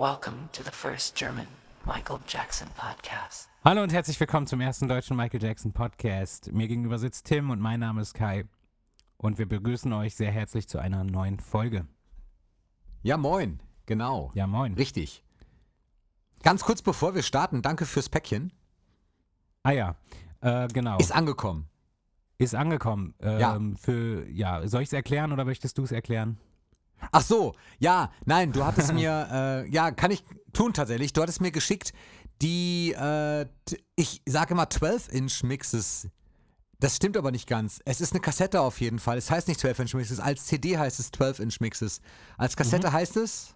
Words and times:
Welcome 0.00 0.48
to 0.52 0.62
the 0.62 0.70
first 0.70 1.14
German 1.14 1.46
Michael 1.84 2.20
Jackson 2.26 2.66
podcast. 2.74 3.50
Hallo 3.62 3.82
und 3.82 3.92
herzlich 3.92 4.18
willkommen 4.18 4.46
zum 4.46 4.62
ersten 4.62 4.88
deutschen 4.88 5.14
Michael 5.14 5.42
Jackson 5.42 5.74
Podcast. 5.74 6.50
Mir 6.52 6.68
gegenüber 6.68 6.98
sitzt 6.98 7.26
Tim 7.26 7.50
und 7.50 7.60
mein 7.60 7.80
Name 7.80 8.00
ist 8.00 8.14
Kai. 8.14 8.46
Und 9.18 9.36
wir 9.36 9.46
begrüßen 9.46 9.92
euch 9.92 10.14
sehr 10.14 10.30
herzlich 10.30 10.70
zu 10.70 10.78
einer 10.78 11.04
neuen 11.04 11.38
Folge. 11.38 11.86
Ja, 13.02 13.18
moin. 13.18 13.60
Genau. 13.84 14.30
Ja, 14.32 14.46
moin. 14.46 14.72
Richtig. 14.72 15.22
Ganz 16.42 16.64
kurz 16.64 16.80
bevor 16.80 17.14
wir 17.14 17.22
starten, 17.22 17.60
danke 17.60 17.84
fürs 17.84 18.08
Päckchen. 18.08 18.54
Ah 19.64 19.72
ja, 19.72 19.96
äh, 20.40 20.66
genau. 20.68 20.96
Ist 20.96 21.12
angekommen. 21.12 21.68
Ist 22.38 22.54
angekommen. 22.54 23.12
Ähm, 23.20 23.38
Ja. 23.38 23.60
Für, 23.78 24.26
ja, 24.30 24.66
soll 24.66 24.80
ich 24.80 24.88
es 24.88 24.94
erklären 24.94 25.30
oder 25.30 25.44
möchtest 25.44 25.76
du 25.76 25.82
es 25.82 25.92
erklären? 25.92 26.38
Ach 27.12 27.22
so, 27.22 27.54
ja, 27.78 28.10
nein, 28.24 28.52
du 28.52 28.64
hattest 28.64 28.92
mir, 28.92 29.28
äh, 29.66 29.70
ja, 29.70 29.90
kann 29.90 30.10
ich 30.10 30.24
tun 30.52 30.72
tatsächlich. 30.72 31.12
Du 31.12 31.22
hattest 31.22 31.40
mir 31.40 31.50
geschickt 31.50 31.92
die, 32.42 32.92
äh, 32.98 33.46
ich 33.96 34.22
sage 34.26 34.54
immer 34.54 34.64
12-Inch-Mixes. 34.64 36.08
Das 36.78 36.96
stimmt 36.96 37.16
aber 37.18 37.30
nicht 37.30 37.46
ganz. 37.46 37.80
Es 37.84 38.00
ist 38.00 38.12
eine 38.12 38.20
Kassette 38.20 38.60
auf 38.62 38.80
jeden 38.80 38.98
Fall. 38.98 39.18
Es 39.18 39.30
heißt 39.30 39.48
nicht 39.48 39.60
12-Inch-Mixes. 39.60 40.18
Als 40.20 40.46
CD 40.46 40.78
heißt 40.78 40.98
es 40.98 41.12
12-Inch-Mixes. 41.12 42.00
Als 42.38 42.56
Kassette 42.56 42.88
Mhm. 42.88 42.92
heißt 42.92 43.16
es 43.18 43.54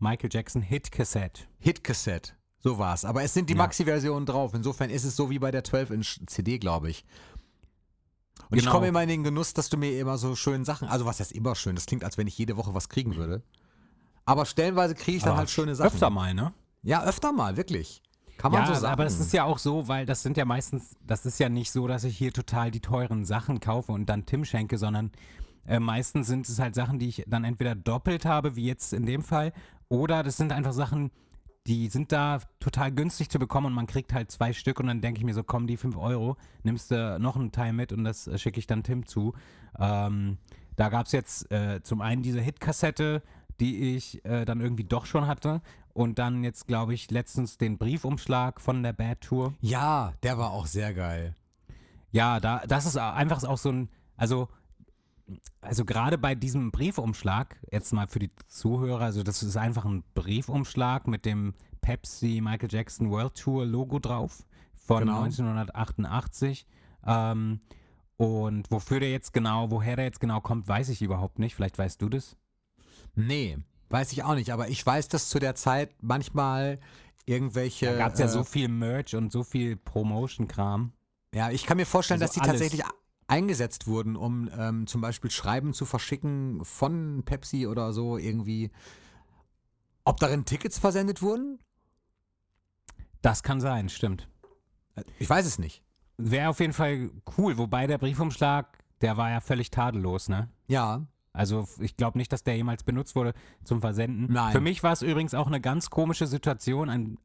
Michael 0.00 0.30
Jackson 0.32 0.62
Hit 0.62 0.90
Cassette. 0.90 1.42
Hit-Cassette. 1.60 2.32
So 2.58 2.78
war's. 2.78 3.04
Aber 3.04 3.22
es 3.22 3.32
sind 3.32 3.48
die 3.48 3.54
Ja. 3.54 3.58
Maxi-Versionen 3.58 4.26
drauf. 4.26 4.52
Insofern 4.54 4.90
ist 4.90 5.04
es 5.04 5.14
so 5.14 5.30
wie 5.30 5.38
bei 5.38 5.52
der 5.52 5.62
12-Inch-CD, 5.62 6.58
glaube 6.58 6.90
ich. 6.90 7.04
Und 8.50 8.56
ich 8.58 8.62
Genau. 8.64 8.72
komme 8.74 8.88
immer 8.88 9.02
in 9.02 9.08
den 9.08 9.24
Genuss, 9.24 9.54
dass 9.54 9.68
du 9.68 9.76
mir 9.76 9.98
immer 10.00 10.18
so 10.18 10.34
schöne 10.36 10.64
Sachen, 10.64 10.88
also 10.88 11.04
was 11.06 11.20
heißt 11.20 11.32
immer 11.32 11.54
schön, 11.54 11.74
das 11.74 11.86
klingt, 11.86 12.04
als 12.04 12.16
wenn 12.18 12.26
ich 12.26 12.38
jede 12.38 12.56
Woche 12.56 12.74
was 12.74 12.88
kriegen 12.88 13.16
würde. 13.16 13.42
Aber 14.24 14.44
stellenweise 14.46 14.94
kriege 14.94 15.16
ich 15.18 15.22
dann 15.22 15.30
Aber 15.32 15.38
halt 15.38 15.50
schöne 15.50 15.74
Sachen. 15.74 15.88
Öfter 15.88 16.10
mal, 16.10 16.34
ne? 16.34 16.52
Ja, 16.82 17.02
öfter 17.04 17.32
mal, 17.32 17.56
wirklich. 17.56 18.02
Kann 18.38 18.52
man 18.52 18.62
Ja, 18.62 18.66
so 18.66 18.74
sagen. 18.80 18.92
aber 18.92 19.04
das 19.04 19.18
ist 19.18 19.32
ja 19.32 19.44
auch 19.44 19.58
so, 19.58 19.88
weil 19.88 20.04
das 20.06 20.22
sind 20.22 20.36
ja 20.36 20.44
meistens, 20.44 20.94
das 21.06 21.24
ist 21.26 21.40
ja 21.40 21.48
nicht 21.48 21.70
so, 21.70 21.86
dass 21.88 22.04
ich 22.04 22.16
hier 22.18 22.32
total 22.32 22.70
die 22.70 22.80
teuren 22.80 23.24
Sachen 23.24 23.60
kaufe 23.60 23.92
und 23.92 24.06
dann 24.06 24.26
Tim 24.26 24.44
schenke, 24.44 24.78
sondern 24.78 25.10
äh, 25.66 25.80
meistens 25.80 26.26
sind 26.26 26.48
es 26.48 26.58
halt 26.58 26.74
Sachen, 26.74 26.98
die 26.98 27.08
ich 27.08 27.24
dann 27.26 27.44
entweder 27.44 27.74
doppelt 27.74 28.24
habe, 28.24 28.54
wie 28.54 28.66
jetzt 28.66 28.92
in 28.92 29.06
dem 29.06 29.22
Fall, 29.22 29.52
oder 29.88 30.22
das 30.22 30.36
sind 30.36 30.52
einfach 30.52 30.72
Sachen, 30.72 31.10
die 31.66 31.88
sind 31.88 32.12
da 32.12 32.40
total 32.60 32.92
günstig 32.92 33.28
zu 33.28 33.38
bekommen 33.38 33.66
und 33.66 33.72
man 33.72 33.86
kriegt 33.86 34.12
halt 34.12 34.30
zwei 34.30 34.52
Stück 34.52 34.78
und 34.80 34.86
dann 34.86 35.00
denke 35.00 35.18
ich 35.18 35.24
mir 35.24 35.34
so, 35.34 35.42
komm, 35.42 35.66
die 35.66 35.76
5 35.76 35.96
Euro, 35.96 36.36
nimmst 36.62 36.90
du 36.90 37.18
noch 37.18 37.36
einen 37.36 37.52
Teil 37.52 37.72
mit 37.72 37.92
und 37.92 38.04
das 38.04 38.26
äh, 38.26 38.38
schicke 38.38 38.58
ich 38.58 38.66
dann 38.66 38.82
Tim 38.82 39.06
zu. 39.06 39.34
Ähm, 39.78 40.38
da 40.76 40.88
gab 40.88 41.06
es 41.06 41.12
jetzt 41.12 41.50
äh, 41.50 41.82
zum 41.82 42.00
einen 42.00 42.22
diese 42.22 42.40
Hit-Kassette, 42.40 43.22
die 43.60 43.96
ich 43.96 44.24
äh, 44.24 44.44
dann 44.44 44.60
irgendwie 44.60 44.84
doch 44.84 45.06
schon 45.06 45.26
hatte 45.26 45.62
und 45.92 46.18
dann 46.18 46.44
jetzt, 46.44 46.66
glaube 46.66 46.94
ich, 46.94 47.10
letztens 47.10 47.58
den 47.58 47.78
Briefumschlag 47.78 48.60
von 48.60 48.82
der 48.82 48.92
Bad 48.92 49.22
Tour. 49.22 49.54
ja, 49.60 50.12
der 50.22 50.38
war 50.38 50.50
auch 50.52 50.66
sehr 50.66 50.92
geil. 50.94 51.34
Ja, 52.12 52.38
da, 52.38 52.62
das 52.66 52.86
ist 52.86 52.96
einfach 52.96 53.42
auch 53.44 53.58
so 53.58 53.70
ein, 53.70 53.88
also, 54.16 54.48
also 55.60 55.84
gerade 55.84 56.18
bei 56.18 56.34
diesem 56.34 56.70
Briefumschlag, 56.70 57.58
jetzt 57.72 57.92
mal 57.92 58.06
für 58.06 58.18
die 58.20 58.30
Zuhörer, 58.46 59.04
also 59.04 59.22
das 59.22 59.42
ist 59.42 59.56
einfach 59.56 59.84
ein 59.84 60.04
Briefumschlag 60.14 61.08
mit 61.08 61.24
dem 61.24 61.54
Pepsi 61.80 62.40
Michael 62.42 62.68
Jackson 62.70 63.10
World 63.10 63.34
Tour 63.34 63.64
Logo 63.66 63.98
drauf 63.98 64.44
von 64.74 65.00
Genau. 65.00 65.22
1988. 65.22 66.66
Ähm, 67.06 67.60
und 68.16 68.70
wofür 68.70 69.00
der 69.00 69.10
jetzt 69.10 69.32
genau, 69.32 69.70
woher 69.70 69.96
der 69.96 70.04
jetzt 70.06 70.20
genau 70.20 70.40
kommt, 70.40 70.66
weiß 70.68 70.88
ich 70.88 71.02
überhaupt 71.02 71.38
nicht. 71.38 71.54
Vielleicht 71.54 71.76
weißt 71.78 72.00
du 72.00 72.08
das. 72.08 72.36
Nee, 73.14 73.58
weiß 73.90 74.12
ich 74.12 74.22
auch 74.24 74.34
nicht, 74.34 74.50
aber 74.50 74.68
ich 74.68 74.84
weiß, 74.84 75.08
dass 75.08 75.28
zu 75.28 75.38
der 75.38 75.54
Zeit 75.54 75.90
manchmal 76.00 76.78
irgendwelche. 77.26 77.86
Da 77.86 77.96
gab 77.98 78.12
es 78.14 78.18
ja 78.20 78.26
äh, 78.26 78.30
so 78.30 78.44
viel 78.44 78.68
Merch 78.68 79.14
und 79.14 79.32
so 79.32 79.42
viel 79.42 79.76
Promotion-Kram. 79.76 80.92
Ja, 81.34 81.50
ich 81.50 81.66
kann 81.66 81.76
mir 81.76 81.86
vorstellen, 81.86 82.22
Also 82.22 82.32
dass 82.32 82.42
die 82.42 82.48
alles. 82.48 82.60
tatsächlich 82.60 82.86
eingesetzt 83.28 83.86
wurden, 83.86 84.16
um 84.16 84.48
ähm, 84.56 84.86
zum 84.86 85.00
Beispiel 85.00 85.30
Schreiben 85.30 85.72
zu 85.72 85.84
verschicken 85.84 86.64
von 86.64 87.22
Pepsi 87.24 87.66
oder 87.66 87.92
so 87.92 88.18
irgendwie. 88.18 88.70
Ob 90.04 90.18
darin 90.20 90.44
Tickets 90.44 90.78
versendet 90.78 91.22
wurden? 91.22 91.58
Das 93.22 93.42
kann 93.42 93.60
sein, 93.60 93.88
stimmt. 93.88 94.28
Ich 95.18 95.28
weiß 95.28 95.46
es 95.46 95.58
nicht. 95.58 95.82
Wäre 96.16 96.48
auf 96.50 96.60
jeden 96.60 96.72
Fall 96.72 97.10
cool, 97.36 97.58
wobei 97.58 97.86
der 97.86 97.98
Briefumschlag, 97.98 98.78
der 99.00 99.16
war 99.16 99.30
ja 99.30 99.40
völlig 99.40 99.70
tadellos, 99.70 100.28
ne? 100.28 100.48
Ja, 100.68 101.06
Also 101.32 101.68
ich 101.80 101.96
glaube 101.96 102.16
nicht, 102.16 102.32
dass 102.32 102.44
der 102.44 102.56
jemals 102.56 102.82
benutzt 102.82 103.14
wurde 103.14 103.34
zum 103.62 103.82
Versenden. 103.82 104.32
Nein. 104.32 104.52
Für 104.52 104.60
mich 104.60 104.82
war 104.82 104.92
es 104.92 105.02
übrigens 105.02 105.34
auch 105.34 105.46
eine 105.46 105.60
ganz 105.60 105.90
komische 105.90 106.26
Situation, 106.26 106.88
ein, 106.88 107.18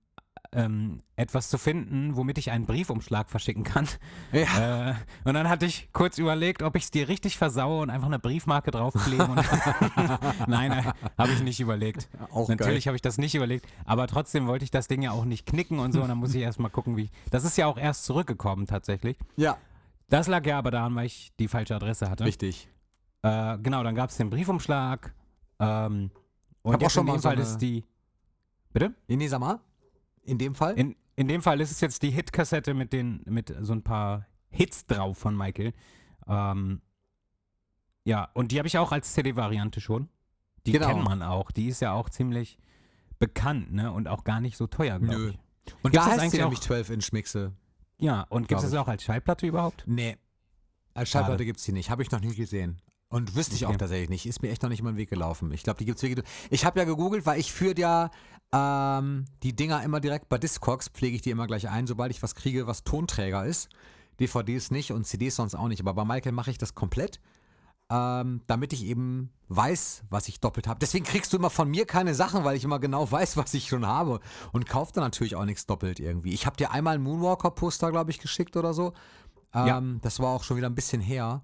ähm, 0.53 1.01
etwas 1.15 1.49
zu 1.49 1.57
finden, 1.57 2.15
womit 2.17 2.37
ich 2.37 2.51
einen 2.51 2.65
Briefumschlag 2.65 3.29
verschicken 3.29 3.63
kann. 3.63 3.87
Ja. 4.33 4.89
Äh, 4.89 4.95
und 5.23 5.33
dann 5.33 5.47
hatte 5.47 5.65
ich 5.65 5.89
kurz 5.93 6.17
überlegt, 6.17 6.61
ob 6.61 6.75
ich 6.75 6.83
es 6.83 6.91
dir 6.91 7.07
richtig 7.07 7.37
versaue 7.37 7.81
und 7.81 7.89
einfach 7.89 8.07
eine 8.07 8.19
Briefmarke 8.19 8.71
draufklebe. 8.71 9.25
Und 9.25 9.35
Nein, 10.47 10.71
äh, 10.71 10.83
habe 11.17 11.31
ich 11.31 11.41
nicht 11.41 11.59
überlegt. 11.59 12.09
Auch 12.31 12.49
Natürlich 12.49 12.87
habe 12.87 12.95
ich 12.95 13.01
das 13.01 13.17
nicht 13.17 13.33
überlegt, 13.35 13.65
aber 13.85 14.07
trotzdem 14.07 14.47
wollte 14.47 14.65
ich 14.65 14.71
das 14.71 14.87
Ding 14.87 15.01
ja 15.01 15.11
auch 15.11 15.25
nicht 15.25 15.45
knicken 15.45 15.79
und 15.79 15.93
so. 15.93 16.01
Und 16.01 16.09
dann 16.09 16.17
muss 16.17 16.33
ich 16.35 16.41
erstmal 16.41 16.71
gucken, 16.71 16.97
wie. 16.97 17.09
Das 17.29 17.45
ist 17.45 17.57
ja 17.57 17.67
auch 17.67 17.77
erst 17.77 18.03
zurückgekommen 18.05 18.67
tatsächlich. 18.67 19.17
Ja, 19.37 19.57
Das 20.09 20.27
lag 20.27 20.45
ja 20.45 20.57
aber 20.57 20.71
daran, 20.71 20.95
weil 20.95 21.05
ich 21.05 21.31
die 21.39 21.47
falsche 21.47 21.75
Adresse 21.75 22.09
hatte. 22.09 22.25
richtig. 22.25 22.67
Äh, 23.23 23.57
genau, 23.59 23.83
dann 23.83 23.95
gab 23.95 24.09
es 24.09 24.17
den 24.17 24.29
Briefumschlag. 24.29 25.13
Ähm, 25.59 26.11
und 26.63 26.73
hab 26.73 26.83
auch 26.83 26.89
schon 26.89 27.01
in 27.01 27.07
mal 27.07 27.13
dem 27.17 27.21
so 27.21 27.29
Fall 27.29 27.39
ist 27.39 27.57
die. 27.59 27.85
Bitte? 28.73 28.93
Nee, 29.07 29.15
nee, 29.15 29.27
sag 29.27 29.39
mal. 29.39 29.59
In 30.23 30.37
dem 30.37 30.55
Fall? 30.55 30.77
In, 30.77 30.95
in 31.15 31.27
dem 31.27 31.41
Fall 31.41 31.59
ist 31.61 31.71
es 31.71 31.81
jetzt 31.81 32.01
die 32.03 32.11
Hit-Kassette 32.11 32.73
mit, 32.73 32.93
den, 32.93 33.21
mit 33.25 33.53
so 33.61 33.73
ein 33.73 33.83
paar 33.83 34.27
Hits 34.49 34.85
drauf 34.85 35.17
von 35.17 35.35
Michael. 35.35 35.73
Ähm, 36.27 36.81
ja, 38.03 38.29
und 38.33 38.51
die 38.51 38.57
habe 38.57 38.67
ich 38.67 38.77
auch 38.77 38.91
als 38.91 39.13
CD-Variante 39.13 39.81
schon. 39.81 40.09
Die 40.65 40.71
Genau. 40.73 40.87
kennt 40.87 41.03
man 41.03 41.23
auch. 41.23 41.51
Die 41.51 41.67
ist 41.67 41.79
ja 41.81 41.93
auch 41.93 42.09
ziemlich 42.09 42.57
bekannt, 43.19 43.71
ne? 43.73 43.91
Und 43.91 44.07
auch 44.07 44.23
gar 44.23 44.39
nicht 44.41 44.57
so 44.57 44.67
teuer, 44.67 44.99
glaube 44.99 45.15
Nö. 45.17 45.29
ich. 45.31 45.39
Und 45.83 45.95
das 45.95 46.05
heißt 46.05 46.19
eigentlich 46.19 46.41
nämlich 46.41 46.59
auch- 46.59 46.63
12-Inch-Mixe. 46.63 47.53
Ja, 47.99 48.21
und 48.29 48.47
gibt 48.47 48.61
es 48.61 48.69
das 48.71 48.79
auch 48.79 48.87
als 48.87 49.03
Schallplatte 49.03 49.45
überhaupt? 49.45 49.83
Nee. 49.85 50.17
Als. 50.95 51.09
Schallplatte 51.09 51.45
gibt 51.45 51.59
es 51.59 51.65
die 51.65 51.71
nicht. 51.71 51.89
Habe 51.91 52.01
ich 52.01 52.09
noch 52.11 52.19
nie 52.19 52.33
gesehen. 52.35 52.81
Und 53.11 53.35
wüsste 53.35 53.53
ich 53.55 53.65
Okay. 53.65 53.73
auch 53.73 53.77
tatsächlich 53.77 54.09
nicht. 54.09 54.25
Ist 54.25 54.41
mir 54.41 54.49
echt 54.49 54.63
noch 54.63 54.69
nicht 54.69 54.79
über 54.79 54.91
den 54.91 54.97
Weg 54.97 55.09
gelaufen. 55.09 55.51
Ich 55.51 55.63
glaube, 55.63 55.77
die 55.77 55.85
gibt 55.85 55.97
es 55.97 56.03
wirklich. 56.03 56.25
Ich 56.49 56.65
habe 56.65 56.79
ja 56.79 56.85
gegoogelt, 56.85 57.25
weil 57.25 57.39
ich 57.39 57.51
führe 57.53 57.77
ja 57.77 58.09
ähm, 58.53 59.25
die 59.43 59.55
Dinger 59.55 59.83
immer 59.83 59.99
direkt 59.99 60.29
bei 60.29 60.37
Discogs, 60.37 60.87
pflege 60.89 61.15
ich 61.15 61.21
die 61.21 61.29
immer 61.29 61.45
gleich 61.47 61.69
ein, 61.69 61.87
sobald 61.87 62.11
ich 62.11 62.23
was 62.23 62.35
kriege, 62.35 62.67
was 62.67 62.83
Tonträger 62.83 63.45
ist. 63.45 63.69
DVDs 64.19 64.71
nicht 64.71 64.91
und 64.91 65.05
CDs 65.05 65.35
sonst 65.35 65.55
auch 65.55 65.67
nicht. 65.67 65.81
Aber 65.81 65.93
bei 65.93 66.05
Michael 66.05 66.31
mache 66.33 66.51
ich 66.51 66.57
das 66.57 66.75
komplett, 66.75 67.19
ähm, 67.89 68.41
damit 68.47 68.71
ich 68.73 68.85
eben 68.85 69.31
weiß, 69.49 70.03
was 70.09 70.27
ich 70.29 70.39
doppelt 70.39 70.67
habe. 70.67 70.79
Deswegen 70.79 71.03
kriegst 71.05 71.33
du 71.33 71.37
immer 71.37 71.49
von 71.49 71.69
mir 71.69 71.85
keine 71.85 72.15
Sachen, 72.15 72.43
weil 72.45 72.55
ich 72.55 72.63
immer 72.63 72.79
genau 72.79 73.09
weiß, 73.11 73.35
was 73.37 73.53
ich 73.53 73.67
schon 73.67 73.85
habe. 73.85 74.19
Und 74.53 74.67
kaufe 74.67 74.93
dann 74.93 75.03
natürlich 75.03 75.35
auch 75.35 75.45
nichts 75.45 75.65
doppelt 75.65 75.99
irgendwie. 75.99 76.33
Ich 76.33 76.45
habe 76.45 76.55
dir 76.55 76.71
einmal 76.71 76.95
ein 76.95 77.01
Moonwalker-Poster, 77.03 77.91
glaube 77.91 78.11
ich, 78.11 78.19
geschickt 78.19 78.55
oder 78.55 78.73
so. 78.73 78.93
Ähm, 79.53 79.67
Ja. 79.67 79.81
Das 80.01 80.19
war 80.19 80.29
auch 80.29 80.43
schon 80.43 80.55
wieder 80.57 80.69
ein 80.69 80.75
bisschen 80.75 81.01
her. 81.01 81.41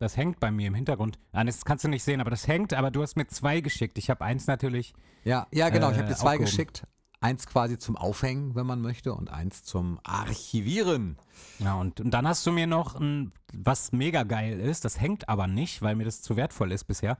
Das 0.00 0.16
hängt 0.16 0.40
bei 0.40 0.50
mir 0.50 0.66
im 0.66 0.74
Hintergrund. 0.74 1.18
Ah, 1.32 1.44
das 1.44 1.64
kannst 1.64 1.84
du 1.84 1.88
nicht 1.88 2.02
sehen, 2.02 2.20
aber 2.22 2.30
das 2.30 2.48
hängt, 2.48 2.72
aber 2.74 2.90
du 2.90 3.02
hast 3.02 3.16
mir 3.16 3.26
zwei 3.28 3.60
geschickt. 3.60 3.98
Ich 3.98 4.08
habe 4.10 4.24
eins 4.24 4.46
natürlich. 4.46 4.94
Ja, 5.24 5.46
ja 5.52 5.68
genau. 5.68 5.90
ich 5.90 5.96
Äh, 5.96 6.00
habe 6.00 6.08
dir 6.08 6.14
zwei 6.16 6.26
aufgehoben. 6.30 6.44
geschickt. 6.46 6.86
Eins 7.20 7.46
quasi 7.46 7.76
zum 7.76 7.96
Aufhängen, 7.96 8.54
wenn 8.54 8.64
man 8.66 8.80
möchte, 8.80 9.12
und 9.12 9.30
eins 9.30 9.62
zum 9.62 10.00
Archivieren. 10.04 11.18
Ja, 11.58 11.74
und, 11.74 12.00
und 12.00 12.12
dann 12.12 12.26
hast 12.26 12.46
du 12.46 12.50
mir 12.52 12.66
noch 12.66 12.94
ein, 12.98 13.32
was 13.52 13.92
mega 13.92 14.22
geil 14.22 14.58
ist, 14.58 14.86
das 14.86 14.98
hängt 14.98 15.28
aber 15.28 15.46
nicht, 15.46 15.82
weil 15.82 15.96
mir 15.96 16.04
das 16.04 16.22
zu 16.22 16.36
wertvoll 16.36 16.72
ist 16.72 16.84
bisher. 16.84 17.18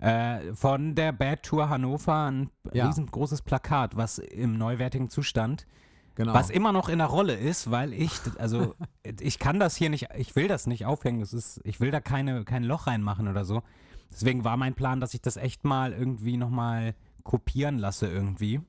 Äh, 0.00 0.54
von 0.54 0.94
der 0.94 1.12
Bad 1.12 1.42
Tour 1.42 1.68
Hannover 1.68 2.30
ein 2.30 2.48
Ja. 2.72 2.86
riesengroßes 2.86 3.42
Plakat, 3.42 3.96
was 3.98 4.16
im 4.18 4.56
neuwertigen 4.56 5.10
Zustand, 5.10 5.66
Genau. 6.16 6.32
was 6.32 6.50
immer 6.50 6.72
noch 6.72 6.88
in 6.88 6.98
der 6.98 7.08
Rolle 7.08 7.34
ist, 7.34 7.70
weil 7.70 7.92
ich, 7.92 8.12
also 8.38 8.74
ich 9.20 9.38
kann 9.38 9.58
das 9.58 9.74
hier 9.76 9.90
nicht, 9.90 10.08
ich 10.16 10.36
will 10.36 10.46
das 10.48 10.66
nicht 10.66 10.86
aufhängen, 10.86 11.20
das 11.20 11.32
ist, 11.32 11.60
ich 11.64 11.80
will 11.80 11.90
da 11.90 12.00
keine, 12.00 12.44
kein 12.44 12.62
Loch 12.62 12.86
reinmachen 12.86 13.26
oder 13.28 13.44
so. 13.44 13.62
Deswegen 14.12 14.44
war 14.44 14.56
mein 14.56 14.74
Plan, 14.74 15.00
dass 15.00 15.12
ich 15.14 15.22
das 15.22 15.36
echt 15.36 15.64
mal 15.64 15.92
irgendwie 15.92 16.36
nochmal 16.36 16.94
kopieren 17.24 17.78
lasse 17.78 18.06
irgendwie. 18.06 18.60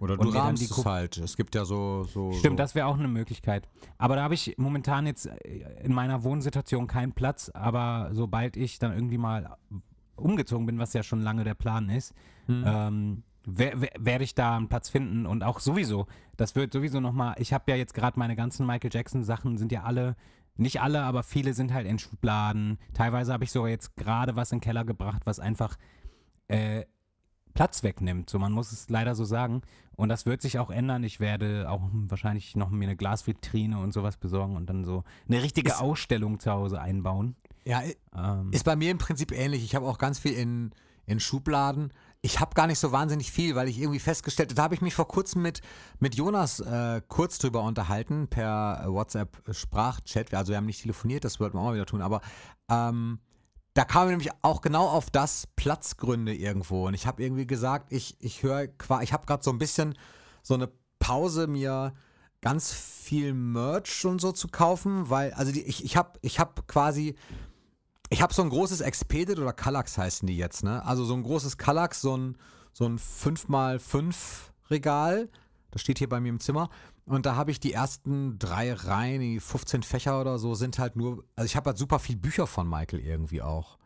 Oder 0.00 0.16
du 0.16 0.30
rahmst 0.30 0.62
die 0.62 0.66
es 0.66 0.84
halt. 0.84 1.18
Es 1.18 1.36
gibt 1.36 1.54
ja 1.54 1.64
so. 1.66 2.04
so 2.04 2.32
Stimmt, 2.32 2.54
so. 2.54 2.62
das 2.62 2.74
wäre 2.74 2.86
auch 2.86 2.98
eine 2.98 3.06
Möglichkeit. 3.06 3.68
Aber 3.98 4.16
da 4.16 4.22
habe 4.22 4.32
ich 4.34 4.54
momentan 4.56 5.06
jetzt 5.06 5.26
äh, 5.26 5.64
in 5.82 5.92
meiner 5.92 6.24
Wohnsituation 6.24 6.86
keinen 6.86 7.12
Platz. 7.12 7.50
Aber 7.52 8.08
sobald 8.12 8.56
ich 8.56 8.78
dann 8.78 8.92
irgendwie 8.94 9.18
mal 9.18 9.56
umgezogen 10.16 10.64
bin, 10.66 10.78
was 10.78 10.94
ja 10.94 11.02
schon 11.02 11.20
lange 11.20 11.44
der 11.44 11.54
Plan 11.54 11.90
ist, 11.90 12.14
Hm. 12.46 12.64
ähm, 12.66 13.22
werde 13.46 14.24
ich 14.24 14.34
da 14.34 14.56
einen 14.56 14.68
Platz 14.68 14.88
finden. 14.88 15.26
Und 15.26 15.42
auch 15.42 15.60
sowieso, 15.60 16.06
das 16.36 16.54
wird 16.56 16.72
sowieso 16.72 17.00
nochmal, 17.00 17.34
ich 17.38 17.52
habe 17.52 17.70
ja 17.70 17.76
jetzt 17.76 17.94
gerade 17.94 18.18
meine 18.18 18.36
ganzen 18.36 18.66
Michael 18.66 18.90
Jackson 18.92 19.24
Sachen, 19.24 19.58
sind 19.58 19.72
ja 19.72 19.82
alle, 19.84 20.16
nicht 20.56 20.80
alle, 20.80 21.02
aber 21.02 21.22
viele 21.22 21.54
sind 21.54 21.72
halt 21.72 21.86
in 21.86 21.98
Schubladen. 21.98 22.78
Teilweise 22.94 23.32
habe 23.32 23.44
ich 23.44 23.52
sogar 23.52 23.70
jetzt 23.70 23.96
gerade 23.96 24.36
was 24.36 24.52
in 24.52 24.58
den 24.58 24.62
Keller 24.62 24.84
gebracht, 24.84 25.22
was 25.24 25.40
einfach 25.40 25.76
äh, 26.48 26.84
Platz 27.54 27.82
wegnimmt. 27.82 28.28
So, 28.30 28.38
man 28.38 28.52
muss 28.52 28.72
es 28.72 28.88
leider 28.90 29.14
so 29.14 29.24
sagen. 29.24 29.62
Und 29.96 30.08
das 30.08 30.24
wird 30.26 30.40
sich 30.42 30.58
auch 30.58 30.70
ändern. 30.70 31.02
Ich 31.04 31.18
werde 31.20 31.68
auch 31.70 31.82
wahrscheinlich 31.92 32.56
noch 32.56 32.70
mir 32.70 32.84
eine 32.86 32.96
Glasvitrine 32.96 33.78
und 33.78 33.92
sowas 33.92 34.16
besorgen 34.16 34.56
und 34.56 34.66
dann 34.68 34.84
so 34.84 35.04
eine 35.28 35.42
richtige 35.42 35.70
Ist- 35.70 35.80
Ausstellung 35.80 36.40
zu 36.40 36.50
Hause 36.50 36.80
einbauen. 36.80 37.36
Ja, 37.64 37.82
Ähm, 38.16 38.50
Ist 38.52 38.64
bei 38.64 38.76
mir 38.76 38.90
im 38.90 38.98
Prinzip 38.98 39.32
ähnlich. 39.32 39.62
Ich 39.64 39.74
habe 39.74 39.86
auch 39.86 39.98
ganz 39.98 40.18
viel 40.18 40.32
in, 40.32 40.70
in 41.06 41.20
Schubladen. 41.20 41.92
Ich 42.22 42.38
habe 42.38 42.54
gar 42.54 42.66
nicht 42.66 42.78
so 42.78 42.92
wahnsinnig 42.92 43.32
viel, 43.32 43.54
weil 43.54 43.68
ich 43.68 43.78
irgendwie 43.78 43.98
festgestellt 43.98 44.56
da 44.56 44.62
habe 44.62 44.74
ich 44.74 44.82
mich 44.82 44.94
vor 44.94 45.08
kurzem 45.08 45.40
mit, 45.40 45.62
mit 46.00 46.14
Jonas 46.14 46.60
äh, 46.60 47.00
kurz 47.08 47.38
drüber 47.38 47.62
unterhalten, 47.62 48.28
per 48.28 48.84
WhatsApp-Sprachchat. 48.86 50.34
Also 50.34 50.50
wir 50.50 50.58
haben 50.58 50.66
nicht 50.66 50.82
telefoniert, 50.82 51.24
das 51.24 51.40
wollten 51.40 51.56
wir 51.56 51.60
auch 51.60 51.66
mal 51.66 51.74
wieder 51.74 51.86
tun, 51.86 52.02
aber 52.02 52.20
ähm, 52.70 53.20
da 53.74 53.84
kam 53.84 54.08
nämlich 54.08 54.30
auch 54.42 54.60
genau 54.60 54.88
auf 54.88 55.10
das 55.10 55.46
Platzgründe 55.56 56.34
irgendwo. 56.34 56.86
Und 56.86 56.94
ich 56.94 57.06
habe 57.06 57.22
irgendwie 57.22 57.46
gesagt, 57.46 57.92
ich, 57.92 58.16
ich 58.20 58.42
höre, 58.42 58.68
ich 59.00 59.12
habe 59.12 59.26
gerade 59.26 59.42
so 59.42 59.50
ein 59.50 59.58
bisschen 59.58 59.94
so 60.42 60.54
eine 60.54 60.68
Pause 60.98 61.46
mir 61.46 61.94
ganz 62.40 62.72
viel 62.72 63.34
Merch 63.34 64.04
und 64.04 64.20
so 64.20 64.32
zu 64.32 64.48
kaufen, 64.48 65.10
weil, 65.10 65.32
also 65.34 65.52
die, 65.52 65.62
ich, 65.62 65.84
ich 65.84 65.96
habe 65.96 66.18
ich 66.22 66.40
hab 66.40 66.66
quasi, 66.66 67.14
ich 68.10 68.22
habe 68.22 68.34
so 68.34 68.42
ein 68.42 68.50
großes 68.50 68.80
Expedit 68.80 69.38
oder 69.38 69.52
Kallax 69.52 69.96
heißen 69.96 70.26
die 70.26 70.36
jetzt, 70.36 70.64
ne? 70.64 70.84
Also 70.84 71.04
so 71.04 71.14
ein 71.14 71.22
großes 71.22 71.56
Kallax, 71.56 72.00
so 72.00 72.16
ein, 72.16 72.36
so 72.72 72.84
ein 72.84 72.98
5x5 72.98 74.14
Regal. 74.68 75.28
Das 75.70 75.80
steht 75.80 75.98
hier 75.98 76.08
bei 76.08 76.20
mir 76.20 76.30
im 76.30 76.40
Zimmer. 76.40 76.70
Und 77.06 77.24
da 77.24 77.36
habe 77.36 77.52
ich 77.52 77.60
die 77.60 77.72
ersten 77.72 78.38
drei 78.38 78.72
Reihen, 78.72 79.20
die 79.20 79.40
15 79.40 79.84
Fächer 79.84 80.20
oder 80.20 80.38
so, 80.38 80.54
sind 80.54 80.78
halt 80.78 80.96
nur, 80.96 81.24
also 81.36 81.46
ich 81.46 81.56
habe 81.56 81.70
halt 81.70 81.78
super 81.78 82.00
viel 82.00 82.16
Bücher 82.16 82.46
von 82.46 82.68
Michael 82.68 83.00
irgendwie 83.00 83.42
auch. 83.42 83.78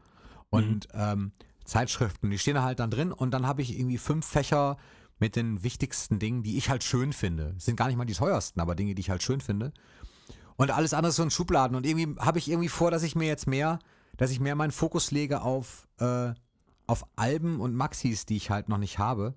Und 0.49 0.89
ähm, 0.95 1.33
Zeitschriften, 1.65 2.31
die 2.31 2.39
stehen 2.39 2.55
da 2.55 2.63
halt 2.63 2.81
dann 2.81 2.91
drin. 2.91 3.13
Und 3.13 3.33
dann 3.33 3.47
habe 3.47 3.63
ich 3.63 3.79
irgendwie 3.79 3.99
fünf 3.99 4.27
Fächer 4.27 4.79
mit 5.19 5.37
den 5.37 5.63
wichtigsten 5.63 6.19
Dingen, 6.19 6.43
die 6.43 6.57
ich 6.57 6.71
halt 6.71 6.83
schön 6.83 7.13
finde. 7.13 7.55
Sind 7.59 7.77
gar 7.77 7.89
nicht 7.89 7.97
mal 7.97 8.05
die 8.05 8.15
teuersten, 8.15 8.61
aber 8.61 8.75
Dinge, 8.75 8.95
die 8.95 9.01
ich 9.01 9.11
halt 9.11 9.23
schön 9.23 9.41
finde. 9.41 9.73
Und 10.57 10.71
alles 10.71 10.95
andere 10.95 11.11
ist 11.11 11.17
so 11.17 11.23
in 11.23 11.31
Schubladen. 11.31 11.77
Und 11.77 11.87
irgendwie 11.87 12.21
habe 12.21 12.39
ich 12.39 12.51
irgendwie 12.51 12.69
vor, 12.69 12.91
dass 12.91 13.03
ich 13.03 13.17
mir 13.17 13.27
jetzt 13.27 13.47
mehr, 13.47 13.79
dass 14.17 14.31
ich 14.31 14.41
mehr 14.41 14.55
meinen 14.55 14.73
Fokus 14.73 15.11
lege 15.11 15.43
auf, 15.43 15.89
äh, 15.99 16.33
auf 16.87 17.05
Alben 17.17 17.61
und 17.61 17.75
Maxis, 17.75 18.27
die 18.27 18.37
ich 18.37 18.51
halt 18.51 18.69
noch 18.69 18.79
nicht 18.79 18.99
habe. 18.99 19.35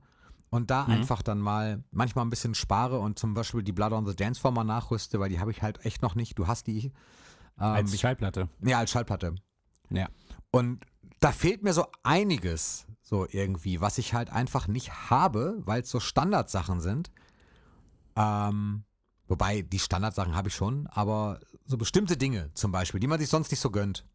Und 0.50 0.72
da 0.72 0.86
einfach 0.86 1.22
dann 1.22 1.40
mal 1.40 1.84
manchmal 1.92 2.26
ein 2.26 2.30
bisschen 2.30 2.56
spare 2.56 3.00
und 3.00 3.20
zum 3.20 3.34
Beispiel 3.34 3.64
die 3.64 3.74
Blood 3.74 3.92
on 3.92 4.06
the 4.06 4.16
Dance 4.16 4.40
Floor 4.40 4.54
mal 4.54 4.64
nachrüste, 4.64 5.20
weil 5.20 5.30
die 5.30 5.42
habe 5.42 5.52
ich 5.52 5.62
halt 5.62 5.86
echt 5.86 6.02
noch 6.02 6.16
nicht. 6.16 6.40
Du 6.40 6.48
hast 6.48 6.68
die. 6.68 6.86
Ähm, 6.86 6.94
als 7.58 7.94
ich, 7.94 8.00
Schallplatte. 8.00 8.48
ja, 8.62 8.80
als 8.80 8.92
Schallplatte. 8.92 9.36
Ja. 9.90 10.08
Und 10.52 10.86
da 11.20 11.32
fehlt 11.32 11.64
mir 11.64 11.74
so 11.74 11.88
einiges, 12.04 12.88
so 13.02 13.28
irgendwie, 13.30 13.82
was 13.82 13.98
ich 13.98 14.14
halt 14.14 14.30
einfach 14.30 14.68
nicht 14.68 15.10
habe, 15.10 15.58
weil 15.66 15.82
es 15.82 15.90
so 15.90 16.00
Standardsachen 16.00 16.80
sind. 16.80 17.12
Ähm, 18.16 18.84
wobei, 19.28 19.64
die 19.64 19.80
Standardsachen 19.80 20.36
habe 20.36 20.48
ich 20.48 20.56
schon, 20.56 20.88
aber 20.88 21.40
so 21.66 21.78
bestimmte 21.78 22.16
Dinge 22.16 22.52
zum 22.54 22.72
Beispiel, 22.72 23.00
die 23.00 23.08
man 23.08 23.20
sich 23.20 23.30
sonst 23.30 23.52
nicht 23.52 23.60
so 23.60 23.70
gönnt. 23.70 24.06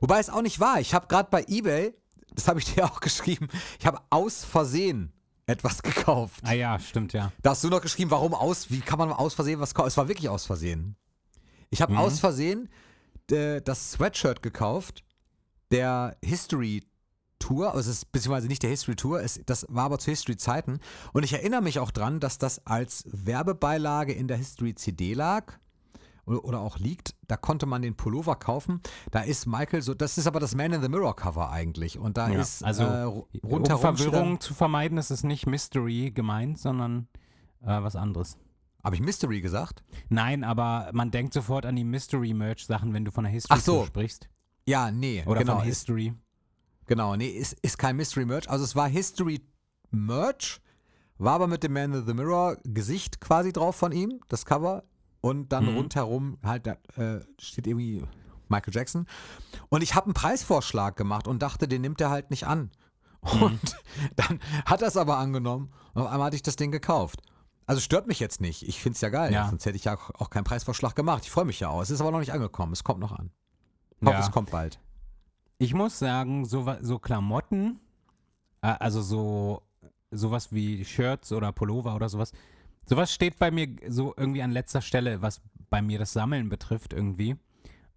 Wobei 0.00 0.18
es 0.20 0.30
auch 0.30 0.42
nicht 0.42 0.60
war. 0.60 0.80
Ich 0.80 0.94
habe 0.94 1.06
gerade 1.06 1.28
bei 1.30 1.44
Ebay, 1.48 1.94
das 2.34 2.48
habe 2.48 2.58
ich 2.60 2.74
dir 2.74 2.84
auch 2.90 3.00
geschrieben, 3.00 3.48
ich 3.78 3.86
habe 3.86 4.00
aus 4.10 4.44
Versehen 4.44 5.12
etwas 5.46 5.82
gekauft. 5.82 6.40
Ah 6.44 6.52
ja, 6.52 6.78
stimmt, 6.78 7.12
ja. 7.12 7.30
Da 7.42 7.50
hast 7.50 7.62
du 7.64 7.68
noch 7.68 7.82
geschrieben, 7.82 8.10
warum 8.10 8.32
aus, 8.34 8.70
wie 8.70 8.80
kann 8.80 8.98
man 8.98 9.12
aus 9.12 9.34
Versehen 9.34 9.60
was 9.60 9.74
kaufen? 9.74 9.88
Es 9.88 9.96
war 9.96 10.08
wirklich 10.08 10.28
aus 10.28 10.46
Versehen. 10.46 10.96
Ich 11.70 11.82
habe 11.82 11.92
Mhm. 11.92 11.98
aus 11.98 12.20
Versehen 12.20 12.68
äh, 13.30 13.60
das 13.60 13.92
Sweatshirt 13.92 14.42
gekauft, 14.42 15.04
der 15.70 16.16
History 16.24 16.82
Tour, 17.38 17.74
also 17.74 17.90
es 17.90 17.96
ist 17.98 18.12
beziehungsweise 18.12 18.46
nicht 18.48 18.62
der 18.62 18.70
History 18.70 18.96
Tour, 18.96 19.20
es, 19.20 19.38
das 19.44 19.66
war 19.68 19.84
aber 19.84 19.98
zu 19.98 20.10
History 20.10 20.36
Zeiten. 20.36 20.78
Und 21.12 21.24
ich 21.24 21.32
erinnere 21.34 21.60
mich 21.60 21.78
auch 21.78 21.90
dran, 21.90 22.20
dass 22.20 22.38
das 22.38 22.66
als 22.66 23.04
Werbebeilage 23.06 24.12
in 24.14 24.28
der 24.28 24.38
History 24.38 24.74
CD 24.74 25.12
lag 25.12 25.52
oder, 26.24 26.44
oder 26.44 26.60
auch 26.60 26.78
liegt. 26.78 27.13
Da 27.28 27.36
konnte 27.36 27.66
man 27.66 27.82
den 27.82 27.96
Pullover 27.96 28.36
kaufen. 28.36 28.80
Da 29.10 29.20
ist 29.20 29.46
Michael 29.46 29.82
so, 29.82 29.94
das 29.94 30.18
ist 30.18 30.26
aber 30.26 30.40
das 30.40 30.54
Man 30.54 30.72
in 30.72 30.82
the 30.82 30.88
Mirror 30.88 31.16
Cover 31.16 31.50
eigentlich. 31.50 31.98
Und 31.98 32.16
da 32.16 32.28
Ja, 32.28 32.40
ist 32.40 32.62
also, 32.64 32.82
äh, 32.84 32.86
ru- 32.86 33.26
Um 33.42 33.50
rundherum 33.50 33.96
steht 33.96 34.10
Verwirrung 34.10 34.40
zu 34.40 34.54
vermeiden, 34.54 34.98
ist 34.98 35.10
es 35.10 35.24
nicht 35.24 35.46
Mystery 35.46 36.10
gemeint, 36.10 36.58
sondern 36.58 37.08
äh, 37.62 37.82
was 37.82 37.96
anderes. 37.96 38.36
Habe 38.82 38.96
ich 38.96 39.00
Mystery 39.02 39.40
gesagt? 39.40 39.82
Nein, 40.10 40.44
aber 40.44 40.90
man 40.92 41.10
denkt 41.10 41.32
sofort 41.32 41.64
an 41.64 41.74
die 41.76 41.84
Mystery-Merch-Sachen, 41.84 42.92
wenn 42.92 43.04
du 43.06 43.10
von 43.10 43.24
der 43.24 43.32
History 43.32 43.58
Ach 43.58 43.64
so. 43.64 43.84
Sprichst. 43.86 44.28
Ja, 44.66 44.90
nee. 44.90 45.22
Oder 45.26 45.40
genau, 45.40 45.54
von 45.54 45.62
ist, 45.62 45.68
History. 45.78 46.12
Genau, 46.86 47.16
nee, 47.16 47.28
ist, 47.28 47.54
ist 47.62 47.78
kein 47.78 47.96
Mystery 47.96 48.26
Merch. 48.26 48.48
Also 48.50 48.62
es 48.64 48.76
war 48.76 48.88
History 48.88 49.40
Merch, 49.90 50.60
war 51.16 51.34
aber 51.34 51.46
mit 51.46 51.62
dem 51.62 51.72
Man 51.72 51.94
in 51.94 52.06
the 52.06 52.12
Mirror 52.12 52.58
Gesicht 52.64 53.20
quasi 53.20 53.52
drauf 53.54 53.76
von 53.76 53.92
ihm, 53.92 54.20
das 54.28 54.44
Cover. 54.44 54.84
Und 55.24 55.52
dann 55.52 55.64
Mhm. 55.70 55.76
rundherum 55.78 56.36
halt 56.44 56.66
da, 56.66 56.72
äh, 57.02 57.20
steht 57.40 57.66
irgendwie 57.66 58.02
Michael 58.50 58.74
Jackson. 58.74 59.06
Und 59.70 59.82
ich 59.82 59.94
habe 59.94 60.04
einen 60.06 60.12
Preisvorschlag 60.14 60.96
gemacht 60.96 61.26
und 61.26 61.40
dachte, 61.40 61.66
den 61.66 61.80
nimmt 61.80 61.98
er 62.02 62.10
halt 62.10 62.30
nicht 62.30 62.46
an. 62.46 62.70
Mhm. 63.32 63.42
Und 63.42 63.60
dann 64.16 64.38
hat 64.66 64.82
er 64.82 64.88
es 64.88 64.98
aber 64.98 65.16
angenommen 65.16 65.72
und 65.94 66.02
auf 66.02 66.08
einmal 66.08 66.26
hatte 66.26 66.36
ich 66.36 66.42
das 66.42 66.56
Ding 66.56 66.70
gekauft. 66.70 67.22
Also 67.64 67.80
stört 67.80 68.06
mich 68.06 68.20
jetzt 68.20 68.42
nicht. 68.42 68.68
Ich 68.68 68.82
finde 68.82 68.96
es 68.96 69.00
ja 69.00 69.08
geil. 69.08 69.32
Ja. 69.32 69.48
Sonst 69.48 69.64
hätte 69.64 69.76
ich 69.76 69.84
ja 69.84 69.94
auch, 70.18 70.28
keinen 70.28 70.44
Preisvorschlag 70.44 70.94
gemacht. 70.94 71.22
Ich 71.24 71.30
freue 71.30 71.46
mich 71.46 71.58
ja 71.58 71.70
auch. 71.70 71.80
Es 71.80 71.88
ist 71.88 72.02
aber 72.02 72.10
noch 72.10 72.18
nicht 72.20 72.32
angekommen. 72.34 72.74
Es 72.74 72.84
kommt 72.84 73.00
noch 73.00 73.12
an. 73.12 73.30
Ich 74.02 74.06
hoffe, 74.06 74.18
Ja. 74.18 74.20
es 74.26 74.30
kommt 74.30 74.50
bald. 74.50 74.78
Ich 75.56 75.72
muss 75.72 75.98
sagen, 75.98 76.44
so, 76.44 76.70
so 76.82 76.98
Klamotten, 76.98 77.80
äh, 78.60 78.74
also 78.78 79.00
so 79.00 79.62
sowas 80.10 80.52
wie 80.52 80.84
Shirts 80.84 81.32
oder 81.32 81.50
Pullover 81.52 81.94
oder 81.96 82.10
sowas, 82.10 82.32
sowas 82.86 83.12
steht 83.12 83.38
bei 83.38 83.50
mir 83.50 83.68
so 83.88 84.14
irgendwie 84.16 84.42
an 84.42 84.50
letzter 84.50 84.82
Stelle, 84.82 85.22
was 85.22 85.40
bei 85.70 85.82
mir 85.82 85.98
das 85.98 86.12
Sammeln 86.12 86.48
betrifft 86.48 86.92
irgendwie. 86.92 87.36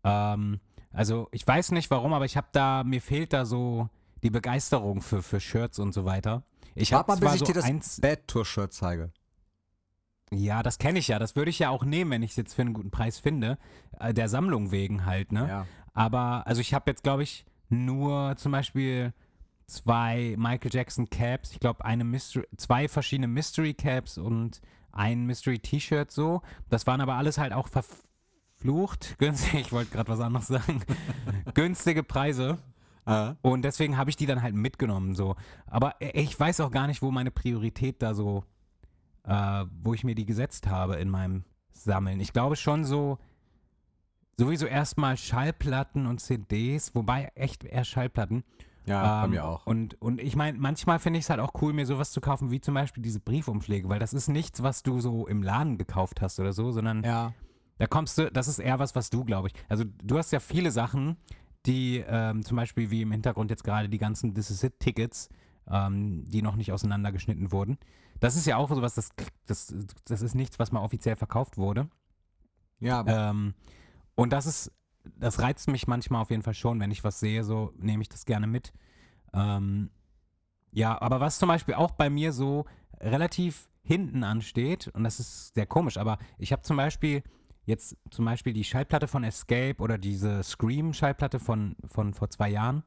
Ähm, 0.04 0.60
also 0.92 1.28
ich 1.32 1.46
weiß 1.46 1.72
nicht 1.72 1.92
warum, 1.92 2.14
aber 2.14 2.26
ich 2.26 2.38
habe 2.38 2.48
da, 2.52 2.84
mir 2.84 3.02
fehlt 3.02 3.34
da 3.34 3.46
so 3.46 3.90
die 4.24 4.30
Begeisterung 4.30 5.02
für, 5.02 5.22
für 5.22 5.40
Shirts 5.40 5.80
und 5.80 5.94
so 5.94 6.06
weiter. 6.06 6.44
Ich 6.76 6.94
habe 6.94 7.12
mal, 7.12 7.20
bis 7.20 7.34
ich 7.34 7.40
so 7.40 7.46
dir 7.46 7.54
das 7.54 7.66
eins, 7.66 8.00
Bad 8.02 8.28
Tour 8.28 8.46
Shirt 8.46 8.74
zeige. 8.74 9.12
ja, 10.32 10.64
das 10.64 10.78
kenne 10.78 11.00
ich 11.00 11.08
ja, 11.08 11.20
das 11.20 11.36
würde 11.36 11.50
ich 11.50 11.60
ja 11.60 11.70
auch 11.70 11.84
nehmen, 11.84 12.12
wenn 12.12 12.24
ich 12.24 12.32
es 12.32 12.38
jetzt 12.38 12.54
für 12.54 12.62
einen 12.62 12.74
guten 12.74 12.92
Preis 12.92 13.20
finde, 13.20 13.58
äh, 14.00 14.14
der 14.14 14.30
Sammlung 14.30 14.72
wegen 14.72 15.06
halt, 15.06 15.32
ne? 15.32 15.48
Ja. 15.48 15.68
Aber, 15.94 16.46
also 16.46 16.62
ich 16.62 16.74
habe 16.74 16.90
jetzt, 16.92 17.04
glaube 17.04 17.24
ich, 17.24 17.46
nur 17.70 18.36
zum 18.38 18.52
Beispiel 18.52 19.14
zwei 19.66 20.36
Michael 20.38 20.72
Jackson 20.74 21.10
Caps, 21.10 21.52
ich 21.52 21.60
glaube, 21.60 21.84
eine 21.84 22.04
Mystery, 22.04 22.48
zwei 22.58 22.88
verschiedene 22.88 23.28
Mystery 23.28 23.74
Caps 23.74 24.18
und 24.18 24.62
ein 24.98 25.26
Mystery 25.26 25.60
T-Shirt 25.60 26.12
so. 26.12 26.42
Das 26.70 26.88
waren 26.88 27.02
aber 27.02 27.16
alles 27.16 27.38
halt 27.38 27.54
auch 27.54 27.68
verflucht 27.68 29.16
günstig. 29.20 29.62
Ich 29.62 29.72
wollte 29.72 29.92
gerade 29.92 30.10
was 30.10 30.20
anderes 30.20 30.48
sagen. 30.48 30.82
Günstige 31.54 32.04
Preise. 32.04 32.58
Äh, 33.06 33.34
Und 33.42 33.62
deswegen 33.64 33.98
habe 33.98 34.10
ich 34.10 34.16
die 34.16 34.26
dann 34.26 34.42
halt 34.42 34.56
mitgenommen 34.56 35.16
so. 35.16 35.36
Aber 35.66 35.96
ich 36.00 36.38
weiß 36.40 36.60
auch 36.62 36.72
gar 36.72 36.88
nicht, 36.88 37.02
wo 37.02 37.12
meine 37.12 37.32
Priorität 37.32 38.02
da 38.02 38.14
so, 38.14 38.44
äh, 39.24 39.66
wo 39.82 39.94
ich 39.94 40.04
mir 40.04 40.16
die 40.16 40.26
gesetzt 40.26 40.68
habe 40.68 40.96
in 40.98 41.10
meinem 41.10 41.44
Sammeln. 41.72 42.20
Ich 42.20 42.34
glaube 42.34 42.56
schon 42.56 42.84
so, 42.84 43.18
sowieso 44.38 44.66
erstmal 44.66 45.16
Schallplatten 45.18 46.06
und 46.06 46.20
CDs, 46.20 46.94
wobei 46.96 47.32
echt 47.36 47.64
eher 47.64 47.86
Schallplatten. 47.86 48.44
Ja, 48.88 49.20
bei 49.22 49.26
Ähm, 49.26 49.32
mir 49.32 49.46
auch. 49.46 49.66
Und, 49.68 50.02
und 50.02 50.20
ich 50.22 50.36
meine, 50.36 50.58
manchmal 50.58 50.98
finde 51.00 51.20
ich 51.20 51.26
es 51.26 51.30
halt 51.30 51.40
auch 51.40 51.52
cool, 51.62 51.74
mir 51.74 51.86
sowas 51.86 52.12
zu 52.12 52.22
kaufen, 52.22 52.50
wie 52.52 52.62
zum 52.62 52.74
Beispiel 52.74 53.04
diese 53.04 53.20
Briefumschläge, 53.20 53.90
weil 53.90 54.00
das 54.00 54.14
ist 54.14 54.28
nichts, 54.30 54.64
was 54.64 54.82
du 54.84 55.00
so 55.02 55.28
im 55.28 55.44
Laden 55.44 55.78
gekauft 55.78 56.22
hast 56.22 56.40
oder 56.40 56.54
so, 56.54 56.72
sondern 56.72 57.04
Ja. 57.04 57.34
da 57.78 57.88
kommst 57.88 58.18
du, 58.18 58.32
das 58.32 58.48
ist 58.48 58.60
eher 58.60 58.80
was, 58.80 58.96
was 58.96 59.10
du, 59.10 59.24
glaube 59.26 59.50
ich. 59.50 59.54
Also 59.70 59.84
du 60.04 60.18
hast 60.18 60.32
ja 60.32 60.40
viele 60.40 60.72
Sachen, 60.72 61.18
die 61.66 62.04
ähm, 62.08 62.44
zum 62.46 62.56
Beispiel 62.56 62.90
wie 62.90 63.02
im 63.02 63.12
Hintergrund 63.12 63.50
jetzt 63.52 63.64
gerade 63.66 63.90
die 63.90 63.98
ganzen 63.98 64.34
This 64.34 64.50
Is 64.52 64.64
It-Tickets, 64.64 65.30
ähm, 65.70 66.24
die 66.26 66.42
noch 66.42 66.56
nicht 66.56 66.72
auseinandergeschnitten 66.72 67.52
wurden. 67.52 67.78
Das 68.22 68.36
ist 68.38 68.48
ja 68.48 68.56
auch 68.58 68.70
sowas, 68.70 68.96
das, 68.96 69.10
das, 69.46 69.76
das 70.06 70.22
ist 70.22 70.34
nichts, 70.34 70.60
was 70.60 70.72
mal 70.72 70.80
offiziell 70.80 71.18
verkauft 71.18 71.58
wurde. 71.58 71.90
Ja, 72.80 73.04
Ähm, 73.06 73.54
und 74.16 74.32
das 74.34 74.46
ist, 74.46 74.72
das 75.16 75.40
reizt 75.42 75.68
mich 75.68 75.88
manchmal 75.88 76.22
auf 76.22 76.30
jeden 76.30 76.44
Fall 76.44 76.54
schon, 76.54 76.80
wenn 76.80 76.92
ich 76.92 77.04
was 77.04 77.20
sehe, 77.20 77.44
so 77.44 77.74
nehme 77.78 78.02
ich 78.02 78.10
das 78.10 78.26
gerne 78.26 78.48
mit. 78.48 78.74
Ähm, 79.34 79.90
ja, 80.72 81.02
aber 81.02 81.20
was 81.20 81.40
zum 81.40 81.48
Beispiel 81.48 81.76
auch 81.76 81.92
bei 81.92 82.10
mir 82.10 82.34
so 82.34 82.66
relativ 83.00 83.70
hinten 83.82 84.24
ansteht, 84.24 84.90
und 84.90 85.04
das 85.04 85.20
ist 85.20 85.54
sehr 85.56 85.66
komisch, 85.66 85.98
aber 85.98 86.18
ich 86.38 86.52
habe 86.52 86.62
zum 86.62 86.78
Beispiel 86.78 87.24
jetzt 87.66 87.98
zum 88.12 88.26
Beispiel 88.26 88.54
die 88.54 88.64
Schallplatte 88.64 89.08
von 89.08 89.24
Escape 89.24 89.82
oder 89.82 89.98
diese 89.98 90.44
Scream-Schallplatte 90.44 91.40
von, 91.40 91.76
von 91.86 92.14
vor 92.14 92.30
zwei 92.30 92.50
Jahren, 92.50 92.84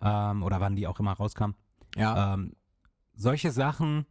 ähm, 0.00 0.42
oder 0.42 0.60
wann 0.60 0.76
die 0.76 0.86
auch 0.86 1.00
immer 1.00 1.12
rauskam. 1.12 1.52
ja. 1.96 2.34
Ähm, 2.34 2.54
solche 3.16 3.52
Sachen 3.52 4.06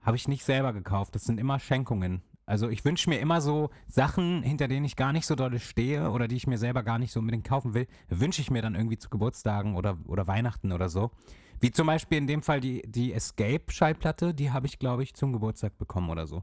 habe 0.00 0.16
ich 0.16 0.28
nicht 0.28 0.44
selber 0.44 0.72
gekauft. 0.72 1.14
Das 1.14 1.24
sind 1.24 1.38
immer 1.38 1.58
Schenkungen. 1.58 2.22
Also 2.44 2.68
ich 2.68 2.84
wünsche 2.84 3.08
mir 3.08 3.18
immer 3.18 3.40
so 3.40 3.70
Sachen, 3.88 4.42
hinter 4.42 4.68
denen 4.68 4.84
ich 4.84 4.96
gar 4.96 5.12
nicht 5.12 5.26
so 5.26 5.34
doll 5.34 5.58
stehe 5.58 6.10
oder 6.10 6.28
die 6.28 6.36
ich 6.36 6.46
mir 6.46 6.58
selber 6.58 6.82
gar 6.82 6.98
nicht 6.98 7.12
so 7.12 7.20
unbedingt 7.20 7.46
kaufen 7.46 7.74
will, 7.74 7.86
wünsche 8.08 8.42
ich 8.42 8.50
mir 8.50 8.62
dann 8.62 8.74
irgendwie 8.74 8.98
zu 8.98 9.08
Geburtstagen 9.10 9.76
oder, 9.76 9.96
oder 10.06 10.26
Weihnachten 10.26 10.72
oder 10.72 10.88
so. 10.88 11.10
Wie 11.60 11.70
zum 11.70 11.86
Beispiel 11.86 12.18
in 12.18 12.26
dem 12.26 12.42
Fall 12.42 12.60
die, 12.60 12.82
die 12.86 13.12
Escape-Schallplatte, 13.12 14.34
die 14.34 14.50
habe 14.50 14.66
ich, 14.66 14.80
glaube 14.80 15.04
ich, 15.04 15.14
zum 15.14 15.32
Geburtstag 15.32 15.78
bekommen 15.78 16.10
oder 16.10 16.26
so. 16.26 16.42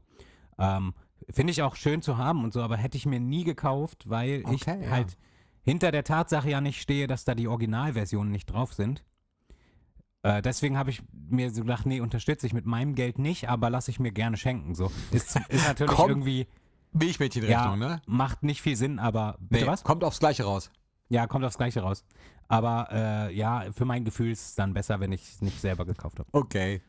Ähm, 0.58 0.94
Finde 1.28 1.50
ich 1.50 1.62
auch 1.62 1.76
schön 1.76 2.00
zu 2.00 2.16
haben 2.16 2.42
und 2.44 2.54
so, 2.54 2.62
aber 2.62 2.78
hätte 2.78 2.96
ich 2.96 3.04
mir 3.04 3.20
nie 3.20 3.44
gekauft, 3.44 4.08
weil 4.08 4.42
ich 4.50 4.66
Okay, 4.66 4.82
ja. 4.82 4.90
halt 4.90 5.18
hinter 5.62 5.92
der 5.92 6.04
Tatsache 6.04 6.48
ja 6.48 6.62
nicht 6.62 6.80
stehe, 6.80 7.06
dass 7.06 7.24
da 7.24 7.34
die 7.34 7.48
Originalversionen 7.48 8.32
nicht 8.32 8.46
drauf 8.46 8.72
sind. 8.72 9.04
Äh, 10.22 10.42
deswegen 10.42 10.76
habe 10.76 10.90
ich 10.90 11.02
mir 11.12 11.50
so 11.50 11.62
gedacht, 11.62 11.86
nee, 11.86 12.00
unterstütze 12.00 12.46
ich 12.46 12.52
mit 12.52 12.66
meinem 12.66 12.94
Geld 12.94 13.18
nicht, 13.18 13.48
aber 13.48 13.70
lasse 13.70 13.90
ich 13.90 13.98
mir 13.98 14.12
gerne 14.12 14.36
schenken. 14.36 14.74
So. 14.74 14.90
Ist, 15.12 15.36
ist 15.48 15.66
natürlich 15.66 15.94
Komm, 15.94 16.10
irgendwie, 16.10 16.46
Milchmädchenrechnung, 16.92 17.80
ja, 17.80 17.88
ne? 17.88 18.02
macht 18.06 18.42
nicht 18.42 18.60
viel 18.62 18.76
Sinn, 18.76 18.98
aber 18.98 19.36
bitte 19.40 19.64
Nee, 19.64 19.70
was? 19.70 19.82
Kommt 19.84 20.04
aufs 20.04 20.18
Gleiche 20.18 20.44
raus. 20.44 20.70
Ja, 21.08 21.26
kommt 21.26 21.44
aufs 21.44 21.56
Gleiche 21.56 21.80
raus. 21.80 22.04
Aber 22.48 22.88
äh, 22.90 23.34
ja, 23.34 23.66
für 23.72 23.84
mein 23.84 24.04
Gefühl 24.04 24.32
ist 24.32 24.44
es 24.44 24.54
dann 24.56 24.74
besser, 24.74 25.00
wenn 25.00 25.12
ich 25.12 25.22
es 25.22 25.40
nicht 25.40 25.60
selber 25.60 25.86
gekauft 25.86 26.18
habe. 26.18 26.28
Okay. 26.32 26.82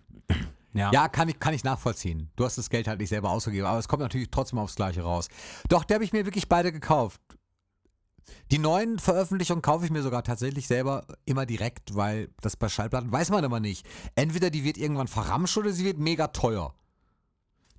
Ja. 0.73 0.91
Ja, 0.91 1.07
kann 1.07 1.27
ich, 1.27 1.39
kann 1.39 1.53
ich 1.53 1.63
nachvollziehen. 1.63 2.29
Du 2.35 2.45
hast 2.45 2.57
das 2.57 2.69
Geld 2.69 2.87
halt 2.87 2.99
nicht 2.99 3.09
selber 3.09 3.29
ausgegeben, 3.29 3.67
aber 3.67 3.77
es 3.77 3.87
kommt 3.87 4.01
natürlich 4.01 4.31
trotzdem 4.31 4.57
aufs 4.57 4.75
Gleiche 4.75 5.01
raus. 5.01 5.27
Doch, 5.67 5.83
der 5.83 5.95
habe 5.95 6.05
ich 6.05 6.13
mir 6.13 6.25
wirklich 6.25 6.47
beide 6.47 6.71
gekauft. 6.71 7.21
Die 8.51 8.59
neuen 8.59 8.99
Veröffentlichungen 8.99 9.61
kaufe 9.61 9.85
ich 9.85 9.91
mir 9.91 10.01
sogar 10.03 10.23
tatsächlich 10.23 10.67
selber 10.67 11.05
immer 11.25 11.45
direkt, 11.45 11.95
weil 11.95 12.29
das 12.41 12.55
bei 12.57 12.69
Schallplatten 12.69 13.11
weiß 13.11 13.29
man 13.29 13.43
immer 13.43 13.59
nicht. 13.59 13.85
Entweder 14.15 14.49
die 14.49 14.63
wird 14.63 14.77
irgendwann 14.77 15.07
verramscht 15.07 15.57
oder 15.57 15.71
sie 15.71 15.85
wird 15.85 15.97
mega 15.99 16.27
teuer. 16.27 16.73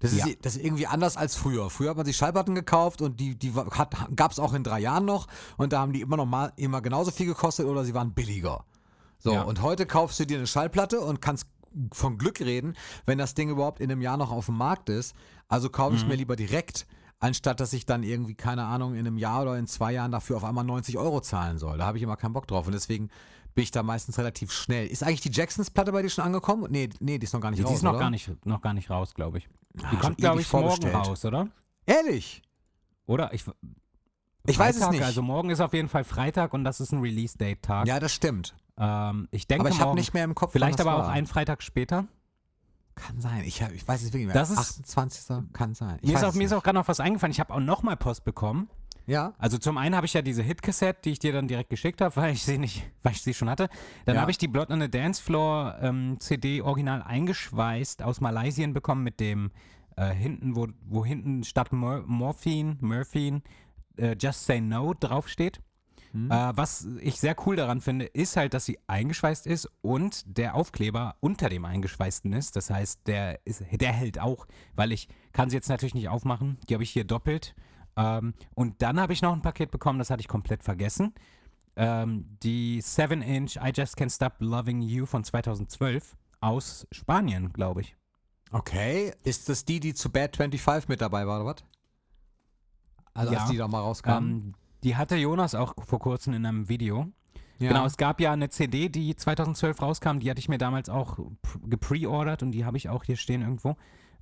Das 0.01 0.13
ist, 0.13 0.27
Ja. 0.27 0.35
das 0.43 0.57
ist 0.57 0.65
irgendwie 0.65 0.87
anders 0.89 1.17
als 1.17 1.37
früher. 1.37 1.71
Früher 1.71 1.91
hat 1.91 1.97
man 1.97 2.07
sich 2.07 2.17
Schallplatten 2.17 2.55
gekauft 2.57 3.03
und 3.03 3.21
die, 3.21 3.39
die 3.39 3.53
gab 3.53 4.33
es 4.33 4.39
auch 4.41 4.53
in 4.53 4.65
drei 4.65 4.81
Jahren 4.81 5.05
noch 5.05 5.29
und 5.59 5.73
da 5.73 5.81
haben 5.81 5.93
die 5.93 6.01
immer 6.01 6.17
noch 6.17 6.27
mal 6.27 6.53
immer 6.57 6.81
genauso 6.83 7.11
viel 7.13 7.27
gekostet 7.27 7.67
oder 7.67 7.85
sie 7.85 7.95
waren 7.95 8.13
billiger. 8.13 8.65
So, 9.19 9.33
Ja. 9.35 9.43
und 9.43 9.63
heute 9.63 9.87
kaufst 9.87 10.19
du 10.19 10.27
dir 10.27 10.39
eine 10.39 10.49
Schallplatte 10.49 11.01
und 11.01 11.21
kannst 11.23 11.47
von 11.93 12.19
Glück 12.19 12.41
reden, 12.41 12.75
wenn 13.07 13.17
das 13.19 13.35
Ding 13.35 13.49
überhaupt 13.49 13.81
in 13.81 13.91
einem 13.93 14.03
Jahr 14.03 14.17
noch 14.17 14.33
auf 14.33 14.47
dem 14.47 14.57
Markt 14.57 14.89
ist. 14.89 15.15
Also 15.49 15.71
kaufe 15.71 15.95
ich 15.95 16.03
es 16.03 16.09
mir 16.09 16.17
lieber 16.17 16.35
direkt, 16.35 16.87
anstatt 17.23 17.61
dass 17.61 17.73
ich 17.73 17.87
dann 17.87 18.03
irgendwie, 18.03 18.35
keine 18.35 18.65
Ahnung, 18.65 18.93
in 18.95 19.01
einem 19.07 19.17
Jahr 19.17 19.43
oder 19.43 19.57
in 19.57 19.67
zwei 19.67 19.93
Jahren 19.93 20.13
dafür 20.13 20.37
auf 20.37 20.45
einmal 20.45 20.65
90 20.65 20.99
Euro 20.99 21.21
zahlen 21.21 21.59
soll. 21.59 21.79
Da 21.79 21.87
habe 21.87 21.97
ich 21.97 22.03
immer 22.03 22.17
keinen 22.17 22.33
Bock 22.35 22.47
drauf 22.47 22.67
und 22.67 22.73
deswegen 22.73 23.09
bin 23.55 23.65
ich 23.65 23.71
da 23.71 23.83
meistens 23.83 24.19
relativ 24.19 24.51
schnell. 24.53 24.87
Ist 24.87 25.03
eigentlich 25.03 25.21
die 25.21 25.31
Jacksons-Platte 25.31 25.93
bei 25.93 26.03
dir 26.03 26.09
schon 26.11 26.25
angekommen? 26.25 26.67
Nee, 26.71 26.89
nee, 27.01 27.19
die 27.19 27.25
ist 27.25 27.33
noch 27.33 27.41
gar 27.41 27.51
nicht 27.51 27.61
Die 27.61 27.65
raus, 27.65 27.75
ist 27.77 27.83
noch 27.83 27.91
oder? 27.93 28.01
gar 28.01 28.11
nicht, 28.11 28.47
noch 28.47 28.61
gar 28.61 28.75
nicht 28.75 28.91
raus, 28.91 29.15
glaube 29.15 29.39
ich. 29.39 29.49
Die 29.75 29.85
Ah, 29.85 29.97
kommt, 30.01 30.19
glaube 30.19 30.41
ich, 30.41 30.53
morgen 30.53 30.89
raus, 30.89 31.25
oder? 31.25 31.49
Ehrlich? 31.87 32.43
Oder? 33.07 33.33
Ich, 33.35 33.45
Ich 34.47 34.59
weiß 34.59 34.77
es 34.79 34.89
nicht. 34.91 35.03
Also 35.03 35.23
morgen 35.23 35.51
ist 35.51 35.61
auf 35.61 35.73
jeden 35.75 35.89
Fall 35.89 36.05
Freitag 36.05 36.53
und 36.55 36.65
das 36.65 36.81
ist 36.81 36.93
ein 36.93 37.01
Release-Date-Tag. 37.01 37.87
Ja, 37.87 38.01
das 38.01 38.13
stimmt. 38.15 38.55
Ähm, 38.79 39.29
ich 39.31 39.47
denke 39.47 39.67
Aber 39.67 39.71
ich 39.75 39.81
habe 39.81 39.95
nicht 39.95 40.15
mehr 40.15 40.25
im 40.25 40.35
Kopf. 40.35 40.53
vielleicht 40.53 40.81
aber 40.81 40.95
auch 40.97 41.01
war. 41.03 41.11
einen 41.11 41.27
Freitag 41.27 41.63
später. 41.63 42.07
Kann 42.95 43.21
sein. 43.21 43.43
Ich, 43.45 43.61
ich 43.61 43.89
weiß 43.89 44.01
es 44.03 44.09
wirklich 44.09 44.27
nicht 44.27 44.35
mehr. 44.35 44.35
Das 44.35 44.51
ist- 44.51 44.59
28. 44.59 45.53
Kann 45.53 45.75
sein. 45.75 45.99
Ich 46.03 46.11
Mir 46.11 46.17
ist, 46.17 46.25
auch, 46.25 46.35
mir 46.35 46.45
ist 46.45 46.53
auch 46.53 46.63
gerade 46.63 46.79
noch 46.79 46.89
was 46.89 47.01
eingefallen. 47.01 47.33
Ich 47.33 47.41
habe 47.41 47.53
auch 47.55 47.61
nochmal 47.61 47.97
Post 47.97 48.25
bekommen. 48.25 48.69
Ja. 49.07 49.33
Also 49.39 49.59
zum 49.59 49.79
einen 49.79 49.97
habe 49.97 50.07
ich 50.07 50.13
ja 50.15 50.23
diese 50.23 50.43
Hit-Cassette, 50.43 51.01
die 51.05 51.11
ich 51.11 51.19
dir 51.19 51.33
dann 51.33 51.49
direkt 51.49 51.71
geschickt 51.71 52.01
habe, 52.01 52.15
weil 52.21 52.33
ich 52.35 52.45
sie 52.45 52.59
nicht, 52.59 52.85
weil 53.03 53.13
ich 53.13 53.23
sie 53.23 53.35
schon 53.35 53.51
hatte. 53.51 53.69
Dann 54.05 54.15
Ja. 54.17 54.21
habe 54.21 54.31
ich 54.31 54.39
die 54.39 54.47
Blood 54.49 54.71
on 54.71 54.81
the 54.81 54.91
Dance 54.91 55.21
Floor 55.23 55.77
ähm, 55.81 56.17
CD 56.21 56.61
original 56.63 57.03
eingeschweißt 57.03 58.03
aus 58.03 58.21
Malaysia 58.21 58.67
bekommen 58.69 59.03
mit 59.03 59.19
dem 59.21 59.51
äh, 59.97 60.13
hinten, 60.15 60.55
wo, 60.55 60.69
wo 60.85 61.05
hinten 61.05 61.43
statt 61.45 61.73
Mor 61.73 62.03
Morphine, 62.07 62.77
Morphine, 62.81 63.43
äh, 63.97 64.17
Just 64.21 64.47
Say 64.47 64.61
No 64.61 64.95
draufsteht. 64.95 65.61
Hm. 66.13 66.31
Äh, 66.31 66.57
was 66.57 66.87
ich 67.01 67.19
sehr 67.19 67.35
cool 67.47 67.57
daran 67.57 67.81
finde, 67.81 68.05
ist 68.05 68.37
halt, 68.37 68.55
dass 68.55 68.65
sie 68.65 68.79
eingeschweißt 68.87 69.47
ist 69.47 69.69
und 69.81 70.25
der 70.39 70.55
Aufkleber 70.55 71.17
unter 71.21 71.49
dem 71.49 71.65
eingeschweißten 71.65 72.33
ist. 72.33 72.57
Das 72.57 72.71
heißt, 72.71 73.07
der, 73.07 73.45
ist, 73.47 73.63
der 73.73 73.93
hält 73.93 74.19
auch, 74.21 74.47
weil 74.75 74.93
ich 74.93 75.09
kann 75.33 75.51
sie 75.51 75.57
jetzt 75.57 75.69
natürlich 75.69 75.95
nicht 75.95 76.09
aufmachen. 76.09 76.59
Die 76.69 76.75
habe 76.75 76.83
ich 76.85 76.91
hier 76.91 77.05
doppelt. 77.05 77.55
Ähm, 77.97 78.35
und 78.55 78.83
dann 78.83 79.01
habe 79.01 79.13
ich 79.13 79.23
noch 79.23 79.33
ein 79.33 79.43
Paket 79.43 79.71
bekommen, 79.71 79.99
das 79.99 80.11
hatte 80.11 80.21
ich 80.21 80.29
komplett 80.29 80.63
vergessen. 80.63 81.15
Ähm, 81.77 82.37
die 82.43 82.83
7-Inch 82.83 83.57
I 83.57 83.73
Just 83.75 83.97
Can't 83.99 84.15
Stop 84.15 84.35
Loving 84.41 84.83
You 84.83 85.07
von 85.07 85.25
2012 85.25 86.17
aus 86.41 86.87
Spanien, 86.93 87.53
glaube 87.53 87.81
ich. 87.81 87.97
Okay. 88.51 89.15
Ist 89.25 89.49
das 89.49 89.65
die, 89.65 89.81
die 89.81 89.95
zu 89.95 90.11
Bad 90.11 90.37
25 90.37 90.89
mit 90.89 91.01
dabei 91.01 91.27
war, 91.27 91.41
oder 91.41 91.55
was? 91.55 91.65
Also 93.15 93.33
Ja. 93.33 93.41
als 93.41 93.51
die 93.51 93.57
da 93.57 93.69
mal 93.69 93.81
rauskam. 93.81 94.11
Ähm, 94.11 94.55
die 94.83 94.97
hatte 94.97 95.17
Jonas 95.17 95.55
auch 95.55 95.75
vor 95.85 95.99
kurzem 95.99 96.35
in 96.35 96.45
einem 96.47 96.69
Video. 96.69 97.09
ja. 97.59 97.69
Genau, 97.69 97.85
es 97.87 97.97
gab 97.97 98.21
ja 98.21 98.33
eine 98.33 98.49
CD, 98.51 98.89
die 98.89 99.15
2012 99.15 99.81
rauskam, 99.81 100.19
die 100.19 100.29
hatte 100.31 100.41
ich 100.41 100.49
mir 100.49 100.59
damals 100.59 100.89
auch 100.89 101.19
gepreordert 101.65 102.43
und 102.43 102.53
die 102.53 102.65
habe 102.65 102.77
ich 102.77 102.89
auch 102.89 103.05
hier 103.05 103.17
stehen 103.17 103.43
irgendwo. 103.43 103.77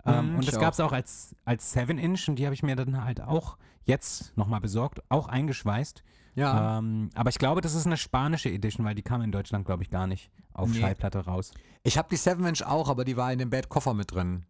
Ähm, 0.06 0.30
Mhm, 0.30 0.36
und 0.36 0.48
das 0.48 0.58
gab 0.58 0.72
es 0.72 0.80
auch 0.80 0.92
als, 0.92 1.34
als 1.44 1.74
7-Inch 1.76 2.28
und 2.28 2.36
die 2.36 2.46
habe 2.46 2.54
ich 2.54 2.62
mir 2.62 2.76
dann 2.76 3.04
halt 3.04 3.20
auch 3.20 3.56
jetzt 3.84 4.36
nochmal 4.36 4.60
besorgt, 4.60 5.02
auch 5.10 5.28
eingeschweißt. 5.28 6.02
ja. 6.34 6.78
Ähm, 6.78 7.10
aber 7.14 7.28
ich 7.30 7.38
glaube, 7.38 7.60
das 7.60 7.74
ist 7.74 7.86
eine 7.86 7.96
spanische 7.96 8.50
Edition, 8.50 8.86
weil 8.86 8.94
die 8.94 9.02
kam 9.02 9.20
in 9.22 9.32
Deutschland, 9.32 9.66
glaube 9.66 9.82
ich, 9.82 9.90
gar 9.90 10.06
nicht 10.06 10.30
auf 10.54 10.68
Nee. 10.70 10.80
Schallplatte 10.80 11.24
raus. 11.24 11.52
Ich 11.82 11.98
habe 11.98 12.08
die 12.10 12.16
7-Inch 12.18 12.62
auch, 12.66 12.88
aber 12.88 13.04
die 13.04 13.16
war 13.16 13.32
in 13.32 13.38
dem 13.38 13.50
Bad-Koffer 13.50 13.94
mit 13.94 14.12
drin. 14.12 14.44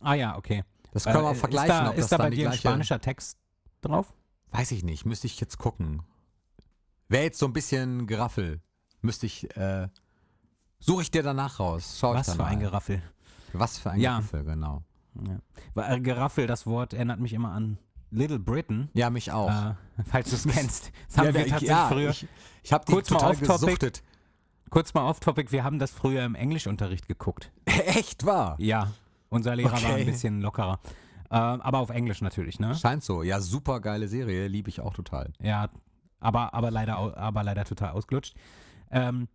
Ah 0.00 0.14
ja, 0.14 0.36
okay. 0.36 0.64
Das 0.92 1.04
können 1.04 1.22
wir 1.24 1.30
Äh, 1.30 1.34
vergleichen, 1.34 1.70
ist 1.70 1.80
da, 1.84 1.90
ob 1.90 1.96
ist 1.96 2.02
das 2.02 2.10
da 2.10 2.16
bei 2.18 2.30
dir 2.30 2.50
ein 2.50 2.56
spanischer 2.58 3.00
Text 3.00 3.38
drauf? 3.80 4.12
Weiß 4.52 4.70
ich 4.72 4.84
nicht, 4.84 5.04
müsste 5.06 5.26
ich 5.26 5.40
jetzt 5.40 5.58
gucken. 5.58 6.02
Wäre 7.08 7.24
jetzt 7.24 7.38
so 7.38 7.46
ein 7.46 7.52
bisschen 7.52 8.06
Geraffel. 8.06 8.60
Müsste 9.00 9.26
ich, 9.26 9.54
äh, 9.56 9.88
suche 10.78 11.02
ich 11.02 11.10
dir 11.10 11.22
danach 11.22 11.58
raus. 11.58 11.96
Schau 11.98 12.12
ich 12.12 12.20
Was 12.20 12.26
dann 12.28 12.36
für 12.36 12.44
ein 12.44 12.58
mal. 12.58 12.64
Geraffel. 12.64 13.02
Was 13.52 13.78
für 13.78 13.90
ein 13.90 14.00
Ja. 14.00 14.18
Geraffel, 14.18 14.44
genau. 14.44 14.82
Ja. 15.26 15.38
Weil, 15.74 15.96
äh, 15.96 16.00
Geraffel, 16.00 16.46
das 16.46 16.66
Wort 16.66 16.94
erinnert 16.94 17.18
mich 17.20 17.32
immer 17.32 17.52
an 17.52 17.78
Little 18.10 18.38
Britain. 18.38 18.88
Ja, 18.94 19.10
mich 19.10 19.32
auch. 19.32 19.50
Äh, 19.50 19.74
falls 20.04 20.30
du 20.30 20.36
es 20.36 20.44
kennst. 20.54 20.92
Das 21.08 21.18
haben 21.18 21.26
ja, 21.26 21.34
wir 21.34 21.40
tatsächlich 21.42 21.68
ja, 21.70 21.88
früher. 21.88 22.10
Ich, 22.10 22.28
ich 22.62 22.72
habe 22.72 22.84
die 22.86 22.92
Kurz 22.92 23.10
mal 23.10 23.18
total 23.18 23.30
off-topic. 23.32 23.64
gesuchtet. 23.66 24.02
Kurz 24.70 24.94
mal 24.94 25.06
off-topic, 25.08 25.52
wir 25.52 25.64
haben 25.64 25.78
das 25.78 25.90
früher 25.90 26.24
im 26.24 26.34
Englischunterricht 26.34 27.06
geguckt. 27.08 27.52
Echt 27.66 28.24
wahr? 28.24 28.56
Ja, 28.58 28.92
unser 29.28 29.54
Lehrer 29.56 29.72
war 29.72 29.78
Okay. 29.78 30.00
ein 30.00 30.06
bisschen 30.06 30.40
lockerer. 30.40 30.78
Äh, 31.32 31.36
aber 31.36 31.78
auf 31.78 31.88
Englisch 31.90 32.20
natürlich, 32.20 32.60
ne? 32.60 32.74
Scheint 32.74 33.02
so. 33.02 33.22
Ja, 33.22 33.40
super 33.40 33.80
geile 33.80 34.06
Serie, 34.06 34.48
liebe 34.48 34.68
ich 34.68 34.80
auch 34.80 34.92
total. 34.94 35.32
Ja, 35.40 35.70
aber, 36.20 36.52
aber, 36.54 36.70
leider, 36.70 37.16
aber 37.16 37.42
leider 37.42 37.64
total 37.64 37.90
ausgelutscht. 37.92 38.34
Ähm, 38.90 39.28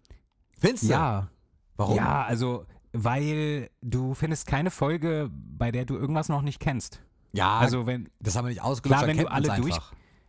Findest 0.59 0.83
du? 0.83 0.87
ja, 0.89 1.27
Warum? 1.75 1.95
ja, 1.97 2.23
also, 2.23 2.65
weil 2.93 3.69
du 3.81 4.13
findest 4.13 4.45
keine 4.47 4.69
Folge, 4.71 5.29
bei 5.33 5.71
der 5.71 5.85
du 5.85 5.95
irgendwas 5.95 6.29
noch 6.29 6.41
nicht 6.43 6.59
kennst. 6.59 7.01
Ja, 7.33 7.57
Also, 7.57 7.85
wenn, 7.87 8.09
das 8.19 8.35
haben 8.35 8.45
wir 8.45 8.49
nicht 8.49 8.61
ausgelutscht, 8.61 9.03
Klar, 9.03 9.07
wenn 9.09 9.17
du 9.23 9.29
alle 9.31 9.55
durch- 9.59 9.79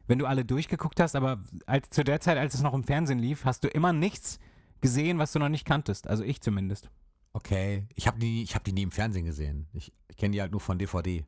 wenn 0.06 0.18
du 0.18 0.24
alle 0.26 0.44
durchgeguckt 0.46 1.00
hast, 1.00 1.14
aber 1.16 1.42
als, 1.66 1.90
zu 1.90 2.02
der 2.02 2.20
Zeit, 2.20 2.38
als 2.38 2.54
es 2.54 2.62
noch 2.62 2.72
im 2.72 2.82
Fernsehen 2.82 3.18
lief, 3.18 3.44
hast 3.44 3.62
du 3.62 3.68
immer 3.68 3.92
nichts 3.92 4.38
gesehen, 4.80 5.18
was 5.18 5.32
du 5.32 5.38
noch 5.38 5.50
nicht 5.50 5.66
kanntest. 5.66 6.08
Also 6.08 6.24
ich 6.24 6.40
zumindest. 6.40 6.88
Okay, 7.34 7.86
ich 7.94 8.06
habe 8.06 8.18
die, 8.18 8.42
ich 8.42 8.54
hab 8.54 8.64
die 8.64 8.72
nie 8.72 8.82
im 8.82 8.90
Fernsehen 8.90 9.26
gesehen. 9.26 9.66
Ich, 9.74 9.92
ich 10.08 10.16
kenne 10.16 10.32
die 10.32 10.40
halt 10.40 10.50
nur 10.52 10.60
von 10.62 10.78
DVD. 10.78 11.26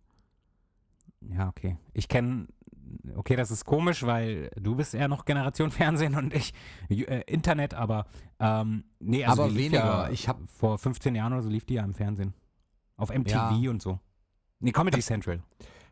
Ja, 1.21 1.49
okay. 1.49 1.77
Ich 1.93 2.09
kenne, 2.09 2.47
okay, 3.15 3.37
das 3.37 3.51
ist 3.51 3.65
komisch, 3.65 4.03
weil 4.05 4.51
du 4.61 4.75
bist 4.75 4.95
eher 4.95 5.09
noch 5.09 5.25
Generation 5.25 5.71
Fernsehen 5.71 6.15
und 6.17 6.35
ich 6.35 6.55
äh, 6.89 7.23
Internet, 7.27 7.75
aber 7.75 8.07
ähm, 8.39 8.85
nee, 8.99 9.25
also 9.25 9.43
Aber 9.45 9.55
weniger. 9.55 9.79
Ja, 9.79 10.11
Ich 10.11 10.29
hab- 10.29 10.41
vor 10.49 10.79
15 10.79 11.15
Jahren 11.15 11.33
oder 11.33 11.43
so 11.43 11.49
lief 11.51 11.65
die 11.65 11.75
ja 11.75 11.85
im 11.85 11.95
Fernsehen. 11.95 12.35
Auf 12.97 13.11
MTV 13.11 13.53
Ja. 13.61 13.71
und 13.71 13.81
so. 13.83 13.99
Nee, 14.61 14.73
Comedy 14.73 15.01
Central. 15.01 15.43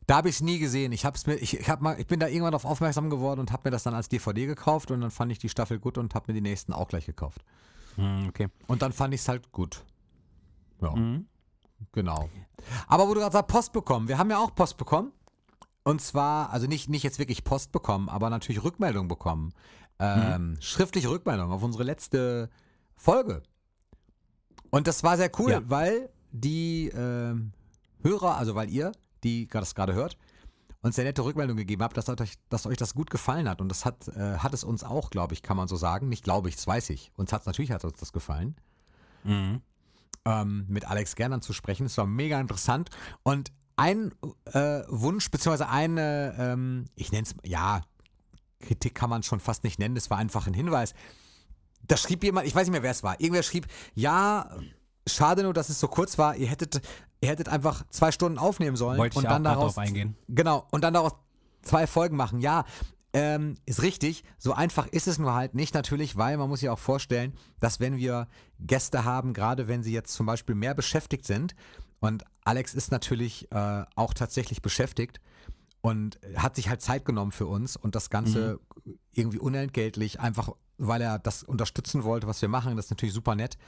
Da 0.06 0.16
habe 0.16 0.28
ich 0.30 0.36
es 0.36 0.40
nie 0.42 0.58
gesehen. 0.58 0.92
Ich, 0.92 1.04
hab's 1.04 1.26
mir, 1.26 1.34
ich, 1.36 1.58
ich, 1.58 1.68
hab 1.68 1.82
mal, 1.82 1.98
ich 2.00 2.06
bin 2.06 2.18
da 2.20 2.28
irgendwann 2.28 2.52
darauf 2.52 2.64
aufmerksam 2.64 3.10
geworden 3.10 3.40
und 3.40 3.52
habe 3.52 3.62
mir 3.66 3.70
das 3.70 3.82
dann 3.82 3.94
als 3.94 4.08
DVD 4.08 4.46
gekauft 4.46 4.90
und 4.90 5.02
dann 5.02 5.10
fand 5.10 5.30
ich 5.32 5.38
die 5.38 5.50
Staffel 5.50 5.78
gut 5.78 5.98
und 5.98 6.14
habe 6.14 6.26
mir 6.28 6.34
die 6.34 6.40
nächsten 6.40 6.72
auch 6.72 6.88
gleich 6.88 7.04
gekauft. 7.06 7.44
Hm, 7.96 8.26
okay. 8.28 8.48
Und 8.66 8.80
dann 8.80 8.92
fand 8.92 9.12
ich 9.12 9.20
es 9.20 9.28
halt 9.28 9.52
gut. 9.52 9.84
Ja, 10.80 10.94
Mhm. 10.96 11.26
genau. 11.92 12.28
Aber 12.86 13.06
wo 13.08 13.12
du 13.14 13.20
gerade 13.20 13.32
sagst, 13.32 13.48
Post 13.48 13.72
bekommen. 13.74 14.08
Wir 14.08 14.16
haben 14.18 14.30
ja 14.30 14.38
auch 14.38 14.54
Post 14.54 14.76
bekommen. 14.78 15.12
Und 15.88 16.02
zwar, 16.02 16.50
also 16.50 16.66
nicht, 16.66 16.90
nicht 16.90 17.02
jetzt 17.02 17.18
wirklich 17.18 17.44
Post 17.44 17.72
bekommen, 17.72 18.10
aber 18.10 18.28
natürlich 18.28 18.62
Rückmeldung 18.62 19.08
bekommen. 19.08 19.54
Ähm, 19.98 20.58
Schriftliche 20.60 21.08
Rückmeldung 21.08 21.50
auf 21.50 21.62
unsere 21.62 21.82
letzte 21.82 22.50
Folge. 22.94 23.42
Und 24.68 24.86
das 24.86 25.02
war 25.02 25.16
sehr 25.16 25.30
cool, 25.38 25.50
Ja. 25.52 25.62
weil 25.64 26.10
die 26.30 26.88
ähm, 26.94 27.52
Hörer, 28.02 28.36
also 28.36 28.54
weil 28.54 28.68
ihr, 28.68 28.92
die 29.24 29.46
das 29.46 29.74
gerade 29.74 29.94
hört, 29.94 30.18
uns 30.82 30.96
sehr 30.96 31.06
nette 31.06 31.24
Rückmeldung 31.24 31.56
gegeben 31.56 31.82
habt, 31.82 31.96
dass 31.96 32.06
euch, 32.10 32.34
dass 32.50 32.66
euch 32.66 32.76
das 32.76 32.92
gut 32.92 33.08
gefallen 33.08 33.48
hat. 33.48 33.62
Und 33.62 33.70
das 33.70 33.86
hat, 33.86 34.08
äh, 34.08 34.36
hat 34.36 34.52
es 34.52 34.64
uns 34.64 34.84
auch, 34.84 35.08
glaube 35.08 35.32
ich, 35.32 35.40
kann 35.42 35.56
man 35.56 35.68
so 35.68 35.76
sagen. 35.76 36.10
Nicht 36.10 36.22
glaube 36.22 36.50
ich, 36.50 36.56
das 36.56 36.66
weiß 36.66 36.90
ich. 36.90 37.12
Uns 37.16 37.32
hat 37.32 37.40
es 37.40 37.46
natürlich 37.46 37.70
hat 37.72 37.82
uns 37.86 37.98
das 37.98 38.12
gefallen 38.12 38.56
Mhm. 39.24 39.62
ähm, 40.26 40.66
mit 40.68 40.84
Alex 40.86 41.16
Gernand 41.16 41.44
zu 41.44 41.54
sprechen. 41.54 41.86
Es 41.86 41.96
war 41.96 42.04
mega 42.06 42.38
interessant. 42.38 42.90
Und 43.22 43.52
ein 43.78 44.12
äh, 44.52 44.82
Wunsch, 44.88 45.30
beziehungsweise 45.30 45.68
eine, 45.68 46.34
ähm, 46.38 46.86
ich 46.96 47.12
nenne 47.12 47.26
es, 47.26 47.34
ja, 47.48 47.80
Kritik 48.60 48.94
kann 48.94 49.08
man 49.08 49.22
schon 49.22 49.40
fast 49.40 49.62
nicht 49.64 49.78
nennen, 49.78 49.96
es 49.96 50.10
war 50.10 50.18
einfach 50.18 50.46
ein 50.46 50.54
Hinweis. 50.54 50.94
da 51.86 51.96
schrieb 51.96 52.24
jemand, 52.24 52.46
ich 52.46 52.54
weiß 52.54 52.66
nicht 52.66 52.72
mehr, 52.72 52.82
wer 52.82 52.90
es 52.90 53.02
war, 53.02 53.20
irgendwer 53.20 53.44
schrieb, 53.44 53.66
ja, 53.94 54.50
schade 55.06 55.44
nur, 55.44 55.54
dass 55.54 55.68
es 55.68 55.78
so 55.78 55.86
kurz 55.86 56.18
war, 56.18 56.34
ihr 56.36 56.48
hättet, 56.48 56.82
ihr 57.20 57.28
hättet 57.28 57.48
einfach 57.48 57.84
zwei 57.90 58.10
Stunden 58.10 58.38
aufnehmen 58.38 58.76
sollen 58.76 58.98
Wollte 58.98 59.14
ich 59.14 59.18
und 59.18 59.26
auch 59.26 59.30
dann 59.30 59.44
grad 59.44 59.56
daraus 59.56 59.78
eingehen. 59.78 60.16
Genau, 60.28 60.66
und 60.72 60.82
dann 60.82 60.94
daraus 60.94 61.12
zwei 61.62 61.86
Folgen 61.86 62.16
machen. 62.16 62.40
Ja, 62.40 62.64
ähm, 63.12 63.54
ist 63.64 63.82
richtig. 63.82 64.24
So 64.38 64.52
einfach 64.52 64.86
ist 64.88 65.06
es 65.06 65.18
nur 65.18 65.34
halt 65.34 65.54
nicht 65.54 65.72
natürlich, 65.74 66.16
weil 66.16 66.36
man 66.36 66.48
muss 66.48 66.60
sich 66.60 66.68
auch 66.68 66.78
vorstellen, 66.78 67.32
dass 67.60 67.80
wenn 67.80 67.96
wir 67.96 68.26
Gäste 68.58 69.04
haben, 69.04 69.32
gerade 69.32 69.68
wenn 69.68 69.82
sie 69.82 69.92
jetzt 69.92 70.12
zum 70.12 70.26
Beispiel 70.26 70.54
mehr 70.54 70.74
beschäftigt 70.74 71.24
sind, 71.24 71.54
und 72.00 72.24
Alex 72.44 72.74
ist 72.74 72.90
natürlich 72.92 73.50
äh, 73.52 73.84
auch 73.94 74.14
tatsächlich 74.14 74.62
beschäftigt 74.62 75.20
und 75.80 76.18
hat 76.36 76.56
sich 76.56 76.68
halt 76.68 76.80
Zeit 76.82 77.04
genommen 77.04 77.32
für 77.32 77.46
uns 77.46 77.76
und 77.76 77.94
das 77.94 78.10
Ganze 78.10 78.60
irgendwie 79.12 79.38
unentgeltlich, 79.38 80.20
einfach 80.20 80.50
weil 80.80 81.00
er 81.02 81.18
das 81.18 81.42
unterstützen 81.42 82.04
wollte, 82.04 82.28
was 82.28 82.40
wir 82.40 82.48
machen. 82.48 82.76
Das 82.76 82.86
ist 82.86 82.90
natürlich 82.92 83.12
super 83.14 83.34
nett. 83.34 83.58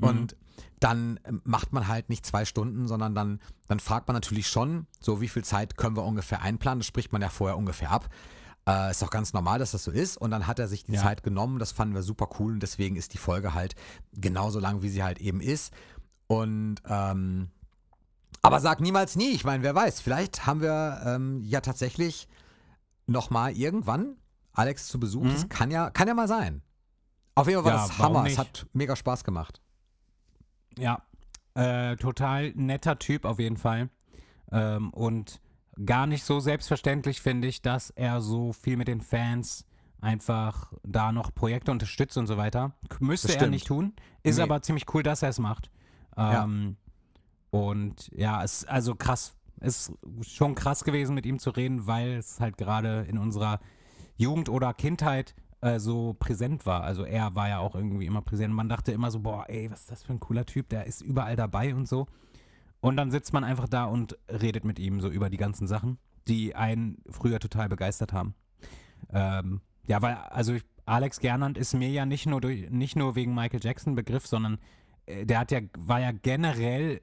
Und 0.00 0.36
dann 0.80 1.18
ähm, 1.24 1.42
macht 1.44 1.72
man 1.72 1.88
halt 1.88 2.08
nicht 2.08 2.24
zwei 2.24 2.44
Stunden, 2.44 2.86
sondern 2.86 3.14
dann, 3.16 3.40
dann 3.66 3.80
fragt 3.80 4.06
man 4.06 4.14
natürlich 4.14 4.46
schon, 4.48 4.86
so 5.00 5.20
wie 5.20 5.28
viel 5.28 5.42
Zeit 5.44 5.76
können 5.76 5.96
wir 5.96 6.04
ungefähr 6.04 6.40
einplanen. 6.40 6.78
Das 6.80 6.86
spricht 6.86 7.12
man 7.12 7.20
ja 7.20 7.28
vorher 7.30 7.56
ungefähr 7.56 7.90
ab. 7.90 8.08
Äh, 8.68 8.92
ist 8.92 9.02
auch 9.02 9.10
ganz 9.10 9.32
normal, 9.32 9.58
dass 9.58 9.72
das 9.72 9.82
so 9.82 9.90
ist. 9.90 10.16
Und 10.16 10.30
dann 10.30 10.46
hat 10.46 10.60
er 10.60 10.68
sich 10.68 10.84
die 10.84 10.92
Ja. 10.92 11.02
Zeit 11.02 11.24
genommen. 11.24 11.58
Das 11.58 11.72
fanden 11.72 11.94
wir 11.94 12.02
super 12.04 12.28
cool. 12.38 12.52
Und 12.52 12.60
deswegen 12.62 12.94
ist 12.94 13.12
die 13.12 13.18
Folge 13.18 13.54
halt 13.54 13.74
genauso 14.12 14.60
lang, 14.60 14.82
wie 14.82 14.88
sie 14.88 15.02
halt 15.02 15.18
eben 15.20 15.40
ist. 15.40 15.72
Und 16.28 16.76
ähm, 16.88 17.50
aber 18.42 18.60
sag 18.60 18.80
niemals 18.80 19.16
nie. 19.16 19.30
Ich 19.30 19.44
meine, 19.44 19.62
wer 19.62 19.74
weiß, 19.74 20.00
vielleicht 20.00 20.46
haben 20.46 20.60
wir 20.60 21.00
ähm, 21.06 21.42
ja 21.44 21.60
tatsächlich 21.60 22.28
nochmal 23.06 23.52
irgendwann 23.52 24.16
Alex 24.52 24.88
zu 24.88 24.98
Besuch. 25.00 25.26
Das 25.26 25.48
kann 25.48 25.70
ja, 25.70 25.90
kann 25.90 26.08
ja 26.08 26.14
mal 26.14 26.28
sein. 26.28 26.62
Auf 27.34 27.48
jeden 27.48 27.62
Fall 27.62 27.72
war 27.72 27.78
Mhm. 27.78 27.82
Ja, 27.82 27.88
das 27.88 27.98
Hammer. 27.98 28.18
Es 28.20 28.24
nicht? 28.24 28.38
hat 28.38 28.66
mega 28.72 28.96
Spaß 28.96 29.24
gemacht. 29.24 29.60
Ja, 30.78 31.02
äh, 31.54 31.96
total 31.96 32.52
netter 32.54 32.98
Typ 32.98 33.24
auf 33.24 33.38
jeden 33.38 33.56
Fall. 33.56 33.90
Ähm, 34.50 34.90
und 34.92 35.40
gar 35.86 36.06
nicht 36.06 36.24
so 36.24 36.40
selbstverständlich 36.40 37.20
finde 37.22 37.48
ich, 37.48 37.62
dass 37.62 37.90
er 37.90 38.20
so 38.20 38.52
viel 38.52 38.76
mit 38.76 38.88
den 38.88 39.00
Fans 39.00 39.64
einfach 40.00 40.72
da 40.82 41.12
noch 41.12 41.34
Projekte 41.34 41.70
unterstützt 41.70 42.16
und 42.18 42.26
so 42.26 42.36
weiter. 42.36 42.72
Müsste 43.00 43.36
er 43.36 43.46
nicht 43.46 43.66
tun. 43.66 43.94
Ist 44.22 44.36
Nee. 44.36 44.42
aber 44.42 44.60
ziemlich 44.62 44.92
cool, 44.94 45.02
dass 45.02 45.22
er 45.22 45.28
es 45.30 45.38
macht. 45.38 45.70
Ja. 46.16 46.44
Ähm, 46.44 46.76
Und 47.52 48.10
ja, 48.16 48.42
es 48.42 48.64
also 48.64 48.94
krass. 48.94 49.36
Ist 49.60 49.92
schon 50.22 50.56
krass 50.56 50.82
gewesen, 50.82 51.14
mit 51.14 51.24
ihm 51.24 51.38
zu 51.38 51.50
reden, 51.50 51.86
weil 51.86 52.14
es 52.14 52.40
halt 52.40 52.56
gerade 52.56 53.06
in 53.08 53.16
unserer 53.16 53.60
Jugend 54.16 54.48
oder 54.48 54.74
Kindheit 54.74 55.36
äh, 55.60 55.78
so 55.78 56.16
präsent 56.18 56.66
war. 56.66 56.82
Also 56.82 57.04
er 57.04 57.36
war 57.36 57.48
ja 57.48 57.58
auch 57.60 57.76
irgendwie 57.76 58.06
immer 58.06 58.22
präsent. 58.22 58.52
Man 58.52 58.68
dachte 58.68 58.90
immer 58.90 59.12
so, 59.12 59.20
boah, 59.20 59.44
ey, 59.48 59.70
was 59.70 59.82
ist 59.82 59.90
das 59.92 60.02
für 60.02 60.14
ein 60.14 60.18
cooler 60.18 60.46
Typ, 60.46 60.68
der 60.70 60.86
ist 60.86 61.02
überall 61.02 61.36
dabei 61.36 61.74
und 61.74 61.86
so. 61.86 62.08
Und 62.80 62.96
dann 62.96 63.12
sitzt 63.12 63.32
man 63.32 63.44
einfach 63.44 63.68
da 63.68 63.84
und 63.84 64.18
redet 64.28 64.64
mit 64.64 64.80
ihm 64.80 65.00
so 65.00 65.08
über 65.08 65.30
die 65.30 65.36
ganzen 65.36 65.68
Sachen, 65.68 65.98
die 66.26 66.56
einen 66.56 66.98
früher 67.08 67.38
total 67.38 67.68
begeistert 67.68 68.12
haben. 68.12 68.34
Ähm, 69.12 69.60
ja, 69.86 70.02
weil, 70.02 70.14
also 70.14 70.54
ich, 70.54 70.64
Alex 70.86 71.20
Gernand 71.20 71.58
ist 71.58 71.74
mir 71.74 71.90
ja 71.90 72.06
nicht 72.06 72.26
nur 72.26 72.40
durch, 72.40 72.68
nicht 72.70 72.96
nur 72.96 73.14
wegen 73.14 73.34
Michael 73.34 73.60
Jackson 73.62 73.94
Begriff, 73.94 74.26
sondern 74.26 74.58
äh, 75.06 75.26
der 75.26 75.38
hat 75.38 75.52
ja, 75.52 75.60
war 75.78 76.00
ja 76.00 76.10
generell 76.10 77.02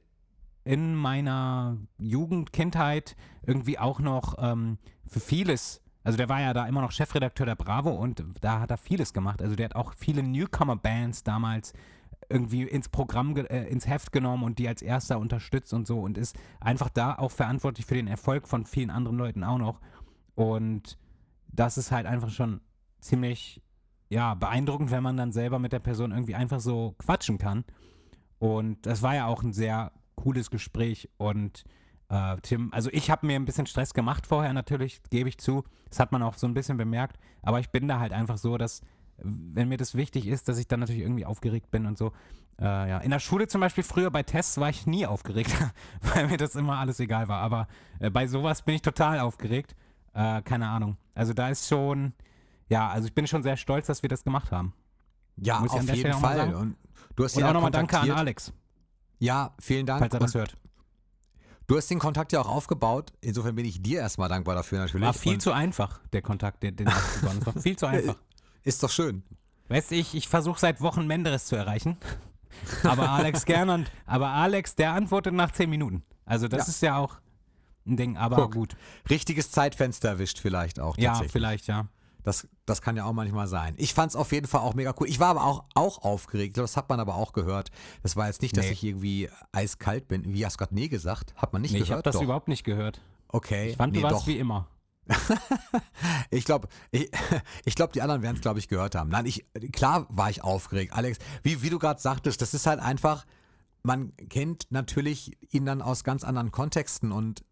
in 0.64 0.96
meiner 0.96 1.78
Jugend, 1.98 2.54
Kindheit 2.54 3.16
irgendwie 3.46 3.80
auch 3.80 4.00
noch 4.00 4.36
ähm, 4.40 4.78
für 5.08 5.20
vieles, 5.20 5.82
also 6.04 6.18
der 6.18 6.30
war 6.30 6.42
ja 6.42 6.54
da 6.54 6.68
immer 6.68 6.82
noch 6.82 6.92
Chefredakteur 6.92 7.46
der 7.46 7.56
Bravo 7.56 7.92
und 7.92 8.24
da 8.42 8.60
hat 8.60 8.72
er 8.72 8.78
vieles 8.78 9.14
gemacht. 9.14 9.42
Also 9.42 9.56
der 9.56 9.66
hat 9.66 9.76
auch 9.76 9.94
viele 9.94 10.24
Newcomer-Bands 10.24 11.24
damals 11.24 11.74
irgendwie 12.30 12.64
ins 12.64 12.90
Programm, 12.90 13.36
äh, 13.36 13.68
ins 13.68 13.88
Heft 13.88 14.12
genommen 14.12 14.44
und 14.44 14.60
die 14.60 14.68
als 14.68 14.82
erster 14.82 15.20
unterstützt 15.20 15.74
und 15.74 15.88
so 15.88 16.00
und 16.00 16.18
ist 16.18 16.38
einfach 16.60 16.90
da 16.90 17.16
auch 17.16 17.32
verantwortlich 17.32 17.86
für 17.86 17.96
den 17.96 18.08
Erfolg 18.08 18.48
von 18.48 18.66
vielen 18.66 18.92
anderen 18.92 19.18
Leuten 19.18 19.44
auch 19.44 19.58
noch. 19.58 19.80
Und 20.36 20.98
das 21.48 21.78
ist 21.78 21.92
halt 21.92 22.06
einfach 22.06 22.30
schon 22.30 22.62
ziemlich, 23.00 23.62
ja, 24.10 24.36
beeindruckend, 24.36 24.92
wenn 24.92 25.04
man 25.04 25.18
dann 25.18 25.32
selber 25.32 25.60
mit 25.60 25.74
der 25.74 25.80
Person 25.80 26.12
irgendwie 26.12 26.36
einfach 26.36 26.60
so 26.60 26.96
quatschen 27.00 27.38
kann. 27.38 27.66
Und 28.38 28.86
das 28.86 29.02
war 29.02 29.16
ja 29.16 29.26
auch 29.26 29.44
ein 29.44 29.54
sehr 29.54 29.92
cooles 30.22 30.50
Gespräch 30.50 31.10
und 31.18 31.64
äh, 32.10 32.38
Tim, 32.42 32.74
also 32.74 32.90
ich 32.92 33.10
habe 33.12 33.26
mir 33.26 33.36
ein 33.36 33.46
bisschen 33.46 33.66
Stress 33.66 33.94
gemacht 33.94 34.26
vorher 34.26 34.54
natürlich, 34.54 35.02
gebe 35.10 35.30
ich 35.30 35.38
zu. 35.38 35.64
Das 35.90 36.00
hat 36.00 36.12
man 36.12 36.24
auch 36.24 36.36
so 36.36 36.48
ein 36.48 36.54
bisschen 36.54 36.78
bemerkt. 36.78 37.18
Aber 37.42 37.60
ich 37.60 37.70
bin 37.70 37.88
da 37.88 38.00
halt 38.00 38.14
einfach 38.14 38.38
so, 38.38 38.58
dass, 38.58 38.82
wenn 39.18 39.70
mir 39.70 39.78
das 39.78 39.96
wichtig 39.96 40.28
ist, 40.28 40.48
dass 40.48 40.58
ich 40.58 40.68
dann 40.68 40.80
natürlich 40.80 41.04
irgendwie 41.04 41.26
aufgeregt 41.26 41.72
bin 41.72 41.86
und 41.86 41.98
so. 41.98 42.12
Äh, 42.60 42.64
ja. 42.64 42.98
In 42.98 43.12
der 43.12 43.20
Schule 43.20 43.48
zum 43.48 43.62
Beispiel 43.62 43.84
früher 43.84 44.12
bei 44.12 44.24
Tests 44.24 44.58
war 44.58 44.70
ich 44.70 44.86
nie 44.88 45.06
aufgeregt, 45.06 45.56
weil 46.02 46.28
mir 46.28 46.38
das 46.38 46.56
immer 46.56 46.80
alles 46.80 47.00
egal 47.00 47.28
war. 47.28 47.42
Aber 47.42 47.68
äh, 48.00 48.10
bei 48.10 48.28
sowas 48.28 48.64
bin 48.64 48.76
ich 48.76 48.82
total 48.82 49.20
aufgeregt. 49.20 49.76
Äh, 50.14 50.42
keine 50.42 50.68
Ahnung. 50.68 50.98
Also 51.14 51.34
da 51.34 51.50
ist 51.50 51.68
schon, 51.68 52.14
ja, 52.70 52.90
also 52.90 53.08
ich 53.08 53.14
bin 53.14 53.28
schon 53.28 53.44
sehr 53.44 53.56
stolz, 53.56 53.88
dass 53.88 54.02
wir 54.02 54.10
das 54.10 54.24
gemacht 54.24 54.52
haben. 54.52 54.74
Ja, 55.38 55.60
auf 55.60 55.94
jeden 55.94 56.14
Fall. 56.14 56.54
Und 56.54 56.76
du 57.16 57.24
hast 57.24 57.36
Und 57.36 57.42
ihn 57.42 57.46
auch 57.46 57.50
ja 57.50 57.54
nochmal 57.54 57.72
Danke 57.72 58.00
an. 58.00 58.12
Alex, 58.12 58.52
Ja, 59.20 59.54
vielen 59.60 59.86
Dank. 59.86 60.00
falls 60.02 60.14
er 60.14 60.20
das 60.20 60.34
hört. 60.36 60.58
Du 61.68 61.78
hast 61.78 61.88
den 61.92 62.00
Kontakt 62.00 62.32
ja 62.32 62.42
auch 62.42 62.50
aufgebaut. 62.50 63.14
Insofern 63.22 63.54
bin 63.56 63.66
ich 63.66 63.82
dir 63.82 64.00
erstmal 64.00 64.28
dankbar 64.28 64.56
dafür 64.56 64.80
natürlich. 64.80 65.06
War 65.06 65.14
viel 65.14 65.34
Und 65.34 65.42
zu 65.42 65.52
einfach, 65.52 66.00
der 66.14 66.22
Kontakt, 66.24 66.64
den, 66.64 66.76
den 66.76 66.88
aufzubauen. 66.88 67.40
Das 67.44 67.56
war 67.56 67.62
viel 67.62 67.76
zu 67.78 67.86
einfach. 67.88 68.16
ist 68.64 68.82
doch 68.82 68.90
schön. 68.90 69.22
Weißt 69.68 69.92
du, 69.92 69.96
ich, 69.96 70.16
ich 70.16 70.28
versuche 70.28 70.60
seit 70.60 70.82
Wochen 70.82 71.06
Menderes 71.06 71.46
zu 71.46 71.56
erreichen. 71.56 71.98
Aber 72.84 73.12
Alex 73.12 73.46
Gernand, 73.46 73.92
aber 74.08 74.30
Alex, 74.30 74.74
der 74.76 74.94
antwortet 74.94 75.34
nach 75.36 75.52
10 75.52 75.70
Minuten. 75.70 76.04
Also 76.26 76.48
das 76.48 76.66
Ja. 76.66 76.72
ist 76.72 76.82
ja 76.82 76.98
auch 76.98 77.18
ein 77.86 77.96
Ding, 77.98 78.18
aber 78.18 78.38
Guck. 78.38 78.54
gut. 78.54 78.76
Richtiges 79.10 79.52
Zeitfenster 79.52 80.10
erwischt 80.10 80.40
vielleicht 80.40 80.80
auch 80.80 80.98
Ja, 80.98 81.22
vielleicht, 81.30 81.68
ja. 81.68 81.88
Das, 82.24 82.48
das 82.66 82.82
kann 82.82 82.98
ja 82.98 83.06
auch 83.06 83.14
manchmal 83.14 83.48
sein. 83.48 83.74
Ich 83.78 83.94
fand 83.94 84.10
es 84.12 84.16
auf 84.16 84.32
jeden 84.32 84.46
Fall 84.48 84.62
auch 84.62 84.74
mega 84.74 84.94
cool. 85.00 85.08
Ich 85.08 85.20
war 85.20 85.30
aber 85.30 85.46
auch, 85.46 85.64
auch 85.74 86.02
aufgeregt. 86.04 86.58
Das 86.58 86.76
hat 86.78 86.90
man 86.90 87.00
aber 87.00 87.16
auch 87.16 87.32
gehört. 87.34 87.70
Das 88.04 88.16
war 88.16 88.28
jetzt 88.28 88.42
nicht, 88.42 88.58
dass 88.58 88.66
Nee. 88.66 88.72
ich 88.72 88.84
irgendwie 88.84 89.30
eiskalt 89.54 90.08
bin. 90.08 90.34
Wie 90.34 90.46
hast 90.46 90.56
du 90.56 90.58
gerade 90.60 90.76
nee 90.76 90.90
gesagt? 90.90 91.34
Hat 91.38 91.54
man 91.54 91.62
nicht 91.62 91.72
Nee, 91.72 91.78
ich 91.78 91.84
habe 91.84 91.90
gehört? 92.02 92.06
das 92.08 92.16
Doch. 92.16 92.22
überhaupt 92.24 92.48
nicht 92.50 92.64
gehört. 92.66 93.02
Okay. 93.30 93.70
Ich 93.70 93.78
fand, 93.78 93.94
nee, 93.94 94.00
du 94.00 94.04
warst 94.04 94.22
doch. 94.24 94.28
wie 94.28 94.38
immer. 94.38 94.68
Ich 96.30 96.46
glaube, 96.46 96.68
ich, 96.92 97.10
ich 97.66 97.76
glaub, 97.76 97.94
die 97.94 98.02
anderen 98.02 98.22
werden 98.22 98.36
es, 98.36 98.42
glaube 98.42 98.60
ich, 98.60 98.68
gehört 98.68 98.96
haben. 98.96 99.10
Nein, 99.10 99.26
ich, 99.26 99.46
klar 99.72 100.06
war 100.10 100.30
ich 100.30 100.44
aufgeregt. 100.44 100.94
Alex, 100.94 101.18
wie, 101.44 101.62
wie 101.64 101.70
du 101.70 101.80
gerade 101.80 102.00
sagtest, 102.00 102.42
das 102.42 102.54
ist 102.54 102.68
halt 102.68 102.80
einfach, 102.80 103.26
man 103.82 104.14
kennt 104.30 104.68
natürlich 104.70 105.38
ihn 105.54 105.66
dann 105.66 105.82
aus 105.82 106.04
ganz 106.04 106.24
anderen 106.24 106.52
Kontexten 106.52 107.12
und 107.12 107.44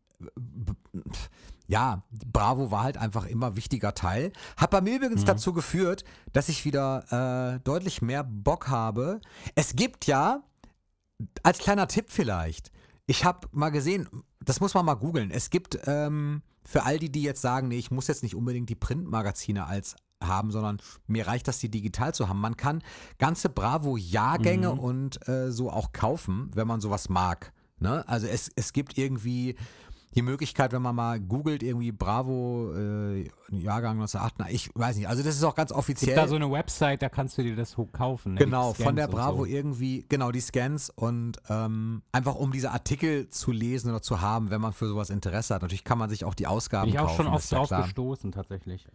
ja, 1.67 2.03
Bravo 2.12 2.71
war 2.71 2.84
halt 2.84 2.97
einfach 2.97 3.25
immer 3.25 3.56
wichtiger 3.56 3.93
Teil. 3.93 4.32
Hat 4.56 4.71
bei 4.71 4.82
mir 4.82 4.95
übrigens 4.95 5.25
dazu 5.25 5.53
geführt, 5.53 6.03
dass 6.34 6.49
ich 6.49 6.65
wieder 6.65 7.56
äh, 7.56 7.60
deutlich 7.60 8.01
mehr 8.01 8.23
Bock 8.23 8.69
habe. 8.69 9.19
Es 9.56 9.75
gibt 9.75 10.08
ja, 10.08 10.43
als 11.43 11.60
kleiner 11.60 11.88
Tipp 11.88 12.06
vielleicht, 12.08 12.71
ich 13.06 13.25
habe 13.25 13.47
mal 13.51 13.69
gesehen, 13.69 14.08
das 14.43 14.60
muss 14.60 14.73
man 14.73 14.86
mal 14.86 14.95
googeln. 14.95 15.32
Es 15.32 15.49
gibt 15.49 15.77
ähm, 15.86 16.41
für 16.63 16.84
all 16.84 16.99
die, 16.99 17.12
die 17.12 17.23
jetzt 17.23 17.41
sagen, 17.41 17.69
nee, 17.69 17.77
ich 17.77 17.91
muss 17.91 18.08
jetzt 18.08 18.23
nicht 18.23 18.36
unbedingt 18.36 18.69
die 18.69 18.75
Printmagazine 18.75 19.65
als 19.65 19.95
haben, 20.21 20.51
sondern 20.51 20.80
mir 21.06 21.27
reicht 21.27 21.47
das, 21.47 21.60
die 21.60 21.69
digital 21.69 22.13
zu 22.13 22.27
haben. 22.27 22.41
Man 22.41 22.58
kann 22.58 22.82
ganze 23.19 23.49
Bravo-Jahrgänge 23.49 24.71
und 24.71 25.27
äh, 25.27 25.51
so 25.51 25.69
auch 25.69 25.91
kaufen, 25.91 26.49
wenn 26.53 26.67
man 26.67 26.82
sowas 26.82 27.10
mag. 27.10 27.53
Ne? 27.80 28.08
Also 28.08 28.27
es, 28.27 28.49
es 28.56 28.73
gibt 28.73 28.97
irgendwie 28.97 29.56
die 30.17 30.21
Möglichkeit, 30.23 30.73
wenn 30.73 30.82
man 30.82 30.95
mal 30.95 31.19
googelt, 31.19 31.63
irgendwie 31.63 31.91
Bravo 31.93 32.73
äh, 32.75 33.30
Jahrgang 33.51 33.97
1988, 34.01 34.53
ich 34.56 34.71
weiß 34.73 34.97
nicht, 34.97 35.08
also 35.08 35.23
das 35.23 35.36
ist 35.36 35.43
auch 35.43 35.56
ganz 35.56 35.71
offiziell. 35.71 36.15
Gibt 36.15 36.17
da 36.17 36.27
so 36.27 36.36
eine 36.36 36.51
Website, 36.51 37.01
da 37.01 37.08
kannst 37.10 37.38
du 37.38 37.43
dir 37.43 37.56
das 37.56 37.77
kaufen. 37.93 38.34
ne? 38.34 38.39
Genau, 38.39 38.73
von 38.73 38.95
der 38.95 39.08
Bravo 39.08 39.39
So. 39.39 39.45
irgendwie, 39.45 40.06
genau, 40.10 40.32
die 40.32 40.41
Scans 40.41 40.89
und 40.89 41.38
ähm, 41.49 42.01
einfach 42.12 42.36
um 42.36 42.51
diese 42.51 42.71
Artikel 42.71 43.30
zu 43.30 43.51
lesen 43.51 43.89
oder 43.91 44.01
zu 44.01 44.19
haben, 44.19 44.49
wenn 44.49 44.60
man 44.60 44.73
für 44.73 44.88
sowas 44.88 45.10
Interesse 45.10 45.53
hat. 45.56 45.62
Natürlich 45.62 45.84
kann 45.86 45.97
man 45.99 46.10
sich 46.10 46.25
auch 46.25 46.34
die 46.34 46.47
Ausgaben 46.47 46.88
Bin 46.88 46.95
ich 46.95 46.99
auch 46.99 47.08
kaufen. 47.08 47.23
schon 47.25 47.27
oft 47.34 47.51
drauf 47.51 47.67
klar. 47.67 47.84
gestoßen, 47.84 48.32
tatsächlich. 48.32 48.88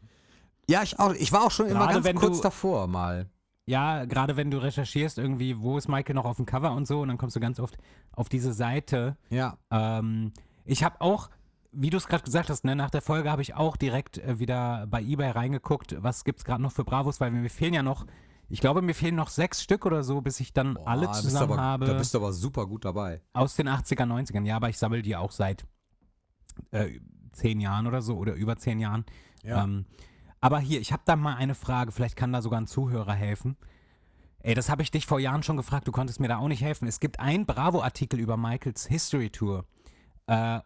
Ja, 0.69 0.83
ich 0.83 0.99
auch. 0.99 1.15
Ich 1.15 1.33
war 1.33 1.45
auch 1.45 1.51
schon 1.51 1.67
immer 1.67 1.81
Gerade 1.81 1.95
ganz 1.95 2.05
wenn 2.07 2.17
kurz 2.17 2.39
du- 2.39 2.43
davor 2.43 2.87
mal. 2.89 3.31
Ja, 3.65 4.07
gerade 4.07 4.37
wenn 4.37 4.51
du 4.51 4.59
recherchierst, 4.59 5.19
irgendwie, 5.19 5.61
wo 5.61 5.79
ist 5.79 5.87
Michael 5.89 6.17
noch 6.17 6.25
auf 6.25 6.37
dem 6.37 6.47
Cover 6.47 6.73
und 6.73 6.87
so, 6.89 7.01
und 7.01 7.09
dann 7.09 7.17
kommst 7.17 7.37
du 7.37 7.41
ganz 7.41 7.61
oft 7.61 7.77
auf 8.11 8.29
diese 8.29 8.53
Seite. 8.53 9.17
Ja. 9.31 9.57
Ähm, 9.71 10.33
ich 10.65 10.85
habe 10.85 11.01
auch, 11.01 11.31
wie 11.73 11.91
du 11.91 11.97
es 11.97 12.07
gerade 12.07 12.25
gesagt 12.25 12.51
hast, 12.51 12.65
ne, 12.65 12.77
nach 12.77 12.91
der 12.91 13.03
Folge 13.03 13.31
habe 13.31 13.43
ich 13.43 13.55
auch 13.55 13.77
direkt 13.77 14.19
äh, 14.19 14.39
wieder 14.39 14.87
bei 14.89 15.03
eBay 15.03 15.31
reingeguckt, 15.31 15.97
was 16.03 16.25
gibt 16.25 16.39
es 16.39 16.45
gerade 16.45 16.63
noch 16.63 16.73
für 16.73 16.85
Bravos, 16.85 17.21
weil 17.21 17.31
mir 17.31 17.49
fehlen 17.51 17.75
ja 17.75 17.83
noch, 17.83 18.07
ich 18.49 18.61
glaube, 18.61 18.83
mir 18.83 18.95
fehlen 18.95 19.15
noch 19.15 19.29
sechs 19.29 19.63
Stück 19.63 19.87
oder 19.87 20.03
so, 20.03 20.21
bis 20.21 20.41
ich 20.41 20.53
dann 20.53 20.77
alle 20.77 21.07
Boah, 21.07 21.13
bist 21.13 21.23
zusammen 21.23 21.53
aber, 21.53 21.63
habe 21.63 21.87
Da 21.87 21.95
bist 21.95 22.13
du 22.15 22.19
aber 22.19 22.33
super 22.33 22.67
gut 22.67 22.85
dabei. 22.85 23.23
aus 23.33 23.57
den 23.57 23.69
80er, 23.69 24.05
90ern. 24.05 24.45
Ja, 24.45 24.57
aber 24.57 24.69
ich 24.69 24.79
sammle 24.79 25.03
die 25.03 25.17
auch 25.17 25.33
seit 25.33 25.65
äh, 26.71 27.01
zehn 27.33 27.61
Jahren 27.61 27.87
oder 27.87 28.03
so 28.03 28.17
oder 28.17 28.35
über 28.35 28.57
zehn 28.57 28.79
Jahren. 28.79 29.05
Ja. 29.43 29.65
Ähm, 29.65 29.87
aber 30.41 30.59
hier, 30.61 30.81
ich 30.81 30.93
habe 30.93 31.03
da 31.07 31.17
mal 31.17 31.37
eine 31.37 31.55
Frage, 31.55 31.93
vielleicht 31.93 32.17
kann 32.17 32.33
da 32.33 32.43
sogar 32.43 32.61
ein 32.61 32.67
Zuhörer 32.67 33.15
helfen. 33.15 33.57
Ey, 34.41 34.55
das 34.55 34.69
habe 34.69 34.83
ich 34.83 34.91
dich 34.91 35.07
vor 35.07 35.21
Jahren 35.21 35.45
schon 35.45 35.57
gefragt, 35.57 35.87
du 35.87 35.93
konntest 35.93 36.19
mir 36.19 36.27
da 36.29 36.39
auch 36.39 36.49
nicht 36.49 36.63
helfen. 36.63 36.89
Es 36.89 36.99
gibt 36.99 37.21
einen 37.21 37.47
Bravo-Artikel 37.47 38.19
über 38.19 38.37
Michaels 38.37 38.87
History 38.87 39.31
Tour, 39.31 39.65
äh, 40.27 40.61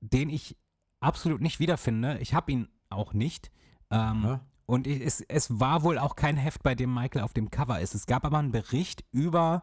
den 0.00 0.28
ich 0.30 0.56
absolut 1.00 1.40
nicht 1.40 1.60
wiederfinde. 1.60 2.18
Ich 2.18 2.34
habe 2.34 2.52
ihn 2.52 2.68
auch 2.90 3.12
nicht. 3.12 3.50
Ähm, 3.90 4.22
und 4.66 4.86
ich, 4.86 5.00
es, 5.02 5.20
es 5.22 5.60
war 5.60 5.82
wohl 5.82 5.98
auch 5.98 6.16
kein 6.16 6.36
Heft, 6.36 6.62
bei 6.62 6.74
dem 6.74 6.92
Michael 6.92 7.22
auf 7.22 7.32
dem 7.34 7.50
Cover 7.50 7.80
ist. 7.80 7.94
Es 7.94 8.06
gab 8.06 8.24
aber 8.24 8.38
einen 8.38 8.52
Bericht 8.52 9.04
über, 9.12 9.62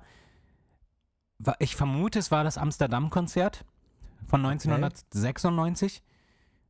ich 1.59 1.75
vermute, 1.75 2.19
es 2.19 2.29
war 2.31 2.43
das 2.43 2.57
Amsterdam-Konzert 2.57 3.65
von 4.27 4.45
1996. 4.45 6.03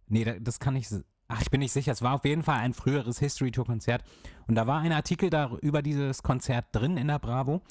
Nee, 0.08 0.24
da- 0.24 0.40
das 0.40 0.60
kann 0.60 0.76
ich. 0.76 0.88
Ach, 1.28 1.42
ich 1.42 1.50
bin 1.50 1.60
nicht 1.60 1.72
sicher. 1.72 1.92
Es 1.94 2.02
war 2.02 2.14
auf 2.16 2.26
jeden 2.26 2.44
Fall 2.44 2.58
ein 2.60 2.74
früheres 2.74 3.20
History 3.20 3.52
Tour 3.52 3.66
Konzert. 3.66 4.04
Und 4.48 4.56
da 4.56 4.68
war 4.68 4.82
ein 4.82 4.92
Artikel 4.92 5.30
da 5.30 5.52
über 5.62 5.82
dieses 5.82 6.24
Konzert 6.24 6.66
drin 6.74 6.98
in 6.98 7.08
der 7.08 7.20
Bravo. 7.20 7.62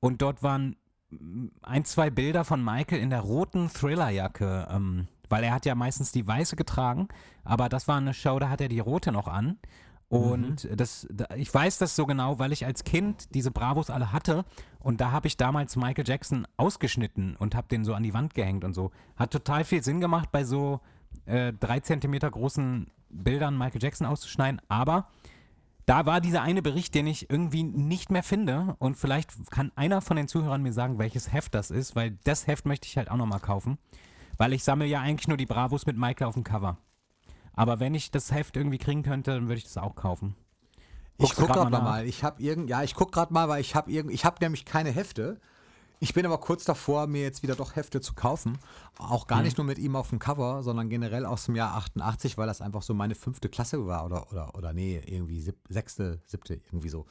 Und 0.00 0.22
dort 0.22 0.42
waren 0.42 0.76
ein, 1.62 1.84
zwei 1.84 2.10
Bilder 2.10 2.44
von 2.44 2.64
Michael 2.64 3.00
in 3.00 3.10
der 3.10 3.20
roten 3.20 3.68
Thrillerjacke. 3.68 4.68
Ähm, 4.70 5.08
weil 5.30 5.44
er 5.44 5.52
hat 5.52 5.64
ja 5.64 5.74
meistens 5.74 6.12
die 6.12 6.26
weiße 6.26 6.56
getragen. 6.56 7.08
Aber 7.44 7.68
das 7.68 7.88
war 7.88 7.96
eine 7.96 8.12
Show, 8.12 8.38
da 8.38 8.50
hat 8.50 8.60
er 8.60 8.68
die 8.68 8.80
rote 8.80 9.12
noch 9.12 9.28
an. 9.28 9.58
Und 10.08 10.68
das, 10.74 11.06
da, 11.08 11.26
ich 11.36 11.54
weiß 11.54 11.78
das 11.78 11.94
so 11.94 12.04
genau, 12.04 12.40
weil 12.40 12.50
ich 12.50 12.66
als 12.66 12.82
Kind 12.82 13.32
diese 13.32 13.52
Bravos 13.52 13.90
alle 13.90 14.12
hatte 14.12 14.44
und 14.80 15.00
da 15.00 15.12
habe 15.12 15.28
ich 15.28 15.36
damals 15.36 15.76
Michael 15.76 16.04
Jackson 16.04 16.48
ausgeschnitten 16.56 17.36
und 17.36 17.54
habe 17.54 17.68
den 17.68 17.84
so 17.84 17.94
an 17.94 18.02
die 18.02 18.12
Wand 18.12 18.34
gehängt 18.34 18.64
und 18.64 18.74
so. 18.74 18.90
Hat 19.14 19.30
total 19.30 19.62
viel 19.62 19.84
Sinn 19.84 20.00
gemacht, 20.00 20.32
bei 20.32 20.42
so 20.42 20.80
äh, 21.26 21.52
drei 21.52 21.78
Zentimeter 21.78 22.28
großen 22.28 22.88
Bildern 23.08 23.56
Michael 23.56 23.80
Jackson 23.80 24.04
auszuschneiden, 24.04 24.60
aber 24.68 25.06
da 25.90 26.06
war 26.06 26.20
dieser 26.20 26.42
eine 26.42 26.62
Bericht, 26.62 26.94
den 26.94 27.08
ich 27.08 27.30
irgendwie 27.30 27.64
nicht 27.64 28.12
mehr 28.12 28.22
finde 28.22 28.76
und 28.78 28.96
vielleicht 28.96 29.50
kann 29.50 29.72
einer 29.74 30.00
von 30.00 30.16
den 30.16 30.28
Zuhörern 30.28 30.62
mir 30.62 30.72
sagen, 30.72 31.00
welches 31.00 31.32
Heft 31.32 31.52
das 31.52 31.72
ist, 31.72 31.96
weil 31.96 32.16
das 32.22 32.46
Heft 32.46 32.64
möchte 32.64 32.86
ich 32.86 32.96
halt 32.96 33.10
auch 33.10 33.16
nochmal 33.16 33.40
kaufen, 33.40 33.76
weil 34.38 34.52
ich 34.52 34.62
sammle 34.62 34.86
ja 34.86 35.00
eigentlich 35.00 35.26
nur 35.26 35.36
die 35.36 35.46
Bravos 35.46 35.86
mit 35.86 35.98
Michael 35.98 36.28
auf 36.28 36.34
dem 36.34 36.44
Cover. 36.44 36.78
Aber 37.54 37.80
wenn 37.80 37.96
ich 37.96 38.12
das 38.12 38.30
Heft 38.30 38.56
irgendwie 38.56 38.78
kriegen 38.78 39.02
könnte, 39.02 39.32
dann 39.32 39.48
würde 39.48 39.56
ich 39.56 39.64
das 39.64 39.78
auch 39.78 39.96
kaufen. 39.96 40.36
Ich 41.18 41.24
Guckst 41.24 41.38
du 41.38 41.42
guck 41.42 41.48
grad 41.48 41.56
gerade 41.56 41.70
mal 41.72 41.82
mal. 41.82 42.06
Ich 42.06 42.22
habe 42.22 42.40
irgend, 42.40 42.70
ja, 42.70 42.84
ich 42.84 42.94
guck 42.94 43.10
gerade 43.10 43.34
mal, 43.34 43.48
weil 43.48 43.60
ich 43.60 43.74
habe 43.74 43.90
irgend, 43.90 44.14
ich 44.14 44.24
habe 44.24 44.36
nämlich 44.40 44.64
keine 44.64 44.92
Hefte. 44.92 45.40
Ich 46.00 46.14
bin 46.14 46.24
aber 46.24 46.38
kurz 46.38 46.64
davor, 46.64 47.06
mir 47.06 47.22
jetzt 47.22 47.42
wieder 47.42 47.54
doch 47.54 47.76
Hefte 47.76 48.00
zu 48.00 48.14
kaufen. 48.14 48.58
Auch 48.98 49.26
gar 49.26 49.42
nicht 49.42 49.58
nur 49.58 49.66
mit 49.66 49.78
ihm 49.78 49.96
auf 49.96 50.08
dem 50.08 50.18
Cover, 50.18 50.62
sondern 50.62 50.88
generell 50.88 51.26
aus 51.26 51.44
dem 51.44 51.56
Jahr 51.56 51.76
88, 51.76 52.38
weil 52.38 52.46
das 52.46 52.62
einfach 52.62 52.82
so 52.82 52.94
meine 52.94 53.14
fünfte 53.14 53.48
Klasse 53.48 53.86
war 53.86 54.06
oder, 54.06 54.32
oder, 54.32 54.54
oder 54.54 54.72
nee, 54.72 55.00
irgendwie 55.04 55.42
sieb, 55.42 55.56
sechste, 55.68 56.20
siebte, 56.24 56.54
irgendwie 56.54 56.88
so. 56.88 57.06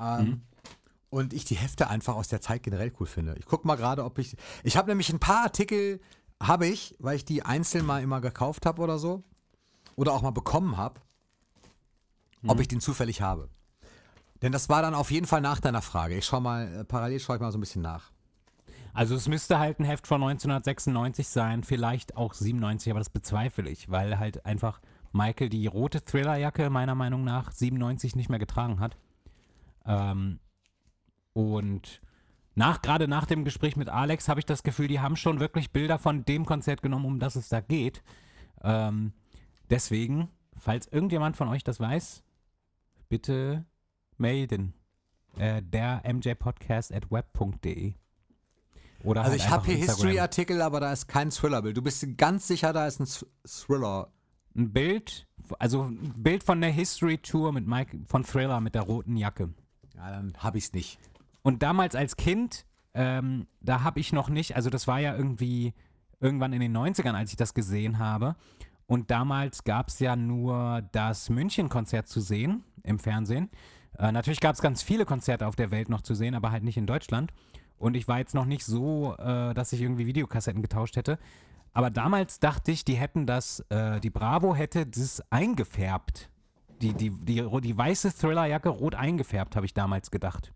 Ähm, 0.00 0.42
Und 1.10 1.32
ich 1.32 1.44
die 1.44 1.56
Hefte 1.56 1.88
einfach 1.88 2.14
aus 2.14 2.28
der 2.28 2.40
Zeit 2.40 2.62
generell 2.62 2.92
cool 3.00 3.06
finde. 3.06 3.34
Ich 3.38 3.46
guck 3.46 3.64
mal 3.64 3.76
gerade, 3.76 4.04
ob 4.04 4.18
ich. 4.18 4.36
Ich 4.62 4.76
habe 4.76 4.88
nämlich 4.88 5.10
ein 5.10 5.18
paar 5.18 5.42
Artikel, 5.42 6.00
habe 6.40 6.66
ich, 6.68 6.94
weil 7.00 7.16
ich 7.16 7.24
die 7.24 7.42
einzeln 7.42 7.84
mal 7.84 8.02
immer 8.02 8.20
gekauft 8.20 8.66
habe 8.66 8.80
oder 8.80 8.98
so. 8.98 9.24
Oder 9.96 10.12
auch 10.12 10.22
mal 10.22 10.30
bekommen 10.30 10.76
habe 10.76 11.00
ob 12.46 12.60
ich 12.60 12.68
den 12.68 12.80
zufällig 12.80 13.20
habe. 13.20 13.48
Denn 14.42 14.52
das 14.52 14.68
war 14.68 14.82
dann 14.82 14.94
auf 14.94 15.10
jeden 15.10 15.26
Fall 15.26 15.40
nach 15.40 15.60
deiner 15.60 15.82
Frage. 15.82 16.16
Ich 16.16 16.24
schau 16.24 16.40
mal, 16.40 16.72
äh, 16.72 16.84
parallel 16.84 17.18
schaue 17.18 17.36
ich 17.36 17.42
mal 17.42 17.50
so 17.50 17.58
ein 17.58 17.60
bisschen 17.60 17.82
nach. 17.82 18.12
Also 18.94 19.14
es 19.14 19.28
müsste 19.28 19.58
halt 19.58 19.78
ein 19.78 19.84
Heft 19.84 20.06
von 20.06 20.22
1996 20.22 21.28
sein, 21.28 21.62
vielleicht 21.62 22.16
auch 22.16 22.34
97, 22.34 22.90
aber 22.90 23.00
das 23.00 23.10
bezweifle 23.10 23.68
ich, 23.68 23.90
weil 23.90 24.18
halt 24.18 24.44
einfach 24.44 24.80
Michael 25.12 25.48
die 25.48 25.66
rote 25.66 26.02
Thrillerjacke 26.02 26.70
meiner 26.70 26.94
Meinung 26.94 27.24
nach 27.24 27.52
97 27.52 28.16
nicht 28.16 28.28
mehr 28.28 28.38
getragen 28.38 28.80
hat. 28.80 28.96
Ähm, 29.86 30.40
und 31.32 32.00
nach, 32.54 32.82
gerade 32.82 33.06
nach 33.06 33.26
dem 33.26 33.44
Gespräch 33.44 33.76
mit 33.76 33.88
Alex 33.88 34.28
habe 34.28 34.40
ich 34.40 34.46
das 34.46 34.62
Gefühl, 34.62 34.88
die 34.88 35.00
haben 35.00 35.16
schon 35.16 35.40
wirklich 35.40 35.70
Bilder 35.70 35.98
von 35.98 36.24
dem 36.24 36.44
Konzert 36.44 36.82
genommen, 36.82 37.04
um 37.04 37.20
das 37.20 37.36
es 37.36 37.48
da 37.48 37.60
geht. 37.60 38.02
Ähm, 38.62 39.12
deswegen, 39.70 40.28
falls 40.56 40.88
irgendjemand 40.88 41.36
von 41.36 41.48
euch 41.48 41.62
das 41.62 41.78
weiß, 41.78 42.24
bitte 43.08 43.64
melden. 44.16 44.74
Äh, 45.36 45.62
der 45.62 46.02
mjpodcast 46.04 46.92
at 46.92 47.10
web.de. 47.10 47.94
Oder 49.04 49.20
Also 49.22 49.32
halt 49.32 49.40
ich 49.40 49.48
habe 49.48 49.66
hier. 49.66 49.76
History-Artikel, 49.76 50.60
aber 50.62 50.80
da 50.80 50.92
ist 50.92 51.06
kein 51.08 51.30
Thriller-Bild. 51.30 51.76
Du 51.76 51.82
bist 51.82 52.04
ganz 52.16 52.46
sicher, 52.48 52.72
da 52.72 52.86
ist 52.86 53.00
ein 53.00 53.06
Th- 53.06 53.26
Thriller. 53.46 54.08
Ein 54.56 54.72
Bild, 54.72 55.26
also 55.58 55.82
ein 55.84 56.14
Bild 56.16 56.42
von 56.42 56.60
der 56.60 56.70
History 56.70 57.18
Tour 57.18 57.52
mit 57.52 57.66
Mike 57.66 57.96
von 58.06 58.24
Thriller 58.24 58.60
mit 58.60 58.74
der 58.74 58.82
roten 58.82 59.16
Jacke. 59.16 59.50
Ja, 59.94 60.10
dann 60.10 60.32
habe 60.38 60.58
ich 60.58 60.64
es 60.64 60.72
nicht. 60.72 60.98
Und 61.42 61.62
damals 61.62 61.94
als 61.94 62.16
Kind, 62.16 62.66
ähm, 62.94 63.46
da 63.60 63.82
habe 63.84 64.00
ich 64.00 64.12
noch 64.12 64.28
nicht, 64.28 64.56
also 64.56 64.68
das 64.70 64.88
war 64.88 64.98
ja 64.98 65.14
irgendwie 65.16 65.74
irgendwann 66.20 66.52
in 66.52 66.60
den 66.60 66.76
90ern, 66.76 67.12
als 67.14 67.30
ich 67.30 67.36
das 67.36 67.54
gesehen 67.54 67.98
habe. 68.00 68.34
Und 68.86 69.10
damals 69.12 69.62
gab 69.64 69.88
es 69.88 70.00
ja 70.00 70.16
nur 70.16 70.82
das 70.92 71.28
München-Konzert 71.30 72.08
zu 72.08 72.20
sehen 72.20 72.64
im 72.82 72.98
Fernsehen. 72.98 73.50
Äh, 73.98 74.10
natürlich 74.12 74.40
gab 74.40 74.54
es 74.56 74.62
ganz 74.62 74.82
viele 74.82 75.04
Konzerte 75.04 75.46
auf 75.46 75.54
der 75.54 75.70
Welt 75.70 75.88
noch 75.88 76.00
zu 76.00 76.14
sehen, 76.14 76.34
aber 76.34 76.50
halt 76.50 76.64
nicht 76.64 76.76
in 76.78 76.86
Deutschland. 76.86 77.32
Und 77.78 77.96
ich 77.96 78.08
war 78.08 78.18
jetzt 78.18 78.34
noch 78.34 78.44
nicht 78.44 78.64
so, 78.64 79.14
äh, 79.18 79.54
dass 79.54 79.72
ich 79.72 79.80
irgendwie 79.80 80.06
Videokassetten 80.06 80.62
getauscht 80.62 80.96
hätte. 80.96 81.18
Aber 81.72 81.90
damals 81.90 82.40
dachte 82.40 82.72
ich, 82.72 82.84
die 82.84 82.94
hätten 82.94 83.26
das, 83.26 83.60
äh, 83.68 84.00
die 84.00 84.10
Bravo 84.10 84.54
hätte 84.54 84.86
das 84.86 85.22
eingefärbt. 85.30 86.28
Die, 86.82 86.92
die, 86.92 87.10
die, 87.10 87.44
die 87.60 87.76
weiße 87.78 88.16
Thrillerjacke 88.16 88.68
rot 88.68 88.94
eingefärbt, 88.94 89.56
habe 89.56 89.66
ich 89.66 89.74
damals 89.74 90.10
gedacht. 90.10 90.52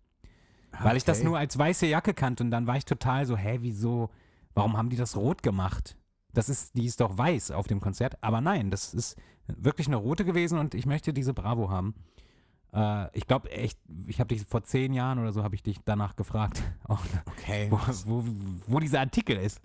Weil 0.81 0.97
ich 0.97 1.05
das 1.05 1.19
Okay. 1.19 1.27
nur 1.27 1.39
als 1.39 1.59
weiße 1.59 1.87
Jacke 1.87 2.15
kannte 2.15 2.45
und 2.45 2.51
dann 2.51 2.67
war 2.67 2.77
ich 2.77 2.85
total 2.85 3.27
so, 3.27 3.37
hä, 3.37 3.59
wieso, 3.61 4.09
warum 4.55 4.77
haben 4.77 4.89
die 4.89 4.97
das 4.97 5.17
rot 5.17 5.43
gemacht? 5.43 5.97
Das 6.33 6.49
ist, 6.49 6.77
die 6.77 6.87
ist 6.87 7.01
doch 7.01 7.19
weiß 7.19 7.51
auf 7.51 7.67
dem 7.67 7.81
Konzert. 7.81 8.17
Aber 8.23 8.41
nein, 8.41 8.71
das 8.71 8.95
ist 8.95 9.17
wirklich 9.47 9.87
eine 9.87 9.97
rote 9.97 10.25
gewesen 10.25 10.59
und 10.59 10.75
ich 10.75 10.87
möchte 10.87 11.13
diese 11.13 11.35
Bravo 11.35 11.71
haben. 11.71 11.95
Äh, 12.73 13.17
ich 13.17 13.27
glaube 13.27 13.51
echt, 13.51 13.79
ich 14.07 14.21
habe 14.21 14.35
dich 14.35 14.45
vor 14.47 14.65
zehn 14.65 14.93
Jahren 14.95 15.19
oder 15.19 15.33
so 15.33 15.43
habe 15.43 15.55
ich 15.55 15.63
dich 15.63 15.79
danach 15.85 16.17
gefragt, 16.17 16.63
auch, 16.89 17.01
Okay. 17.27 17.69
wo, 17.71 17.79
wo, 18.07 18.25
wo 18.67 18.81
dieser 18.81 19.01
Artikel 19.01 19.37
ist. 19.37 19.61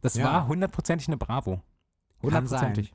Das 0.00 0.14
Ja. 0.14 0.24
war 0.24 0.48
hundertprozentig 0.48 1.08
eine 1.08 1.16
Bravo. 1.16 1.62
Hundertprozentig. 2.22 2.92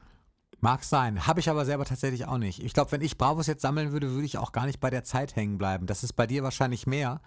Mag 0.59 0.83
sein. 0.83 1.27
Habe 1.27 1.41
ich 1.41 1.49
aber 1.49 1.65
selber 1.65 1.83
tatsächlich 1.83 2.25
auch 2.25 2.37
nicht. 2.37 2.63
Ich 2.63 2.73
glaube, 2.73 2.91
wenn 2.93 3.01
ich 3.01 3.17
Bravos 3.17 3.47
jetzt 3.47 3.61
sammeln 3.61 3.91
würde, 3.91 4.11
würde 4.11 4.25
ich 4.25 4.37
auch 4.37 4.53
gar 4.53 4.65
nicht 4.65 4.79
bei 4.79 4.89
der 4.89 5.03
Zeit 5.03 5.35
hängen 5.35 5.57
bleiben. 5.57 5.87
Das 5.87 6.03
ist 6.03 6.13
bei 6.13 6.25
dir 6.27 6.43
wahrscheinlich 6.43 6.87
mehr 6.87 7.21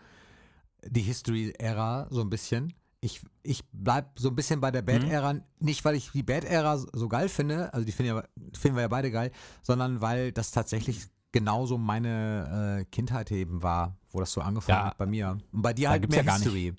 die 0.87 1.03
History-Ära, 1.03 2.07
so 2.11 2.23
ein 2.23 2.31
bisschen. 2.31 2.73
Ich, 3.01 3.21
ich 3.43 3.63
bleibe 3.73 4.09
so 4.17 4.29
ein 4.31 4.35
bisschen 4.37 4.61
bei 4.61 4.71
der 4.71 4.81
Bad-Ära, 4.83 5.35
nicht 5.59 5.85
weil 5.85 5.95
ich 5.97 6.11
die 6.13 6.23
Bad-Ära 6.23 6.79
so 6.79 7.09
geil 7.09 7.29
finde, 7.29 7.73
also 7.75 7.85
die 7.85 7.93
finden, 7.93 8.17
ja, 8.17 8.23
finden 8.55 8.77
wir 8.77 8.83
ja 8.83 8.89
beide 8.89 9.11
geil, 9.11 9.31
sondern 9.63 10.01
weil 10.01 10.33
das 10.33 10.51
tatsächlich 10.51 11.07
genauso 11.39 11.77
meine 11.79 12.81
äh, 12.81 12.85
Kindheit 12.87 13.31
eben 13.31 13.63
war, 13.63 13.97
wo 14.11 14.21
das 14.21 14.33
so 14.33 14.41
angefangen 14.41 14.79
Ja. 14.79 14.87
hat 14.87 14.99
bei 14.99 15.07
mir. 15.07 15.39
Und 15.53 15.63
bei 15.63 15.73
dir 15.73 15.91
halt 15.91 16.03
gibt's 16.03 16.17
mehr 16.17 16.25
ja 16.25 16.31
gar 16.31 16.39
nicht. 16.39 16.45
History. 16.45 16.75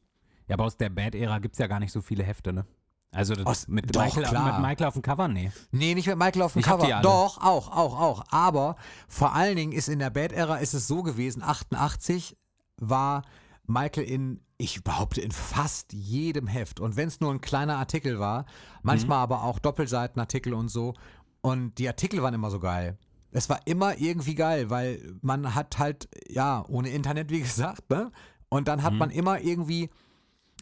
Ja, 0.47 0.53
aber 0.55 0.65
aus 0.65 0.77
der 0.77 0.89
Bad-Ära 0.89 1.39
gibt 1.39 1.53
es 1.55 1.59
ja 1.59 1.67
gar 1.67 1.79
nicht 1.79 1.91
so 1.91 2.01
viele 2.01 2.23
Hefte, 2.23 2.53
ne? 2.53 2.65
Also 3.11 3.35
das 3.35 3.45
Aus- 3.45 3.67
mit, 3.67 3.95
doch, 3.95 4.03
Michael, 4.03 4.23
klar. 4.23 4.59
mit 4.59 4.67
Michael 4.67 4.87
auf 4.87 4.93
dem 4.93 5.01
Cover, 5.01 5.27
nee. 5.27 5.51
Nee, 5.71 5.93
nicht 5.95 6.07
mit 6.07 6.17
Michael 6.17 6.41
auf 6.41 6.53
dem 6.53 6.59
Ich 6.59 6.65
Cover. 6.65 7.01
Doch, 7.01 7.37
auch, 7.41 7.71
auch, 7.71 7.99
auch. 7.99 8.23
Aber 8.31 8.75
vor 9.07 9.33
allen 9.33 9.55
Dingen 9.55 9.71
ist 9.71 9.87
in 9.87 9.99
der 9.99 10.09
Bad-Ära 10.09 10.57
ist 10.57 10.73
es 10.73 10.87
so 10.87 11.03
gewesen, 11.03 11.41
88 11.41 12.35
war 12.77 13.23
Michael 13.65 14.03
in, 14.05 14.41
ich 14.57 14.83
behaupte, 14.83 15.21
in 15.21 15.31
fast 15.31 15.93
jedem 15.93 16.47
Heft. 16.47 16.79
Und 16.79 16.95
wenn 16.97 17.07
es 17.07 17.19
nur 17.19 17.31
ein 17.33 17.41
kleiner 17.41 17.77
Artikel 17.77 18.19
war, 18.19 18.45
manchmal 18.83 19.19
aber 19.19 19.43
auch 19.43 19.59
Doppelseitenartikel 19.59 20.53
und 20.53 20.69
so. 20.69 20.93
Und 21.41 21.77
die 21.77 21.87
Artikel 21.87 22.21
waren 22.23 22.33
immer 22.33 22.51
so 22.51 22.59
geil. 22.59 22.97
Es 23.37 23.47
war 23.49 23.59
immer 23.65 23.99
irgendwie 23.99 24.33
geil, 24.33 24.71
weil 24.71 25.13
man 25.21 25.53
hat 25.53 25.77
halt, 25.77 26.09
ja, 26.27 26.65
ohne 26.69 26.89
Internet, 26.89 27.29
wie 27.29 27.41
gesagt, 27.41 27.87
ne? 27.91 28.11
Und 28.49 28.67
dann 28.67 28.81
hat 28.81 28.93
man 28.93 29.11
immer 29.11 29.41
irgendwie, 29.41 29.91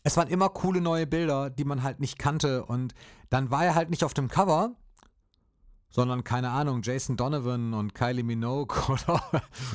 es 0.04 0.18
waren 0.18 0.28
immer 0.28 0.50
coole 0.50 0.82
neue 0.82 1.08
Bilder, 1.08 1.50
die 1.50 1.64
man 1.64 1.84
halt 1.84 2.02
nicht 2.02 2.20
kannte. 2.20 2.66
Und 2.66 2.94
dann 3.30 3.50
war 3.50 3.64
er 3.64 3.76
halt 3.76 3.90
nicht 3.92 4.04
auf 4.04 4.14
dem 4.14 4.28
Cover, 4.28 4.76
sondern 5.90 6.26
keine 6.26 6.50
Ahnung, 6.50 6.82
Jason 6.84 7.16
Donovan 7.16 7.74
und 7.74 7.96
Kylie 7.96 8.24
Minogue 8.24 8.76
oder 8.90 9.24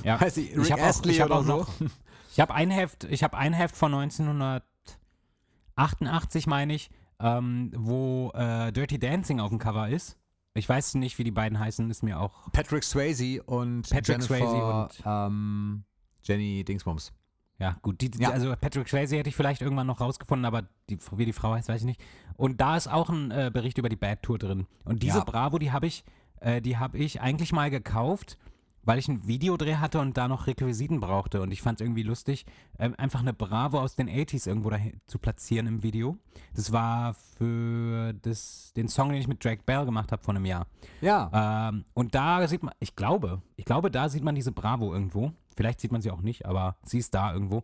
Ja. 0.05 0.21
weiß 0.21 0.37
ich, 0.37 0.55
Rick 0.55 0.67
ich 0.67 0.73
habe 0.73 0.83
auch, 0.83 0.89
Astley 0.89 1.15
ich 1.15 1.23
oder 1.23 1.43
so. 1.43 1.57
noch, 1.61 1.69
ich 2.33 2.41
habe 2.41 2.53
ein 2.53 2.71
Heft, 2.71 3.05
ich 3.05 3.23
habe 3.23 3.39
ein 3.39 3.55
Heft 3.55 3.77
von 3.77 3.95
1988, 3.95 6.47
meine 6.47 6.75
ich, 6.75 6.91
ähm, 7.19 7.73
wo 7.75 8.31
äh, 8.35 8.73
Dirty 8.73 8.99
Dancing 8.99 9.41
auf 9.41 9.49
dem 9.49 9.59
Cover 9.59 9.89
ist. 9.89 10.19
Ich 10.55 10.69
weiß 10.69 10.95
nicht, 10.97 11.19
wie 11.19 11.25
die 11.25 11.31
beiden 11.31 11.59
heißen, 11.59 11.89
ist 11.91 12.03
mir 12.03 12.19
auch. 12.21 12.51
Patrick 12.53 12.83
Swayze 12.83 13.43
und 13.45 13.83
Patrick 13.89 14.09
Jennifer, 14.09 14.37
Swayze 14.37 14.65
und- 14.65 15.03
ähm, 15.07 15.85
Jenny 16.23 16.65
Dingsbums. 16.65 17.13
Ja, 17.59 17.77
gut, 17.83 18.01
die, 18.01 18.11
die, 18.11 18.21
Ja. 18.23 18.31
also 18.31 18.55
Patrick 18.61 18.89
Swayze 18.89 19.17
hätte 19.17 19.29
ich 19.29 19.37
vielleicht 19.37 19.61
irgendwann 19.61 19.87
noch 19.87 20.01
rausgefunden, 20.01 20.45
aber 20.47 20.63
die, 20.89 20.99
wie 21.17 21.27
die 21.27 21.33
Frau 21.33 21.53
heißt, 21.53 21.69
weiß 21.69 21.83
ich 21.83 21.87
nicht. 21.87 22.01
Und 22.37 22.61
da 22.61 22.77
ist 22.77 22.89
auch 22.89 23.11
ein 23.11 23.31
äh, 23.31 23.51
Bericht 23.53 23.79
über 23.79 23.89
die 23.91 23.97
Bad 23.97 24.23
Tour 24.23 24.39
drin. 24.39 24.67
Und 24.85 25.03
diese 25.03 25.19
Ja. 25.19 25.25
Bravo, 25.25 25.59
die 25.59 25.71
habe 25.71 25.87
ich, 25.87 26.03
äh, 26.41 26.61
die 26.63 26.79
habe 26.79 26.99
ich 26.99 27.21
eigentlich 27.21 27.53
mal 27.53 27.71
gekauft, 27.71 28.39
weil 28.83 28.99
ich 28.99 29.09
einen 29.09 29.27
Videodreh 29.27 29.77
hatte 29.77 30.01
und 30.01 30.17
da 30.17 30.29
noch 30.29 30.47
Requisiten 30.47 31.01
brauchte. 31.01 31.43
Und 31.43 31.53
ich 31.53 31.63
fand 31.63 31.81
es 31.81 31.85
irgendwie 31.85 32.03
lustig, 32.03 32.47
ähm, 32.79 32.95
einfach 32.99 33.21
eine 33.21 33.33
Bravo 33.33 33.79
aus 33.79 33.97
den 33.97 34.09
80s 34.09 34.47
irgendwo 34.47 34.71
dahin 34.71 35.01
zu 35.07 35.19
platzieren 35.19 35.67
im 35.67 35.83
Video. 35.83 36.17
Das 36.55 36.73
war 36.73 37.15
für 37.15 38.13
das, 38.15 38.73
den 38.77 38.89
Song, 38.89 39.11
den 39.11 39.19
ich 39.19 39.29
mit 39.29 39.45
Drake 39.45 39.63
Bell 39.65 39.85
gemacht 39.85 40.13
habe 40.13 40.23
vor 40.23 40.35
einem 40.35 40.47
Jahr. 40.47 40.67
Ja. 41.01 41.69
Ähm, 41.69 41.85
und 41.95 42.15
da 42.15 42.47
sieht 42.49 42.63
man, 42.63 42.75
ich 42.79 42.97
glaube, 42.97 43.43
ich 43.57 43.65
glaube, 43.65 43.91
da 43.91 44.09
sieht 44.09 44.25
man 44.25 44.35
diese 44.35 44.53
Bravo 44.53 44.93
irgendwo. 44.93 45.33
Vielleicht 45.57 45.81
sieht 45.81 45.93
man 45.93 46.01
sie 46.01 46.11
auch 46.11 46.23
nicht, 46.23 46.47
aber 46.47 46.77
sie 46.83 46.99
ist 46.99 47.15
da 47.15 47.33
irgendwo. 47.33 47.63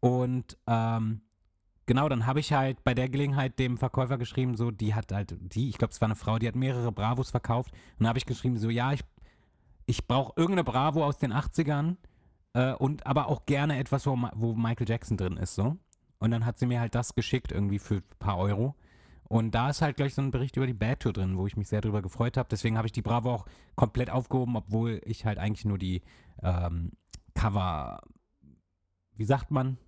Und 0.00 0.58
ähm, 0.66 1.22
genau, 1.86 2.08
dann 2.08 2.26
habe 2.26 2.38
ich 2.40 2.52
halt 2.52 2.84
bei 2.84 2.94
der 2.94 3.08
Gelegenheit 3.08 3.58
dem 3.58 3.78
Verkäufer 3.78 4.18
geschrieben, 4.18 4.56
so, 4.56 4.70
die 4.70 4.94
hat 4.94 5.10
halt, 5.12 5.34
die, 5.40 5.68
ich 5.68 5.78
glaube, 5.78 5.92
es 5.92 6.00
war 6.00 6.06
eine 6.06 6.14
Frau, 6.14 6.38
die 6.38 6.46
hat 6.46 6.54
mehrere 6.54 6.92
Bravos 6.92 7.30
verkauft. 7.30 7.72
Und 7.72 8.00
dann 8.00 8.08
habe 8.08 8.18
ich 8.18 8.26
geschrieben, 8.26 8.58
so, 8.58 8.70
ja, 8.70 8.92
ich, 8.92 9.00
ich 9.88 10.06
brauche 10.06 10.34
irgendeine 10.36 10.64
Bravo 10.64 11.04
aus 11.04 11.18
den 11.18 11.32
80ern 11.32 11.96
äh, 12.52 12.74
und 12.74 13.06
aber 13.06 13.28
auch 13.28 13.46
gerne 13.46 13.78
etwas, 13.78 14.06
wo, 14.06 14.16
wo 14.34 14.54
Michael 14.54 14.88
Jackson 14.88 15.16
drin 15.16 15.38
ist, 15.38 15.54
so. 15.54 15.76
Und 16.18 16.30
dann 16.30 16.44
hat 16.44 16.58
sie 16.58 16.66
mir 16.66 16.80
halt 16.80 16.94
das 16.94 17.14
geschickt, 17.14 17.52
irgendwie 17.52 17.78
für 17.78 17.96
ein 17.96 18.18
paar 18.18 18.38
Euro. 18.38 18.74
Und 19.28 19.54
da 19.54 19.70
ist 19.70 19.80
halt 19.80 19.96
gleich 19.96 20.14
so 20.14 20.22
ein 20.22 20.30
Bericht 20.30 20.56
über 20.56 20.66
die 20.66 20.74
Bad 20.74 21.00
Tour 21.00 21.12
drin, 21.12 21.38
wo 21.38 21.46
ich 21.46 21.56
mich 21.56 21.68
sehr 21.68 21.80
drüber 21.80 22.02
gefreut 22.02 22.36
habe. 22.36 22.48
Deswegen 22.50 22.76
habe 22.76 22.86
ich 22.86 22.92
die 22.92 23.02
Bravo 23.02 23.32
auch 23.32 23.46
komplett 23.76 24.10
aufgehoben, 24.10 24.56
obwohl 24.56 25.00
ich 25.04 25.24
halt 25.24 25.38
eigentlich 25.38 25.64
nur 25.64 25.78
die 25.78 26.02
ähm, 26.42 26.92
Cover, 27.34 28.00
wie 29.16 29.24
sagt 29.24 29.50
man? 29.50 29.78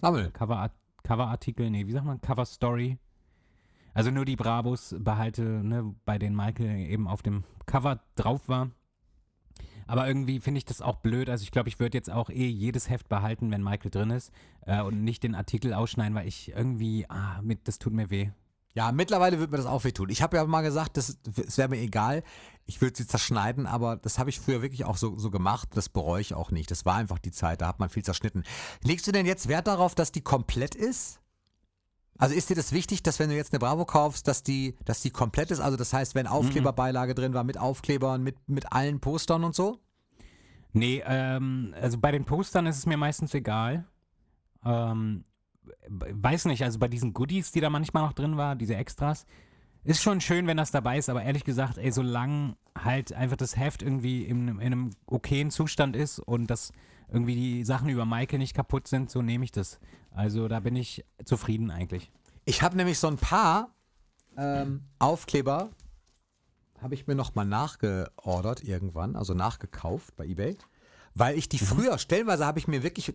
Sammel. 0.00 0.30
Cover, 0.30 0.70
Coverartikel, 1.02 1.70
nee, 1.70 1.86
wie 1.86 1.92
sagt 1.92 2.06
man? 2.06 2.20
Cover 2.20 2.46
Story. 2.46 2.98
Also 3.92 4.10
nur 4.10 4.24
die 4.24 4.36
Bravos 4.36 4.94
behalte, 4.98 5.42
ne, 5.42 5.94
bei 6.04 6.18
denen 6.18 6.36
Michael 6.36 6.78
eben 6.90 7.08
auf 7.08 7.22
dem 7.22 7.44
Cover 7.66 8.00
drauf 8.14 8.48
war. 8.48 8.70
Aber 9.90 10.06
irgendwie 10.06 10.38
finde 10.38 10.58
ich 10.58 10.64
das 10.64 10.82
auch 10.82 10.98
blöd. 10.98 11.28
Also 11.28 11.42
ich 11.42 11.50
glaube, 11.50 11.68
ich 11.68 11.80
würde 11.80 11.98
jetzt 11.98 12.12
auch 12.12 12.30
eh 12.30 12.46
jedes 12.46 12.88
Heft 12.88 13.08
behalten, 13.08 13.50
wenn 13.50 13.60
Michael 13.60 13.90
drin 13.90 14.10
ist 14.10 14.30
äh, 14.64 14.80
und 14.82 15.02
nicht 15.02 15.24
den 15.24 15.34
Artikel 15.34 15.74
ausschneiden, 15.74 16.14
weil 16.14 16.28
ich 16.28 16.52
irgendwie, 16.52 17.06
ah, 17.08 17.40
mit, 17.42 17.66
das 17.66 17.80
tut 17.80 17.92
mir 17.92 18.08
weh. 18.08 18.30
Ja, 18.72 18.92
mittlerweile 18.92 19.40
wird 19.40 19.50
mir 19.50 19.56
das 19.56 19.66
auch 19.66 19.82
wehtun. 19.82 20.08
Ich 20.10 20.22
habe 20.22 20.36
ja 20.36 20.44
mal 20.44 20.62
gesagt, 20.62 20.96
das, 20.96 21.18
es 21.44 21.58
wäre 21.58 21.68
mir 21.68 21.78
egal. 21.78 22.22
Ich 22.66 22.80
würde 22.80 22.96
sie 22.96 23.06
zerschneiden, 23.08 23.66
aber 23.66 23.96
das 23.96 24.20
habe 24.20 24.30
ich 24.30 24.38
früher 24.38 24.62
wirklich 24.62 24.84
auch 24.84 24.96
so, 24.96 25.18
so 25.18 25.28
gemacht. 25.28 25.70
Das 25.74 25.88
bereue 25.88 26.20
ich 26.20 26.34
auch 26.34 26.52
nicht. 26.52 26.70
Das 26.70 26.84
war 26.84 26.94
einfach 26.94 27.18
die 27.18 27.32
Zeit, 27.32 27.60
da 27.60 27.66
hat 27.66 27.80
man 27.80 27.88
viel 27.88 28.04
zerschnitten. 28.04 28.44
Legst 28.84 29.08
du 29.08 29.12
denn 29.12 29.26
jetzt 29.26 29.48
Wert 29.48 29.66
darauf, 29.66 29.96
dass 29.96 30.12
die 30.12 30.22
komplett 30.22 30.76
ist? 30.76 31.19
Also 32.20 32.34
ist 32.34 32.50
dir 32.50 32.54
das 32.54 32.72
wichtig, 32.72 33.02
dass 33.02 33.18
wenn 33.18 33.30
du 33.30 33.34
jetzt 33.34 33.52
eine 33.52 33.58
Bravo 33.58 33.86
kaufst, 33.86 34.28
dass 34.28 34.42
die, 34.42 34.76
dass 34.84 35.00
die 35.00 35.10
komplett 35.10 35.50
ist? 35.50 35.60
Also 35.60 35.78
das 35.78 35.94
heißt, 35.94 36.14
wenn 36.14 36.26
Aufkleberbeilage 36.26 37.14
drin 37.14 37.32
war, 37.32 37.44
mit 37.44 37.56
Aufklebern, 37.56 38.22
mit, 38.22 38.36
mit 38.46 38.72
allen 38.72 39.00
Postern 39.00 39.42
und 39.42 39.54
so? 39.54 39.78
Nee, 40.74 41.02
ähm, 41.06 41.74
also 41.80 41.98
bei 41.98 42.12
den 42.12 42.26
Postern 42.26 42.66
ist 42.66 42.76
es 42.76 42.84
mir 42.84 42.98
meistens 42.98 43.32
egal. 43.32 43.86
Ähm, 44.64 45.24
weiß 45.88 46.44
nicht, 46.44 46.62
also 46.62 46.78
bei 46.78 46.88
diesen 46.88 47.14
Goodies, 47.14 47.52
die 47.52 47.60
da 47.60 47.70
manchmal 47.70 48.04
noch 48.04 48.12
drin 48.12 48.36
war, 48.36 48.54
diese 48.54 48.76
Extras, 48.76 49.24
ist 49.82 50.02
schon 50.02 50.20
schön, 50.20 50.46
wenn 50.46 50.58
das 50.58 50.70
dabei 50.70 50.98
ist, 50.98 51.08
aber 51.08 51.22
ehrlich 51.22 51.44
gesagt, 51.44 51.78
ey, 51.78 51.90
solange 51.90 52.56
halt 52.78 53.14
einfach 53.14 53.38
das 53.38 53.56
Heft 53.56 53.82
irgendwie 53.82 54.24
in, 54.24 54.48
in 54.48 54.60
einem 54.60 54.90
okayen 55.06 55.50
Zustand 55.50 55.96
ist 55.96 56.18
und 56.18 56.48
dass 56.48 56.70
irgendwie 57.12 57.34
die 57.34 57.64
Sachen 57.64 57.88
über 57.88 58.04
Michael 58.04 58.38
nicht 58.38 58.54
kaputt 58.54 58.88
sind, 58.88 59.10
so 59.10 59.22
nehme 59.22 59.44
ich 59.44 59.52
das. 59.52 59.78
Also 60.12 60.48
da 60.48 60.60
bin 60.60 60.76
ich 60.76 61.04
zufrieden 61.24 61.70
eigentlich. 61.70 62.10
Ich 62.44 62.62
habe 62.62 62.76
nämlich 62.76 62.98
so 62.98 63.08
ein 63.08 63.16
paar 63.16 63.74
ähm, 64.36 64.82
Aufkleber, 64.98 65.70
habe 66.80 66.94
ich 66.94 67.06
mir 67.06 67.14
nochmal 67.14 67.44
nachgeordert 67.46 68.64
irgendwann, 68.64 69.16
also 69.16 69.34
nachgekauft 69.34 70.16
bei 70.16 70.24
eBay, 70.24 70.56
weil 71.14 71.36
ich 71.36 71.48
die 71.48 71.58
Mhm. 71.60 71.66
früher, 71.66 71.98
stellenweise 71.98 72.46
habe 72.46 72.58
ich 72.58 72.66
mir 72.68 72.82
wirklich, 72.82 73.14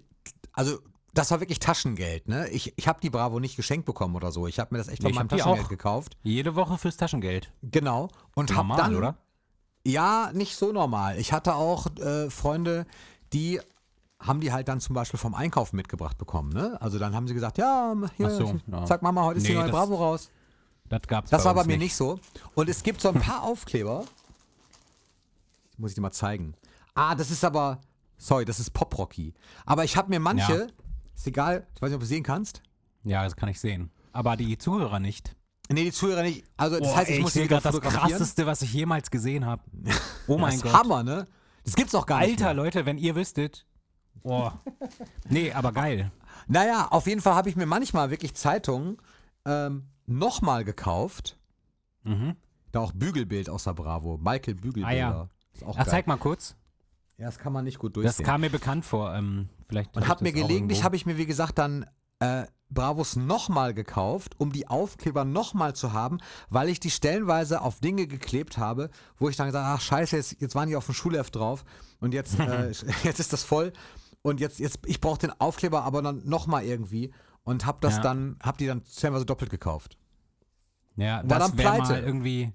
also 0.53 0.77
das 1.13 1.31
war 1.31 1.39
wirklich 1.39 1.60
Taschengeld, 1.60 2.27
ne? 2.27 2.49
Ich, 2.49 2.73
ich 2.77 2.88
habe 2.89 2.99
die 3.01 3.10
Bravo 3.10 3.39
nicht 3.39 3.55
geschenkt 3.55 3.86
bekommen 3.86 4.15
oder 4.15 4.31
so. 4.34 4.47
Ich 4.47 4.60
habe 4.60 4.75
mir 4.75 4.79
das 4.79 4.89
echt 4.89 5.01
von 5.01 5.12
ich 5.12 5.15
meinem 5.15 5.29
Taschengeld 5.29 5.69
gekauft. 5.69 6.17
Jede 6.23 6.55
Woche 6.55 6.77
fürs 6.77 6.97
Taschengeld. 6.97 7.51
Genau. 7.63 8.10
Und 8.36 8.51
habe 8.51 8.67
Normal, 8.67 8.77
dann, 8.77 8.95
oder? 8.95 9.17
Ja, 9.88 10.31
nicht 10.34 10.58
so 10.58 10.73
normal. 10.73 11.17
Ich 11.17 11.31
hatte 11.31 11.55
auch 11.55 11.88
äh, 11.97 12.29
Freunde, 12.29 12.86
die 13.31 13.62
haben 14.19 14.39
die 14.39 14.51
halt 14.51 14.67
dann 14.67 14.80
zum 14.80 14.93
Beispiel 14.95 15.19
vom 15.19 15.36
Einkaufen 15.36 15.75
mitgebracht 15.75 16.17
bekommen, 16.17 16.49
ne? 16.54 16.78
Also 16.82 16.99
dann 16.99 17.13
haben 17.15 17.28
sie 17.28 17.34
gesagt, 17.34 17.58
ja, 17.58 17.93
hier, 18.17 18.30
so, 18.30 18.56
ja. 18.71 18.86
sag 18.88 19.01
Mama, 19.01 19.23
heute 19.23 19.38
ist 19.38 19.47
die 19.47 19.51
Nee, 19.51 19.56
neue 19.58 19.67
das- 19.67 19.71
Bravo 19.75 19.95
raus. 19.95 20.30
Das 20.88 21.01
gab's 21.08 21.32
Das 21.32 21.41
bei 21.43 21.47
war 21.47 21.56
bei 21.56 21.63
mir 21.65 21.78
nicht 21.78 21.95
so. 21.95 22.19
Und 22.54 22.69
es 22.69 22.84
gibt 22.84 23.01
so 23.01 23.10
ein 23.10 23.19
paar 23.19 23.43
Aufkleber. 23.43 24.06
Muss 25.78 25.91
ich 25.91 25.95
dir 25.95 26.01
mal 26.01 26.12
zeigen. 26.12 26.54
Ah, 26.93 27.15
das 27.15 27.32
ist 27.32 27.43
aber. 27.43 27.82
Sorry, 28.17 28.45
das 28.45 28.60
ist 28.60 28.69
Pop 28.71 28.97
Rocky. 28.97 29.34
Aber 29.65 29.84
ich 29.84 29.97
habe 29.97 30.10
mir 30.10 30.19
manche. 30.19 30.54
Ja. 30.54 30.67
Ist 31.15 31.28
egal, 31.28 31.65
ich 31.75 31.82
weiß 31.82 31.89
nicht, 31.89 31.95
ob 31.95 32.01
du 32.01 32.08
sehen 32.08 32.23
kannst. 32.23 32.62
Ja, 33.04 33.23
das 33.23 33.36
kann 33.36 33.49
ich 33.49 33.60
sehen. 33.60 33.89
Aber 34.13 34.38
die 34.38 34.58
Zuhörer 34.58 34.99
nicht. 34.99 35.36
Nee, 35.69 35.86
die 35.86 35.91
Zuhörer 35.91 36.21
nicht. 36.21 36.43
Also, 36.56 36.78
das 36.80 36.88
Boah, 36.88 36.97
heißt, 36.97 37.10
ich 37.10 37.15
ey, 37.17 37.21
muss 37.21 37.34
die 37.34 37.39
sehe 37.39 37.45
wieder 37.45 37.60
das 37.62 37.82
krasseste, 37.82 38.45
was 38.45 38.62
ich 38.62 38.71
jemals 38.73 39.10
gesehen 39.10 39.45
habe. 39.45 39.63
Oh 40.28 40.38
mein 40.38 40.51
das 40.51 40.56
ist 40.58 40.63
Gott. 40.63 40.73
Hammer, 40.73 41.04
ne? 41.04 41.25
Das 41.63 41.75
gibt's 41.75 41.95
auch 41.95 42.06
gar 42.06 42.19
nicht. 42.21 42.41
Alter. 42.41 42.54
Leute, 42.54 42.86
wenn 42.86 42.97
ihr 42.97 43.15
wüsstet. 43.15 43.65
Boah. 44.25 44.59
Nee, 45.29 45.51
aber 45.51 45.71
geil. 45.71 46.11
Naja, 46.47 46.88
auf 46.89 47.07
jeden 47.07 47.21
Fall 47.21 47.35
habe 47.35 47.49
ich 47.49 47.55
mir 47.55 47.65
manchmal 47.65 48.09
wirklich 48.11 48.35
Zeitungen 48.35 48.97
ähm, 49.45 49.85
nochmal 50.05 50.63
gekauft. 50.63 51.38
Mhm. 52.03 52.35
Da 52.71 52.81
auch 52.81 52.91
Bügelbild 52.91 53.49
aus 53.49 53.63
der 53.63 53.73
Bravo. 53.73 54.17
Michael 54.17 54.55
Bügelbilder. 54.55 54.88
Ah, 54.88 55.29
ja. 55.61 55.73
Geil. 55.73 55.85
zeig 55.88 56.07
mal 56.07 56.17
kurz. 56.17 56.55
Ja, 57.17 57.27
das 57.27 57.39
kann 57.39 57.53
man 57.53 57.63
nicht 57.63 57.79
gut 57.79 57.95
Das 57.95 58.03
durchsehen. 58.03 58.25
kam 58.25 58.41
mir 58.41 58.49
bekannt 58.49 58.83
vor. 58.85 59.13
Ähm, 59.15 59.49
vielleicht 59.69 59.95
Und 59.95 60.07
hab 60.07 60.21
mir 60.21 60.33
gelegentlich, 60.33 60.83
habe 60.83 60.95
ich 60.95 61.05
mir 61.05 61.17
wie 61.17 61.25
gesagt 61.25 61.57
dann 61.57 61.85
äh, 62.19 62.45
Bravos 62.69 63.15
nochmal 63.15 63.73
gekauft, 63.73 64.35
um 64.38 64.51
die 64.51 64.67
Aufkleber 64.67 65.23
nochmal 65.23 65.75
zu 65.75 65.93
haben, 65.93 66.17
weil 66.49 66.69
ich 66.69 66.79
die 66.79 66.89
stellenweise 66.91 67.61
auf 67.61 67.79
Dinge 67.79 68.07
geklebt 68.07 68.57
habe, 68.57 68.89
wo 69.17 69.29
ich 69.29 69.35
dann 69.38 69.47
gesagt 69.47 69.65
habe, 69.65 69.75
ach 69.77 69.81
scheiße, 69.81 70.17
jetzt, 70.17 70.41
jetzt 70.41 70.55
waren 70.55 70.67
die 70.67 70.75
auf 70.75 70.85
dem 70.85 70.95
Schulheft 70.95 71.35
drauf 71.35 71.63
und 71.99 72.13
jetzt, 72.13 72.39
äh, 72.39 72.71
jetzt 73.03 73.19
ist 73.19 73.31
das 73.33 73.43
voll 73.43 73.71
und 74.25 74.39
jetzt, 74.39 74.59
jetzt 74.59 74.79
ich 74.85 74.99
brauche 74.99 75.19
den 75.19 75.31
Aufkleber 75.39 75.83
aber 75.83 76.01
dann 76.01 76.21
nochmal 76.27 76.63
irgendwie 76.65 77.11
und 77.43 77.65
hab 77.65 77.79
das 77.81 77.97
Ja. 77.97 78.01
dann, 78.01 78.38
hab 78.43 78.57
die 78.57 78.65
dann 78.67 78.81
stellenweise 78.89 79.25
doppelt 79.25 79.51
gekauft. 79.51 79.97
Ja, 80.97 81.17
War 81.17 81.39
das 81.39 81.49
dann 81.49 81.57
wäre 81.57 81.73
pleite. 81.75 81.91
mal 81.93 82.03
irgendwie. 82.03 82.53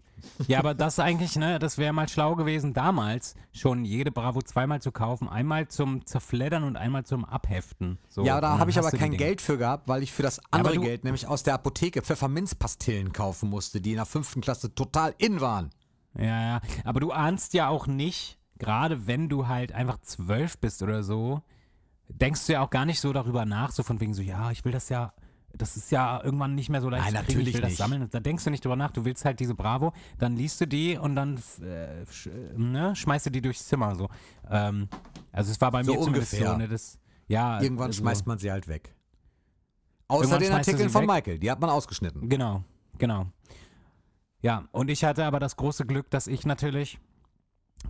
Ja, 0.48 0.59
aber 0.59 0.74
das 0.74 0.98
eigentlich, 0.98 1.37
ne, 1.37 1.59
das 1.59 1.78
wäre 1.78 1.92
mal 1.94 2.09
schlau 2.09 2.37
gewesen, 2.37 2.74
damals 2.74 3.35
schon 3.52 3.85
jede 3.87 4.11
Bravo 4.11 4.42
zweimal 4.42 4.83
zu 4.83 4.92
kaufen. 4.92 5.28
Einmal 5.28 5.68
zum 5.68 6.04
Zerfleddern 6.06 6.64
und 6.64 6.76
einmal 6.76 7.04
zum 7.06 7.24
Abheften. 7.24 7.98
So, 8.09 8.24
ja, 8.24 8.38
da 8.40 8.59
habe 8.59 8.70
ich 8.70 8.78
aber 8.78 8.90
kein. 8.90 9.12
Geld 9.12 9.40
für 9.40 9.56
gehabt, 9.59 9.88
weil 9.88 10.02
ich 10.02 10.12
für 10.12 10.22
das 10.22 10.40
andere 10.50 10.74
du- 10.74 10.80
Geld, 10.83 11.04
nämlich 11.04 11.26
aus 11.26 11.42
der 11.42 11.54
Apotheke, 11.54 12.02
Pfefferminzpastillen 12.02 13.12
kaufen 13.12 13.48
musste, 13.48 13.80
die 13.80 13.90
in 13.92 13.96
der 13.96 14.04
fünften 14.06 14.40
Klasse 14.42 14.74
total 14.74 15.14
in 15.18 15.40
waren. 15.40 15.70
Ja, 16.18 16.24
ja. 16.56 16.61
Aber 16.85 17.00
du 17.00 17.12
ahnst 17.12 17.54
ja 17.54 17.68
auch 17.68 17.87
nicht, 17.87 18.38
gerade 18.59 19.06
wenn 19.06 19.28
du 19.30 19.48
halt 19.48 19.72
einfach 19.72 20.00
zwölf 20.02 20.59
bist 20.59 20.83
oder 20.83 21.02
so, 21.02 21.42
denkst 22.14 22.46
du 22.46 22.53
ja 22.55 22.62
auch 22.62 22.70
gar 22.70 22.85
nicht 22.85 23.01
so 23.01 23.12
darüber 23.12 23.44
nach, 23.44 23.73
so 23.73 23.83
von 23.83 24.01
wegen 24.01 24.14
so, 24.14 24.23
ja, 24.23 24.51
ich 24.51 24.64
will 24.64 24.73
das 24.73 24.88
ja, 24.88 25.12
das 25.53 25.77
ist 25.77 25.90
ja 25.90 26.23
irgendwann 26.23 26.55
nicht 26.55 26.68
mehr 26.68 26.81
so 26.81 26.88
leicht 26.88 27.05
Nein, 27.05 27.12
zu 27.12 27.16
kriegen, 27.18 27.38
natürlich 27.38 27.49
ich 27.49 27.55
will 27.55 27.61
das 27.62 27.70
nicht. 27.70 27.79
sammeln. 27.79 28.09
Da 28.11 28.20
denkst 28.20 28.44
du 28.44 28.51
nicht 28.51 28.64
drüber 28.64 28.77
nach, 28.77 28.90
du 28.92 29.05
willst 29.05 29.25
halt 29.25 29.40
diese 29.40 29.55
Bravo, 29.55 29.92
dann 30.18 30.37
liest 30.37 30.61
du 30.61 30.66
die 30.66 30.96
und 30.96 31.16
dann 31.16 31.37
äh, 31.62 32.07
sch, 32.11 32.29
ne, 32.57 32.94
schmeißt 32.94 33.27
du 33.27 33.31
die 33.31 33.40
durchs 33.40 33.66
Zimmer 33.66 33.94
so. 33.96 34.09
Ähm, 34.49 34.88
also 35.33 35.51
es 35.51 35.61
war 35.61 35.70
bei 35.70 35.83
So 35.83 35.92
mir 35.92 36.01
zumindest 36.01 36.35
ungefähr. 36.35 36.53
so, 36.53 36.59
ne, 36.59 36.68
das, 36.68 36.99
ja. 37.27 37.61
Irgendwann 37.61 37.88
also, 37.88 38.01
schmeißt 38.01 38.27
man 38.27 38.38
sie 38.38 38.51
halt 38.51 38.68
weg. 38.68 38.94
Außer 40.09 40.38
den 40.38 40.53
Artikeln 40.53 40.90
von 40.90 41.03
weg. 41.03 41.09
Michael, 41.09 41.38
die 41.38 41.51
hat 41.51 41.61
man 41.61 41.70
ausgeschnitten. 41.70 42.29
Genau, 42.29 42.64
genau. 42.99 43.27
Ja, 44.42 44.68
und 44.73 44.90
ich 44.90 45.05
hatte 45.05 45.25
aber 45.25 45.38
das 45.38 45.57
große 45.57 45.85
Glück, 45.87 46.11
dass 46.11 46.27
ich 46.27 46.46
natürlich 46.46 46.99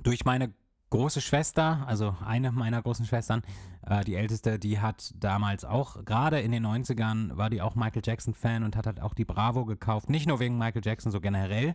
durch 0.02 0.24
meine 0.24 0.52
große 0.90 1.20
Schwester, 1.20 1.84
also 1.86 2.16
eine 2.24 2.52
meiner 2.52 2.82
großen 2.82 3.06
Schwestern, 3.06 3.42
äh, 3.86 4.04
die 4.04 4.16
älteste, 4.16 4.58
die 4.58 4.80
hat 4.80 5.14
damals 5.18 5.64
auch, 5.64 6.04
gerade 6.04 6.40
in 6.40 6.52
den 6.52 6.66
90ern, 6.66 7.36
war 7.36 7.48
die 7.48 7.62
auch 7.62 7.76
Michael 7.76 8.02
Jackson-Fan 8.04 8.64
und 8.64 8.76
hat 8.76 8.86
halt 8.86 9.00
auch 9.00 9.14
die 9.14 9.24
Bravo 9.24 9.64
gekauft. 9.64 10.10
Nicht 10.10 10.26
nur 10.26 10.40
wegen 10.40 10.58
Michael 10.58 10.82
Jackson, 10.84 11.12
so 11.12 11.20
generell. 11.20 11.74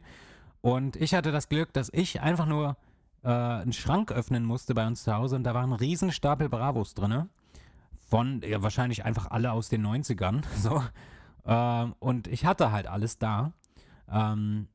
Und 0.62 0.96
ich 0.98 1.14
hatte 1.14 1.32
das 1.32 1.50
Glück, 1.50 1.74
dass 1.74 1.90
ich 1.94 2.22
einfach 2.22 2.46
nur 2.46 2.76
äh, 3.24 3.30
einen 3.30 3.74
Schrank 3.74 4.12
öffnen 4.12 4.44
musste 4.44 4.74
bei 4.74 4.86
uns 4.86 5.04
zu 5.04 5.14
Hause 5.14 5.36
und 5.36 5.44
da 5.44 5.54
war 5.54 5.64
ein 5.64 5.74
riesen 5.74 6.12
Stapel 6.12 6.50
Bravos 6.50 6.94
drinne. 6.94 7.30
Von, 8.08 8.42
ja, 8.48 8.62
wahrscheinlich 8.62 9.04
einfach 9.04 9.32
alle 9.32 9.52
aus 9.52 9.70
den 9.70 9.86
90ern. 9.86 10.44
So. 10.62 10.84
Ähm, 11.48 11.94
und 12.00 12.28
ich 12.28 12.46
hatte 12.46 12.72
halt 12.72 12.88
alles 12.88 13.18
da. 13.18 13.54
Ähm, 14.12 14.68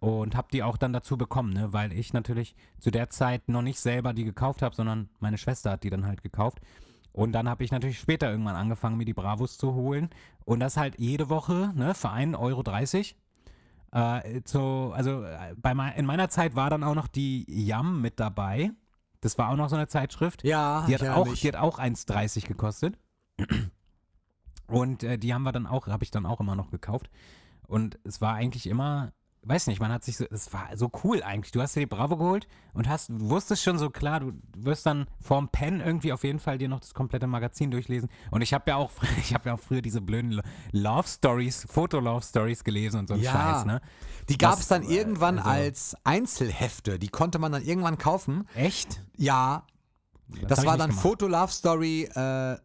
und 0.00 0.36
habe 0.36 0.48
die 0.52 0.62
auch 0.62 0.76
dann 0.76 0.92
dazu 0.92 1.16
bekommen, 1.16 1.52
ne? 1.52 1.72
weil 1.72 1.92
ich 1.92 2.12
natürlich 2.12 2.54
zu 2.78 2.90
der 2.90 3.10
Zeit 3.10 3.48
noch 3.48 3.62
nicht 3.62 3.80
selber 3.80 4.12
die 4.12 4.24
gekauft 4.24 4.62
habe, 4.62 4.74
sondern 4.74 5.08
meine 5.20 5.38
Schwester 5.38 5.72
hat 5.72 5.82
die 5.82 5.90
dann 5.90 6.06
halt 6.06 6.22
gekauft. 6.22 6.60
Und 7.12 7.32
dann 7.32 7.48
habe 7.48 7.64
ich 7.64 7.72
natürlich 7.72 7.98
später 7.98 8.30
irgendwann 8.30 8.54
angefangen, 8.54 8.96
mir 8.96 9.04
die 9.04 9.14
Bravos 9.14 9.58
zu 9.58 9.74
holen. 9.74 10.08
Und 10.44 10.60
das 10.60 10.76
halt 10.76 10.98
jede 11.00 11.28
Woche, 11.28 11.72
ne, 11.74 11.94
für 11.94 12.10
1,30 12.10 12.38
Euro. 12.38 12.62
Äh, 13.90 14.42
zu, 14.44 14.92
also 14.94 15.24
äh, 15.24 15.54
bei 15.56 15.74
mei- 15.74 15.94
in 15.96 16.06
meiner 16.06 16.28
Zeit 16.28 16.54
war 16.54 16.70
dann 16.70 16.84
auch 16.84 16.94
noch 16.94 17.08
die 17.08 17.44
Yam 17.48 18.00
mit 18.02 18.20
dabei. 18.20 18.70
Das 19.20 19.36
war 19.36 19.48
auch 19.48 19.56
noch 19.56 19.68
so 19.68 19.74
eine 19.74 19.88
Zeitschrift. 19.88 20.44
Ja, 20.44 20.84
Die 20.86 20.94
hat, 20.94 21.02
auch, 21.08 21.26
mich. 21.26 21.40
die 21.40 21.48
hat 21.48 21.56
auch 21.56 21.80
1,30 21.80 22.46
gekostet. 22.46 22.96
Und 24.66 25.02
äh, 25.02 25.18
die 25.18 25.32
haben 25.34 25.42
wir 25.42 25.52
dann 25.52 25.66
auch, 25.66 25.86
habe 25.88 26.04
ich 26.04 26.10
dann 26.10 26.26
auch 26.26 26.40
immer 26.40 26.54
noch 26.54 26.70
gekauft. 26.70 27.10
Und 27.66 27.98
es 28.04 28.20
war 28.20 28.34
eigentlich 28.34 28.66
immer, 28.66 29.12
weiß 29.42 29.66
nicht, 29.68 29.80
man 29.80 29.90
hat 29.92 30.04
sich 30.04 30.16
so, 30.16 30.24
es 30.30 30.52
war 30.52 30.68
so 30.76 30.90
cool 31.04 31.22
eigentlich. 31.22 31.52
Du 31.52 31.62
hast 31.62 31.74
dir 31.74 31.80
die 31.80 31.86
Bravo 31.86 32.16
geholt 32.16 32.46
und 32.74 32.88
hast, 32.88 33.08
du 33.08 33.30
wusstest 33.30 33.62
schon 33.62 33.78
so 33.78 33.88
klar, 33.88 34.20
du 34.20 34.32
wirst 34.56 34.84
dann 34.84 35.06
vorm 35.20 35.48
Pen 35.48 35.80
irgendwie 35.80 36.12
auf 36.12 36.22
jeden 36.24 36.38
Fall 36.38 36.58
dir 36.58 36.68
noch 36.68 36.80
das 36.80 36.92
komplette 36.92 37.26
Magazin 37.26 37.70
durchlesen. 37.70 38.08
Und 38.30 38.42
ich 38.42 38.52
habe 38.52 38.64
ja 38.70 38.76
auch, 38.76 38.90
ich 39.18 39.32
habe 39.34 39.48
ja 39.48 39.54
auch 39.54 39.60
früher 39.60 39.80
diese 39.82 40.00
blöden 40.00 40.32
Lo- 40.32 40.42
Love 40.72 41.08
Stories, 41.08 41.66
Foto-Love 41.70 42.24
Stories 42.24 42.62
gelesen 42.64 43.00
und 43.00 43.08
so 43.08 43.14
ein 43.14 43.20
Ja. 43.20 43.32
Scheiß, 43.32 43.64
ne? 43.64 43.80
Die 44.28 44.36
gab 44.38 44.58
es 44.58 44.68
dann 44.68 44.82
äh, 44.82 44.94
irgendwann 44.94 45.38
also- 45.38 45.50
als 45.50 45.96
Einzelhefte. 46.04 46.98
Die 46.98 47.08
konnte 47.08 47.38
man 47.38 47.52
dann 47.52 47.62
irgendwann 47.62 47.96
kaufen. 47.98 48.46
Echt? 48.54 49.02
Ja, 49.16 49.64
das 50.46 50.58
ich 50.60 50.66
war 50.66 50.76
dann 50.76 50.90
gemacht. 50.90 51.02
Foto 51.02 51.26
Love 51.26 51.50
Story 51.52 52.02
äh, 52.14 52.56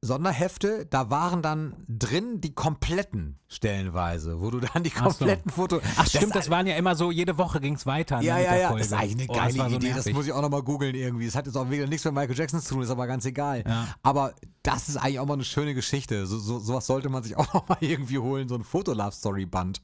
Sonderhefte. 0.00 0.86
Da 0.86 1.10
waren 1.10 1.42
dann 1.42 1.74
drin 1.88 2.40
die 2.40 2.54
kompletten 2.54 3.38
stellenweise, 3.48 4.40
wo 4.40 4.50
du 4.50 4.60
dann 4.60 4.82
die 4.82 4.92
Ach 4.94 4.98
so. 4.98 5.08
kompletten 5.08 5.50
Foto. 5.50 5.80
Ach 5.96 6.06
stimmt, 6.06 6.34
das 6.34 6.50
waren 6.50 6.66
ja 6.66 6.76
immer 6.76 6.94
so, 6.94 7.10
jede 7.10 7.36
Woche 7.38 7.60
ging 7.60 7.74
es 7.74 7.84
weiter. 7.84 8.20
Ja, 8.20 8.36
ne, 8.36 8.44
ja, 8.44 8.56
ja. 8.56 8.72
Das 8.72 8.86
ist 8.86 8.92
eigentlich 8.92 9.28
eine 9.30 9.38
Oh, 9.38 9.42
geile 9.42 9.52
so 9.70 9.76
Idee. 9.76 9.86
Das 9.88 9.96
nervig. 9.96 10.14
muss 10.14 10.26
ich 10.26 10.32
auch 10.32 10.42
nochmal 10.42 10.62
googeln 10.62 10.94
irgendwie. 10.94 11.26
Das 11.26 11.34
hat 11.34 11.46
jetzt 11.46 11.56
auch 11.56 11.68
wieder 11.70 11.86
nichts 11.86 12.04
mit 12.04 12.14
Michael 12.14 12.36
Jackson 12.36 12.60
zu 12.60 12.74
tun, 12.74 12.82
ist 12.82 12.90
aber 12.90 13.06
ganz 13.06 13.24
egal. 13.24 13.64
Ja. 13.66 13.88
Aber 14.02 14.34
das 14.62 14.88
ist 14.88 14.96
eigentlich 14.96 15.18
auch 15.20 15.26
mal 15.26 15.34
eine 15.34 15.44
schöne 15.44 15.74
Geschichte. 15.74 16.26
So, 16.26 16.38
so, 16.38 16.58
sowas 16.60 16.86
sollte 16.86 17.08
man 17.08 17.22
sich 17.22 17.36
auch 17.36 17.52
nochmal 17.54 17.78
irgendwie 17.80 18.18
holen, 18.18 18.48
so 18.48 18.54
ein 18.54 18.62
Foto-Love-Story-Band. 18.62 19.82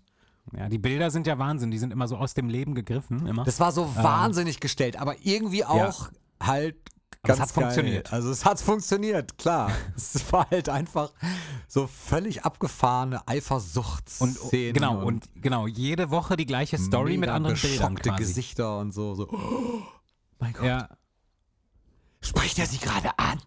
Ja, 0.57 0.69
die 0.69 0.79
Bilder 0.79 1.11
sind 1.11 1.27
ja 1.27 1.39
Wahnsinn, 1.39 1.71
die 1.71 1.79
sind 1.79 1.91
immer 1.91 2.07
so 2.07 2.17
aus 2.17 2.35
dem 2.35 2.49
Leben 2.51 2.75
gegriffen, 2.75 3.27
immer. 3.27 3.45
Das 3.45 3.61
war 3.61 3.73
so 3.73 3.97
wahnsinnig 3.97 4.61
gestellt, 4.61 4.97
aber 5.01 5.17
irgendwie 5.23 5.65
auch 5.65 6.11
halt 6.39 6.77
Aber 7.25 7.33
es 7.33 7.39
ganz 7.39 7.51
hat 7.51 7.55
geil. 7.57 7.65
funktioniert. 7.65 8.13
Also 8.13 8.31
es 8.31 8.45
hat 8.45 8.61
funktioniert, 8.61 9.39
klar. 9.39 9.71
es 9.97 10.33
war 10.33 10.49
halt 10.51 10.69
einfach 10.69 11.13
so 11.67 11.87
völlig 11.87 12.45
abgefahrene 12.45 13.17
und 13.17 13.29
Eifersuchtsszenen. 13.29 14.75
genau, 14.75 15.05
und 15.05 15.29
genau, 15.43 15.67
jede 15.67 16.11
Woche 16.11 16.37
die 16.37 16.47
gleiche 16.47 16.79
Story 16.79 17.17
mit 17.17 17.31
anderen 17.31 17.57
Bildern 17.59 17.97
quasi. 17.97 18.23
Gesichter 18.23 18.79
und 18.79 18.93
so. 18.93 19.15
so. 19.15 19.29
Oh, 19.31 19.83
mein 20.39 20.53
Gott. 20.53 20.65
Ja, 20.65 20.89
Spricht 22.25 22.59
er 22.59 22.67
sie 22.67 22.79
gerade 22.79 23.19
an? 23.19 23.39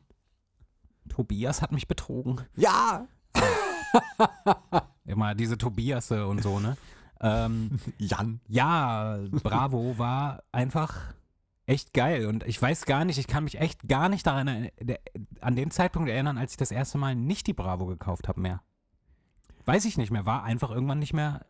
Tobias 1.10 1.64
hat 1.64 1.72
mich 1.72 1.88
betrogen. 1.88 2.42
Ja! 2.56 3.08
Immer 5.06 5.34
diese 5.34 5.58
Tobiasse 5.58 6.28
und 6.28 6.44
so, 6.44 6.60
ne? 6.60 6.78
Ähm, 7.20 7.80
Jan. 7.98 8.40
ja, 8.48 9.18
Bravo 9.32 9.98
war 9.98 10.44
einfach 10.52 10.96
echt 11.68 11.94
geil 11.94 12.26
und 12.26 12.44
ich 12.48 12.60
weiß 12.62 12.86
gar 12.86 13.06
nicht, 13.06 13.18
ich 13.20 13.28
kann 13.28 13.44
mich 13.44 13.60
echt 13.60 13.88
gar 13.88 14.10
nicht 14.10 14.26
daran 14.26 14.70
an 15.42 15.56
den 15.56 15.70
Zeitpunkt 15.70 16.10
erinnern, 16.10 16.38
als 16.38 16.52
ich 16.52 16.58
das 16.58 16.72
erste 16.72 16.98
Mal 16.98 17.14
nicht 17.16 17.46
die 17.46 17.54
Bravo 17.54 17.86
gekauft 17.86 18.28
habe 18.28 18.42
mehr. 18.42 18.62
Weiß 19.66 19.84
ich 19.86 19.98
nicht 19.98 20.10
mehr, 20.12 20.26
war 20.26 20.44
einfach 20.44 20.72
irgendwann 20.72 21.00
nicht 21.00 21.14
mehr, 21.14 21.46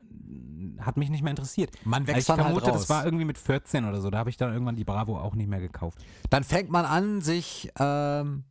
hat 0.80 0.98
mich 0.98 1.10
nicht 1.12 1.22
mehr 1.22 1.30
interessiert. 1.30 1.70
Man 1.86 2.02
Also 2.02 2.08
wächst 2.08 2.22
ich 2.22 2.26
dann 2.28 2.38
halt 2.44 2.48
vermute, 2.48 2.72
raus. 2.72 2.82
das 2.82 2.90
war 2.90 3.06
irgendwie 3.06 3.26
mit 3.26 3.38
14 3.38 3.86
oder 3.86 4.02
so, 4.02 4.10
da 4.10 4.18
habe 4.18 4.32
ich 4.32 4.38
dann 4.38 4.52
irgendwann 4.52 4.76
die 4.76 4.84
Bravo 4.86 5.20
auch 5.20 5.36
nicht 5.36 5.48
mehr 5.48 5.60
gekauft. 5.62 6.00
Dann 6.32 6.44
fängt 6.44 6.72
man 6.72 6.86
an, 6.86 7.22
sich 7.22 7.70
ähm, 7.80 8.44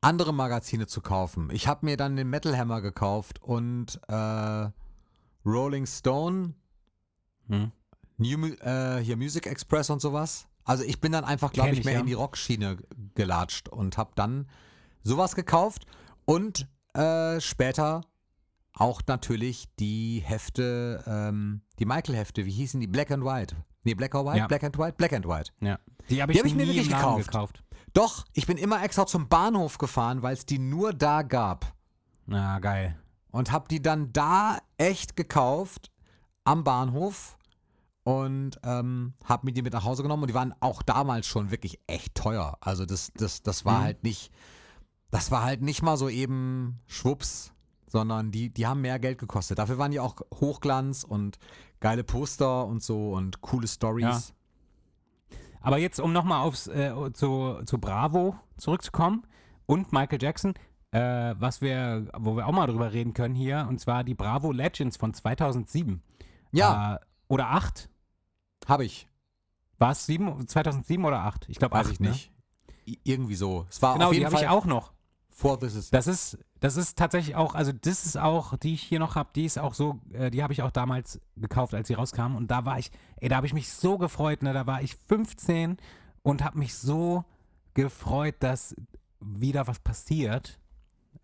andere 0.00 0.34
Magazine 0.34 0.88
zu 0.88 1.00
kaufen. 1.00 1.48
Ich 1.52 1.68
habe 1.68 1.86
mir 1.86 1.96
dann 1.96 2.16
den 2.16 2.28
Metal 2.28 2.58
Hammer 2.58 2.80
gekauft 2.80 3.40
und 3.40 4.00
äh, 4.08 4.68
Rolling 5.46 5.86
Stone, 5.86 6.54
Hm? 7.48 7.70
New, 8.16 8.46
äh, 8.46 8.98
hier 9.00 9.16
Music 9.16 9.46
Express 9.46 9.90
und 9.90 10.00
sowas. 10.00 10.47
Also 10.68 10.84
ich 10.84 11.00
bin 11.00 11.12
dann 11.12 11.24
einfach, 11.24 11.50
glaube 11.50 11.70
ich, 11.70 11.78
ich, 11.78 11.84
mehr 11.86 11.94
ja. 11.94 12.00
in 12.00 12.06
die 12.06 12.12
Rockschiene 12.12 12.76
gelatscht 13.14 13.70
und 13.70 13.96
habe 13.96 14.10
dann 14.14 14.46
sowas 15.02 15.34
gekauft 15.34 15.86
und 16.26 16.68
äh, 16.92 17.40
später 17.40 18.02
auch 18.74 19.00
natürlich 19.06 19.64
die 19.78 20.22
Hefte, 20.22 21.02
ähm, 21.06 21.62
die 21.78 21.86
Michael-Hefte, 21.86 22.44
wie 22.44 22.50
hießen 22.50 22.80
die? 22.80 22.86
Black 22.86 23.10
and 23.10 23.24
White. 23.24 23.56
Nee, 23.84 23.94
Black 23.94 24.14
or 24.14 24.26
White? 24.26 24.38
Ja. 24.40 24.46
Black 24.46 24.62
and 24.62 24.76
White? 24.76 24.96
Black 24.98 25.14
and 25.14 25.26
White. 25.26 25.52
Ja. 25.62 25.78
Die 26.10 26.20
habe 26.20 26.32
ich, 26.32 26.38
hab 26.38 26.44
ich 26.44 26.54
mir 26.54 26.66
wirklich 26.66 26.88
gekauft. 26.88 27.28
gekauft. 27.28 27.64
Doch, 27.94 28.26
ich 28.34 28.46
bin 28.46 28.58
immer 28.58 28.82
extra 28.84 29.06
zum 29.06 29.26
Bahnhof 29.26 29.78
gefahren, 29.78 30.22
weil 30.22 30.34
es 30.34 30.44
die 30.44 30.58
nur 30.58 30.92
da 30.92 31.22
gab. 31.22 31.72
Na, 32.26 32.58
geil. 32.58 32.94
Und 33.30 33.52
habe 33.52 33.68
die 33.68 33.80
dann 33.80 34.12
da 34.12 34.58
echt 34.76 35.16
gekauft 35.16 35.90
am 36.44 36.62
Bahnhof 36.62 37.37
und 38.08 38.58
ähm, 38.64 39.12
habe 39.24 39.44
mir 39.46 39.52
die 39.52 39.60
mit 39.60 39.74
nach 39.74 39.84
Hause 39.84 40.02
genommen. 40.02 40.22
Und 40.22 40.28
die 40.28 40.34
waren 40.34 40.54
auch 40.60 40.82
damals 40.82 41.26
schon 41.26 41.50
wirklich 41.50 41.78
echt 41.86 42.14
teuer. 42.14 42.56
Also 42.60 42.86
das, 42.86 43.12
das, 43.14 43.42
das 43.42 43.64
war 43.66 43.80
Mhm. 43.80 43.84
halt 43.84 44.02
nicht, 44.02 44.32
das 45.10 45.30
war 45.30 45.42
halt 45.42 45.60
nicht 45.60 45.82
mal 45.82 45.96
so 45.98 46.08
eben 46.08 46.80
Schwupps, 46.86 47.52
sondern 47.86 48.30
die, 48.30 48.48
die 48.48 48.66
haben 48.66 48.80
mehr 48.80 48.98
Geld 48.98 49.18
gekostet. 49.18 49.58
Dafür 49.58 49.76
waren 49.76 49.90
die 49.90 50.00
auch 50.00 50.16
Hochglanz 50.34 51.04
und 51.04 51.38
geile 51.80 52.02
Poster 52.02 52.64
und 52.66 52.82
so 52.82 53.12
und 53.12 53.42
coole 53.42 53.68
Stories. 53.68 54.32
Aber 55.60 55.76
jetzt, 55.78 56.00
um 56.00 56.12
nochmal 56.12 56.40
aufs 56.46 56.66
äh, 56.68 56.92
zu, 57.12 57.60
zu 57.66 57.78
Bravo 57.78 58.36
zurückzukommen 58.56 59.24
und 59.66 59.92
Michael 59.92 60.22
Jackson, 60.22 60.54
äh, 60.92 61.34
was 61.38 61.60
wir, 61.60 62.08
wo 62.16 62.36
wir 62.36 62.46
auch 62.46 62.52
mal 62.52 62.66
drüber 62.66 62.92
reden 62.92 63.12
können 63.12 63.34
hier, 63.34 63.66
und 63.68 63.78
zwar 63.80 64.02
die 64.04 64.14
Bravo 64.14 64.50
Legends 64.52 64.96
von 64.96 65.12
2007. 65.12 66.00
Ja, 66.52 66.94
Äh, 66.94 66.98
oder 67.30 67.50
8. 67.50 67.90
habe 68.68 68.84
ich. 68.84 69.08
War 69.78 69.92
es 69.92 70.06
7, 70.06 70.46
2007 70.46 71.04
oder 71.04 71.20
8? 71.20 71.48
Ich 71.48 71.58
glaube 71.58 71.76
8. 71.76 71.84
Weiß 71.86 71.92
ich 71.92 72.00
ne? 72.00 72.08
nicht. 72.10 72.32
I- 72.86 72.98
Irgendwie 73.04 73.34
so. 73.36 73.66
Es 73.70 73.80
war 73.82 73.94
Genau, 73.94 74.06
auf 74.06 74.10
die 74.10 74.16
jeden 74.18 74.26
habe 74.26 74.36
Fall 74.36 74.44
ich 74.44 74.50
auch 74.50 74.64
noch. 74.64 74.92
vor 75.30 75.58
This 75.60 75.74
Is 75.74 75.90
Das 75.90 76.06
ist, 76.08 76.38
das 76.60 76.76
ist 76.76 76.98
tatsächlich 76.98 77.36
auch, 77.36 77.54
also 77.54 77.70
das 77.72 78.04
ist 78.06 78.16
auch, 78.18 78.56
die 78.56 78.74
ich 78.74 78.82
hier 78.82 78.98
noch 78.98 79.14
habe, 79.14 79.30
die 79.36 79.44
ist 79.44 79.58
auch 79.58 79.74
so, 79.74 80.00
äh, 80.12 80.30
die 80.30 80.42
habe 80.42 80.52
ich 80.52 80.62
auch 80.62 80.70
damals 80.72 81.20
gekauft, 81.36 81.74
als 81.74 81.86
sie 81.88 81.94
rauskam. 81.94 82.34
Und 82.34 82.50
da 82.50 82.64
war 82.64 82.78
ich, 82.78 82.90
ey, 83.16 83.28
da 83.28 83.36
habe 83.36 83.46
ich 83.46 83.54
mich 83.54 83.70
so 83.72 83.98
gefreut, 83.98 84.42
ne? 84.42 84.52
Da 84.52 84.66
war 84.66 84.82
ich 84.82 84.96
15 84.96 85.76
und 86.22 86.42
habe 86.44 86.58
mich 86.58 86.74
so 86.74 87.24
gefreut, 87.74 88.34
dass 88.40 88.74
wieder 89.20 89.66
was 89.68 89.78
passiert 89.78 90.58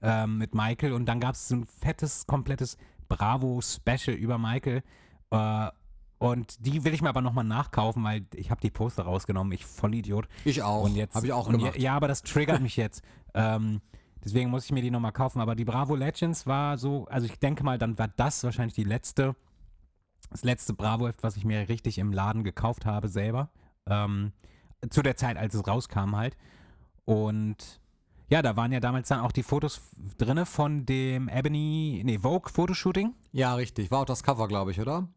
ähm, 0.03 0.39
mit 0.39 0.55
Michael. 0.55 0.93
Und 0.93 1.07
dann 1.07 1.19
gab 1.19 1.35
es 1.35 1.49
so 1.49 1.57
ein 1.57 1.65
fettes, 1.67 2.27
komplettes 2.29 2.77
Bravo-Special 3.09 4.17
über 4.17 4.39
Michael. 4.39 4.83
Äh, 5.31 5.69
und 6.25 6.65
die 6.65 6.85
will 6.85 6.95
ich 6.95 7.03
mir 7.03 7.11
aber 7.11 7.21
nochmal 7.21 7.45
nachkaufen, 7.45 8.03
weil 8.03 8.25
ich 8.35 8.51
habe 8.51 8.59
die 8.59 8.71
Poster 8.71 9.03
rausgenommen, 9.03 9.53
ich 9.53 9.67
Vollidiot. 9.67 10.27
Ich 10.47 10.63
auch. 10.63 10.85
Und 10.85 10.97
jetzt, 10.97 11.15
Habe 11.15 11.27
ich 11.27 11.33
auch 11.35 11.51
gemacht. 11.51 11.79
Ja, 11.79 11.95
aber 11.95 12.09
das 12.09 12.23
triggert 12.23 12.63
mich 12.63 12.77
jetzt. 12.77 13.03
Ähm, 13.37 13.81
deswegen 14.25 14.49
muss 14.49 14.65
ich 14.65 14.71
mir 14.71 14.81
die 14.81 14.93
nochmal 14.93 15.11
kaufen. 15.11 15.41
Aber 15.41 15.57
die 15.57 15.65
Bravo 15.65 15.97
Legends 15.97 16.47
war 16.47 16.79
so, 16.79 17.05
also 17.07 17.27
ich 17.27 17.41
denke 17.41 17.65
mal, 17.65 17.79
dann 17.79 17.99
war 17.99 18.07
das 18.07 18.45
wahrscheinlich 18.45 18.75
die 18.75 18.85
letzte, 18.85 19.35
das 20.31 20.45
letzte 20.45 20.73
Bravo-Heft, 20.73 21.25
was 21.25 21.37
ich 21.37 21.45
mir 21.45 21.69
richtig 21.69 21.99
im 21.99 22.13
Laden 22.13 22.45
gekauft 22.45 22.87
habe, 22.87 23.09
selber. 23.09 23.51
Ähm, 23.89 24.31
zu 24.89 25.03
der 25.03 25.17
Zeit, 25.17 25.37
als 25.37 25.55
es 25.55 25.67
rauskam 25.67 26.15
halt. 26.15 26.37
Und 27.05 27.81
ja, 28.29 28.41
da 28.41 28.57
waren 28.57 28.71
ja 28.71 28.79
damals 28.79 29.09
dann 29.09 29.19
auch 29.19 29.33
die 29.33 29.43
Fotos 29.43 29.83
drinne 30.17 30.47
von 30.47 30.87
dem 30.87 31.29
Ebony, 31.29 32.03
nee, 32.05 32.19
Vogue 32.21 32.53
Fotoshooting. 32.53 33.15
Ja, 33.33 33.57
richtig. 33.57 33.91
War 33.91 34.03
auch 34.03 34.07
das 34.07 34.23
Cover, 34.23 34.47
glaube 34.47 34.71
ich, 34.71 34.79
oder? 34.79 35.09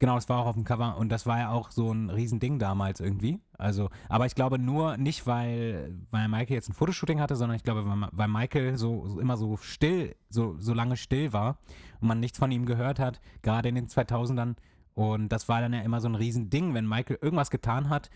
Genau, 0.00 0.16
es 0.16 0.28
war 0.28 0.38
auch 0.38 0.46
auf 0.46 0.54
dem 0.54 0.62
Cover 0.64 0.96
und 0.96 1.08
das 1.10 1.26
war 1.26 1.38
ja 1.38 1.50
auch 1.50 1.72
so 1.72 1.90
ein 1.92 2.08
Riesending 2.08 2.60
damals 2.60 3.00
irgendwie. 3.00 3.40
Also, 3.56 3.90
aber 4.08 4.26
ich 4.26 4.36
glaube 4.36 4.56
nur 4.58 4.96
nicht, 4.96 5.26
weil, 5.26 5.92
weil 6.12 6.28
Michael 6.28 6.54
jetzt 6.54 6.68
ein 6.68 6.74
Fotoshooting 6.74 7.20
hatte, 7.20 7.34
sondern 7.34 7.56
ich 7.56 7.64
glaube, 7.64 7.84
weil, 7.84 8.08
weil 8.12 8.28
Michael 8.28 8.76
so, 8.78 9.08
so 9.08 9.18
immer 9.18 9.36
so 9.36 9.56
still, 9.56 10.14
so, 10.30 10.54
so 10.58 10.72
lange 10.72 10.96
still 10.96 11.32
war 11.32 11.58
und 12.00 12.06
man 12.06 12.20
nichts 12.20 12.38
von 12.38 12.52
ihm 12.52 12.64
gehört 12.64 13.00
hat, 13.00 13.20
gerade 13.42 13.68
in 13.68 13.74
den 13.74 13.88
2000ern. 13.88 14.54
Und 14.94 15.30
das 15.30 15.48
war 15.48 15.60
dann 15.60 15.72
ja 15.72 15.80
immer 15.80 16.00
so 16.00 16.08
ein 16.08 16.14
Riesending, 16.14 16.74
wenn 16.74 16.86
Michael 16.88 17.18
irgendwas 17.20 17.50
getan 17.50 17.88
hat, 17.88 18.08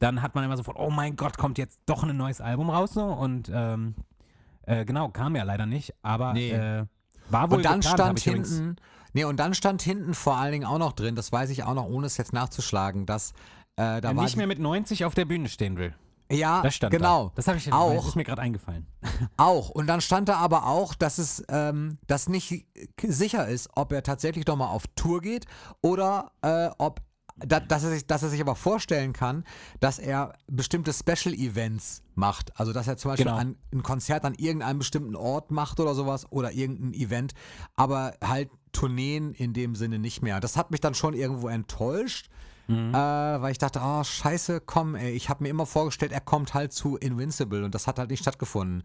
dann 0.00 0.20
hat 0.20 0.34
man 0.34 0.42
immer 0.44 0.56
sofort, 0.56 0.78
oh 0.80 0.90
mein 0.90 1.14
Gott, 1.14 1.38
kommt 1.38 1.58
jetzt 1.58 1.80
doch 1.86 2.02
ein 2.02 2.16
neues 2.16 2.40
Album 2.40 2.70
raus 2.70 2.92
so 2.92 3.04
und 3.04 3.50
ähm, 3.54 3.94
äh, 4.62 4.84
genau, 4.84 5.08
kam 5.10 5.36
ja 5.36 5.44
leider 5.44 5.66
nicht, 5.66 5.94
aber 6.02 6.32
Nee. 6.32 6.50
äh, 6.50 6.86
war 7.30 7.50
wohl 7.50 7.58
Und 7.58 7.64
dann 7.64 7.74
hab 7.84 7.84
stand 7.84 8.18
ich 8.18 8.26
übrigens- 8.26 8.56
hinten, 8.56 8.76
nee, 9.14 9.24
und 9.24 9.38
dann 9.38 9.54
stand 9.54 9.80
hinten 9.82 10.12
vor 10.12 10.36
allen 10.36 10.52
Dingen 10.52 10.66
auch 10.66 10.78
noch 10.78 10.92
drin, 10.92 11.14
das 11.14 11.32
weiß 11.32 11.48
ich 11.50 11.64
auch 11.64 11.74
noch, 11.74 11.86
ohne 11.86 12.06
es 12.06 12.16
jetzt 12.18 12.32
nachzuschlagen, 12.34 13.06
dass 13.06 13.30
äh, 13.76 14.00
da 14.00 14.10
er 14.10 14.16
war 14.16 14.24
nicht 14.24 14.36
mehr 14.36 14.46
mit 14.46 14.58
90 14.58 15.04
auf 15.06 15.14
der 15.14 15.24
Bühne 15.24 15.48
stehen 15.48 15.76
will. 15.78 15.94
ja, 16.30 16.62
Das 16.62 16.74
stand 16.76 16.92
genau, 16.92 17.28
da. 17.28 17.32
Das 17.36 17.48
habe 17.48 17.58
ich 17.58 17.72
Auch. 17.72 17.94
Das 17.94 18.06
ist 18.08 18.16
mir 18.16 18.24
gerade 18.24 18.42
eingefallen. 18.42 18.86
auch. 19.36 19.70
Und 19.70 19.86
dann 19.86 20.00
stand 20.00 20.28
da 20.28 20.36
aber 20.36 20.66
auch, 20.66 20.94
dass 20.94 21.18
es 21.18 21.42
ähm, 21.48 21.98
dass 22.06 22.28
nicht 22.28 22.66
sicher 23.02 23.48
ist, 23.48 23.70
ob 23.74 23.92
er 23.92 24.02
tatsächlich 24.02 24.46
nochmal 24.46 24.68
auf 24.68 24.84
Tour 24.94 25.20
geht 25.20 25.46
oder 25.80 26.30
äh, 26.42 26.70
ob 26.78 27.00
da, 27.36 27.58
dass, 27.58 27.82
er 27.82 27.90
sich, 27.90 28.06
dass 28.06 28.22
er 28.22 28.28
sich 28.28 28.40
aber 28.40 28.54
vorstellen 28.54 29.12
kann, 29.12 29.42
dass 29.80 29.98
er 29.98 30.34
bestimmte 30.46 30.92
Special 30.92 31.34
Events 31.34 32.02
macht. 32.14 32.58
Also 32.58 32.72
dass 32.72 32.86
er 32.86 32.96
zum 32.96 33.10
Beispiel 33.10 33.26
Genau. 33.26 33.36
ein, 33.38 33.56
ein 33.72 33.82
Konzert 33.82 34.24
an 34.24 34.34
irgendeinem 34.34 34.78
bestimmten 34.78 35.16
Ort 35.16 35.50
macht 35.50 35.80
oder 35.80 35.96
sowas 35.96 36.30
oder 36.30 36.52
irgendein 36.52 36.94
Event, 36.94 37.34
aber 37.74 38.14
halt 38.22 38.50
Tourneen 38.74 39.32
in 39.32 39.54
dem 39.54 39.74
Sinne 39.74 39.98
nicht 39.98 40.20
mehr. 40.20 40.40
Das 40.40 40.58
hat 40.58 40.70
mich 40.70 40.80
dann 40.80 40.94
schon 40.94 41.14
irgendwo 41.14 41.48
enttäuscht, 41.48 42.28
äh, 42.68 42.72
weil 42.72 43.52
ich 43.52 43.58
dachte, 43.58 43.80
oh, 43.82 44.02
scheiße, 44.02 44.60
komm, 44.60 44.94
ey, 44.94 45.12
ich 45.12 45.28
habe 45.28 45.42
mir 45.44 45.50
immer 45.50 45.66
vorgestellt, 45.66 46.12
er 46.12 46.20
kommt 46.20 46.54
halt 46.54 46.72
zu 46.72 46.96
Invincible 46.96 47.64
und 47.64 47.74
das 47.74 47.86
hat 47.86 47.98
halt 47.98 48.10
nicht 48.10 48.20
stattgefunden, 48.20 48.84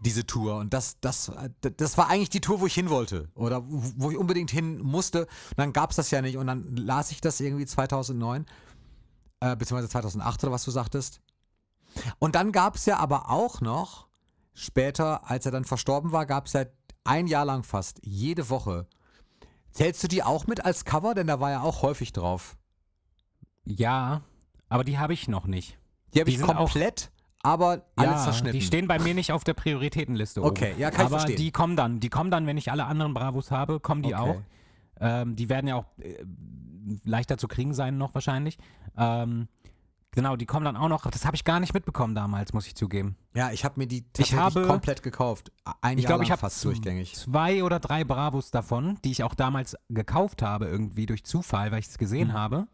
diese 0.00 0.26
Tour. 0.26 0.56
Und 0.56 0.74
das, 0.74 0.96
das, 1.00 1.32
das 1.60 1.98
war 1.98 2.08
eigentlich 2.08 2.30
die 2.30 2.40
Tour, 2.40 2.60
wo 2.60 2.66
ich 2.66 2.74
hin 2.74 2.90
wollte 2.90 3.28
oder 3.34 3.62
wo 3.64 3.82
wo 3.96 4.10
ich 4.10 4.16
unbedingt 4.16 4.50
hin 4.50 4.78
musste. 4.78 5.22
Und 5.22 5.58
dann 5.58 5.72
gab 5.72 5.90
es 5.90 5.96
das 5.96 6.10
ja 6.10 6.20
nicht 6.22 6.36
und 6.36 6.46
dann 6.46 6.76
las 6.76 7.10
ich 7.10 7.20
das 7.20 7.40
irgendwie 7.40 7.66
2009, 7.66 8.46
äh, 9.40 9.56
beziehungsweise 9.56 9.88
2008 9.88 10.44
oder 10.44 10.52
was 10.52 10.64
du 10.64 10.70
sagtest. 10.70 11.20
Und 12.18 12.34
dann 12.34 12.52
gab 12.52 12.76
es 12.76 12.86
ja 12.86 12.98
aber 12.98 13.30
auch 13.30 13.60
noch, 13.60 14.06
später, 14.54 15.28
als 15.30 15.46
er 15.46 15.52
dann 15.52 15.64
verstorben 15.64 16.12
war, 16.12 16.26
gab 16.26 16.46
es 16.46 16.52
ja 16.52 16.64
ein 17.04 17.26
Jahr 17.26 17.44
lang 17.44 17.62
fast, 17.64 18.00
jede 18.04 18.48
Woche. 18.50 18.86
Zählst 19.70 20.02
du 20.02 20.08
die 20.08 20.22
auch 20.22 20.46
mit 20.46 20.64
als 20.64 20.84
Cover? 20.84 21.14
Denn 21.14 21.26
da 21.26 21.40
war 21.40 21.50
ja 21.50 21.62
auch 21.62 21.82
häufig 21.82 22.12
drauf. 22.12 22.56
Ja, 23.64 24.22
aber 24.68 24.84
die 24.84 24.98
habe 24.98 25.12
ich 25.12 25.28
noch 25.28 25.46
nicht. 25.46 25.78
Die 26.14 26.20
habe 26.20 26.30
ich 26.30 26.42
auch- 26.42 26.54
komplett, 26.56 27.10
aber 27.42 27.86
alles 27.96 28.12
ja, 28.12 28.24
zerschnitten. 28.24 28.58
Die 28.58 28.64
stehen 28.64 28.86
bei 28.88 28.98
mir 28.98 29.14
nicht 29.14 29.32
auf 29.32 29.44
der 29.44 29.54
Prioritätenliste 29.54 30.42
Okay, 30.42 30.72
oben. 30.72 30.80
ja, 30.80 30.90
kann 30.90 31.06
ich 31.06 31.12
Aber 31.12 31.24
die 31.24 31.50
kommen 31.52 31.76
dann. 31.76 32.00
Die 32.00 32.08
kommen 32.08 32.30
dann, 32.30 32.46
wenn 32.46 32.56
ich 32.58 32.70
alle 32.70 32.84
anderen 32.84 33.14
Bravos 33.14 33.50
habe, 33.50 33.80
kommen 33.80 34.02
die 34.02 34.14
Okay. 34.14 34.22
auch. 34.30 34.42
Ähm, 35.00 35.36
die 35.36 35.48
werden 35.48 35.66
ja 35.68 35.76
auch 35.76 35.86
äh, 35.98 36.22
leichter 37.04 37.38
zu 37.38 37.48
kriegen 37.48 37.72
sein 37.74 37.96
noch 37.98 38.14
wahrscheinlich. 38.14 38.58
Ähm, 38.96 39.48
genau, 40.12 40.36
die 40.36 40.46
kommen 40.46 40.64
dann 40.64 40.76
auch 40.76 40.88
noch. 40.88 41.10
Das 41.10 41.26
habe 41.26 41.34
ich 41.36 41.44
gar 41.44 41.58
nicht 41.60 41.74
mitbekommen 41.74 42.14
damals, 42.14 42.52
muss 42.52 42.66
ich 42.66 42.74
zugeben. 42.76 43.16
ja, 43.34 43.50
ich 43.50 43.64
habe 43.64 43.80
mir 43.80 43.86
die 43.86 44.02
tatsächlich 44.02 44.38
habe- 44.40 44.66
komplett 44.66 45.02
gekauft. 45.02 45.50
Ein 45.80 45.98
Ich 45.98 46.04
Jahr 46.04 46.10
glaube, 46.12 46.24
ich 46.24 46.30
habe 46.30 46.40
fast 46.40 46.64
durchgängig. 46.64 47.14
zwei 47.14 47.64
oder 47.64 47.80
drei 47.80 48.04
Bravos 48.04 48.50
davon, 48.50 48.98
die 49.04 49.10
ich 49.10 49.22
auch 49.24 49.34
damals 49.34 49.76
gekauft 49.88 50.42
habe, 50.42 50.66
irgendwie 50.66 51.06
durch 51.06 51.24
Zufall, 51.24 51.72
weil 51.72 51.80
ich 51.80 51.88
es 51.88 51.98
gesehen 51.98 52.28
Mhm. 52.28 52.32
habe. 52.34 52.66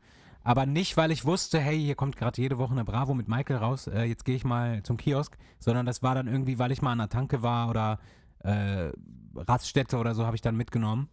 Aber 0.44 0.64
nicht, 0.66 0.96
weil 0.96 1.10
ich 1.10 1.24
wusste, 1.24 1.58
hey, 1.60 1.78
hier 1.78 1.94
kommt 1.94 2.16
gerade 2.16 2.40
jede 2.40 2.58
Woche 2.58 2.72
eine 2.72 2.84
Bravo 2.84 3.12
mit 3.12 3.28
Michael 3.28 3.56
raus, 3.56 3.86
äh, 3.86 4.04
jetzt 4.04 4.24
gehe 4.24 4.36
ich 4.36 4.44
mal 4.44 4.82
zum 4.82 4.96
Kiosk, 4.96 5.36
sondern 5.58 5.84
das 5.84 6.02
war 6.02 6.14
dann 6.14 6.26
irgendwie, 6.26 6.58
weil 6.58 6.72
ich 6.72 6.80
mal 6.80 6.92
an 6.92 6.98
der 6.98 7.08
Tanke 7.08 7.42
war 7.42 7.68
oder 7.68 7.98
äh, 8.44 8.90
Raststätte 9.34 9.98
oder 9.98 10.14
so, 10.14 10.24
habe 10.24 10.36
ich 10.36 10.42
dann 10.42 10.56
mitgenommen. 10.56 11.08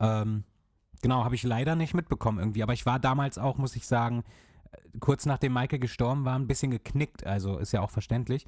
Ähm, 0.00 0.44
genau, 1.02 1.24
habe 1.24 1.34
ich 1.34 1.42
leider 1.42 1.76
nicht 1.76 1.92
mitbekommen 1.92 2.38
irgendwie. 2.38 2.62
Aber 2.62 2.72
ich 2.72 2.86
war 2.86 2.98
damals 2.98 3.36
auch, 3.36 3.58
muss 3.58 3.76
ich 3.76 3.86
sagen, 3.86 4.22
kurz 5.00 5.26
nachdem 5.26 5.52
Michael 5.52 5.78
gestorben 5.78 6.24
war, 6.24 6.38
ein 6.38 6.46
bisschen 6.46 6.70
geknickt. 6.70 7.26
Also 7.26 7.58
ist 7.58 7.72
ja 7.72 7.80
auch 7.80 7.90
verständlich. 7.90 8.46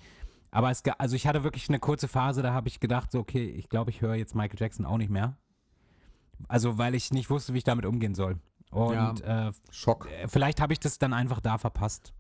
Aber 0.51 0.71
es, 0.71 0.83
also 0.99 1.17
ich 1.17 1.27
hatte 1.27 1.43
wirklich 1.43 1.69
eine 1.69 1.81
kurze 1.81 2.07
Phase, 2.07 2.43
da 2.43 2.53
habe 2.53 2.69
ich 2.69 2.79
gedacht, 2.79 3.11
so, 3.11 3.19
okay, 3.19 3.45
ich 3.45 3.69
glaube, 3.69 3.91
ich 3.91 4.03
höre 4.03 4.15
jetzt 4.15 4.35
Michael 4.35 4.59
Jackson 4.61 4.87
auch 4.87 4.99
nicht 4.99 5.11
mehr. 5.11 5.37
Also, 6.49 6.79
weil 6.79 6.95
ich 6.95 7.11
nicht 7.13 7.31
wusste, 7.31 7.55
wie 7.55 7.59
ich 7.59 7.65
damit 7.65 7.87
umgehen 7.87 8.15
soll. 8.15 8.39
Und 8.71 9.21
äh, 9.23 9.53
Schock. 9.71 10.09
äh, 10.11 10.29
vielleicht 10.29 10.61
habe 10.61 10.73
ich 10.73 10.81
das 10.81 10.99
dann 10.99 11.13
einfach 11.13 11.41
da 11.41 11.59
verpasst. 11.59 12.13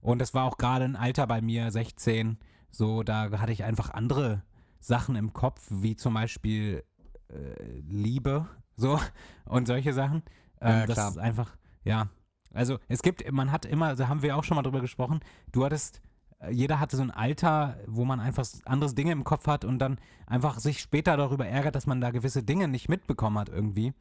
Und 0.00 0.18
das 0.18 0.34
war 0.34 0.44
auch 0.44 0.58
gerade 0.58 0.84
ein 0.84 0.96
Alter 0.96 1.26
bei 1.26 1.40
mir, 1.40 1.70
16, 1.70 2.38
so, 2.70 3.02
da 3.02 3.30
hatte 3.40 3.52
ich 3.52 3.64
einfach 3.64 3.90
andere 3.90 4.42
Sachen 4.80 5.16
im 5.16 5.32
Kopf, 5.32 5.66
wie 5.70 5.96
zum 5.96 6.14
Beispiel 6.14 6.84
äh, 7.28 7.80
Liebe, 7.88 8.46
so, 8.76 9.00
und 9.46 9.66
solche 9.66 9.92
Sachen. 9.92 10.22
Ähm, 10.60 10.70
Ja, 10.70 10.78
ja, 10.80 10.86
das 10.86 11.10
ist 11.10 11.18
einfach, 11.18 11.56
ja. 11.84 12.08
Also 12.54 12.78
es 12.88 13.02
gibt, 13.02 13.30
man 13.32 13.52
hat 13.52 13.66
immer, 13.66 13.94
da 13.96 14.08
haben 14.08 14.22
wir 14.22 14.36
auch 14.36 14.44
schon 14.44 14.56
mal 14.56 14.62
drüber 14.62 14.80
gesprochen, 14.80 15.20
du 15.52 15.64
hattest, 15.64 16.00
äh, 16.38 16.50
jeder 16.50 16.80
hatte 16.80 16.96
so 16.96 17.02
ein 17.02 17.10
Alter, 17.10 17.78
wo 17.86 18.04
man 18.04 18.20
einfach 18.20 18.46
anderes 18.64 18.94
Dinge 18.94 19.12
im 19.12 19.24
Kopf 19.24 19.46
hat 19.46 19.64
und 19.64 19.78
dann 19.78 19.98
einfach 20.26 20.58
sich 20.58 20.80
später 20.80 21.16
darüber 21.16 21.46
ärgert, 21.46 21.74
dass 21.74 21.86
man 21.86 22.00
da 22.00 22.10
gewisse 22.10 22.42
Dinge 22.42 22.68
nicht 22.68 22.88
mitbekommen 22.88 23.38
hat 23.38 23.48
irgendwie. 23.48 23.92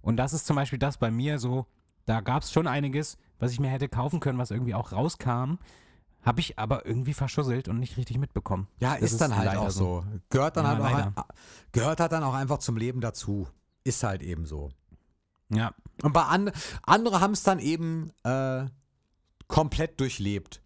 Und 0.00 0.16
das 0.16 0.32
ist 0.32 0.46
zum 0.46 0.56
Beispiel 0.56 0.78
das 0.78 0.96
bei 0.96 1.10
mir 1.10 1.38
so, 1.38 1.66
da 2.06 2.20
gab 2.20 2.42
es 2.42 2.52
schon 2.52 2.66
einiges, 2.66 3.18
was 3.38 3.52
ich 3.52 3.60
mir 3.60 3.68
hätte 3.68 3.88
kaufen 3.88 4.20
können, 4.20 4.38
was 4.38 4.50
irgendwie 4.50 4.74
auch 4.74 4.92
rauskam, 4.92 5.58
habe 6.22 6.40
ich 6.40 6.58
aber 6.58 6.86
irgendwie 6.86 7.14
verschusselt 7.14 7.68
und 7.68 7.78
nicht 7.78 7.96
richtig 7.96 8.18
mitbekommen. 8.18 8.68
Ja, 8.80 8.94
Das 8.94 9.12
ist, 9.12 9.20
dann 9.20 9.36
halt 9.36 9.56
auch 9.56 9.70
so. 9.70 10.04
Gehört 10.30 10.56
dann 10.56 10.64
Ja, 10.64 10.92
halt 10.92 11.06
auch, 11.16 11.24
gehört 11.72 12.00
halt 12.00 12.12
dann 12.12 12.22
auch 12.22 12.34
einfach 12.34 12.58
zum 12.58 12.76
Leben 12.76 13.00
dazu. 13.00 13.48
Ist 13.84 14.02
halt 14.02 14.22
eben 14.22 14.46
so. 14.46 14.70
Ja, 15.50 15.72
Und 16.02 16.12
bei 16.12 16.22
an, 16.22 16.50
andere 16.82 17.20
haben 17.20 17.32
es 17.32 17.42
dann 17.42 17.58
eben 17.58 18.10
äh, 18.24 18.66
komplett 19.46 19.98
durchlebt. 20.00 20.62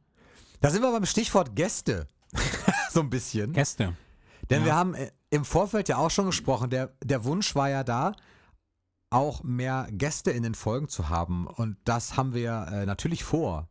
Da 0.61 0.71
sind 0.71 0.83
wir 0.83 0.93
beim 0.93 1.07
Stichwort 1.07 1.55
Gäste. 1.57 2.07
so 2.91 3.01
ein 3.01 3.11
bisschen. 3.11 3.53
Gäste. 3.53 3.97
Denn 4.51 4.61
Ja. 4.61 4.67
wir 4.67 4.75
haben 4.75 4.95
äh, 4.95 5.11
im 5.31 5.45
Vorfeld 5.45 5.89
ja 5.89 5.97
auch 5.99 6.11
schon 6.11 6.27
gesprochen, 6.27 6.71
der, 6.71 6.95
der 7.03 7.25
Wunsch 7.25 7.55
war 7.55 7.71
ja 7.71 7.85
da, 7.85 8.13
auch 9.11 9.43
mehr 9.43 9.89
Gäste 9.91 10.31
in 10.31 10.43
den 10.43 10.55
Folgen 10.55 10.89
zu 10.89 11.09
haben. 11.09 11.47
Und 11.47 11.77
das 11.85 12.17
haben 12.17 12.35
wir 12.35 12.67
äh, 12.73 12.87
natürlich 12.87 13.25
vor. 13.25 13.69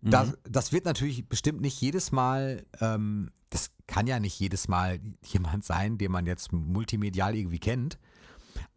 Mhm. 0.00 0.10
Das, 0.10 0.32
das 0.44 0.72
wird 0.72 0.84
natürlich 0.84 1.28
bestimmt 1.28 1.60
nicht 1.60 1.80
jedes 1.80 2.12
Mal, 2.12 2.64
ähm, 2.80 3.30
das 3.50 3.70
kann 3.86 4.06
ja 4.06 4.20
nicht 4.20 4.38
jedes 4.38 4.68
Mal 4.68 5.00
jemand 5.24 5.64
sein, 5.64 5.98
den 5.98 6.12
man 6.12 6.26
jetzt 6.26 6.52
multimedial 6.52 7.34
irgendwie 7.34 7.58
kennt. 7.58 7.98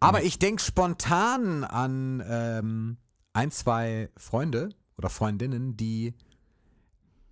Aber 0.02 0.24
ich 0.24 0.40
denke 0.40 0.62
spontan 0.62 1.64
an 1.64 2.24
ähm, 2.28 2.98
ein, 3.34 3.52
zwei 3.52 4.10
Freunde 4.18 4.70
oder 4.98 5.10
Freundinnen, 5.10 5.78
die 5.78 6.16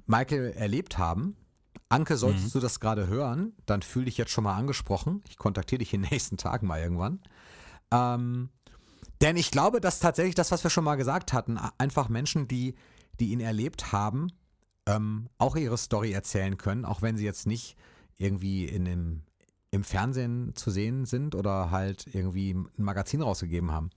Michael 0.06 0.54
erlebt 0.56 0.98
haben. 0.98 1.36
Anke, 1.90 2.18
solltest 2.18 2.54
du 2.54 2.60
das 2.60 2.80
gerade 2.80 3.08
hören, 3.08 3.54
dann 3.66 3.82
fühl 3.82 4.06
dich 4.06 4.18
jetzt 4.18 4.32
schon 4.32 4.44
mal 4.44 4.56
angesprochen. 4.56 5.24
Ich 5.28 5.38
kontaktiere 5.38 5.80
dich 5.80 5.94
in 5.94 6.04
den 6.04 6.10
nächsten 6.12 6.38
Tagen 6.38 6.68
mal 6.68 6.80
irgendwann. 6.80 7.20
Ähm, 7.92 8.50
denn 9.22 9.36
ich 9.36 9.50
glaube, 9.50 9.82
dass 9.82 10.00
tatsächlich 10.00 10.36
das, 10.36 10.52
was 10.52 10.64
wir 10.64 10.70
schon 10.70 10.84
mal 10.84 10.96
gesagt 10.96 11.34
hatten, 11.34 11.60
einfach 11.78 12.08
Menschen, 12.08 12.48
die, 12.48 12.76
die 13.20 13.32
ihn 13.32 13.40
erlebt 13.40 13.92
haben, 13.92 14.28
ähm, 14.86 15.28
auch 15.40 15.56
ihre 15.56 15.78
Story 15.78 16.12
erzählen 16.12 16.58
können, 16.58 16.86
auch 16.86 17.02
wenn 17.02 17.18
sie 17.18 17.26
jetzt 17.26 17.48
nicht 17.48 17.76
irgendwie 18.18 18.66
in 18.66 18.86
dem, 18.86 19.24
im 19.72 19.84
Fernsehen 19.84 20.56
zu 20.56 20.72
sehen 20.72 21.06
sind 21.06 21.36
oder 21.36 21.72
halt 21.72 22.08
irgendwie 22.14 22.54
ein 22.54 22.68
Magazin 22.78 23.22
rausgegeben 23.22 23.72
haben. 23.72 23.90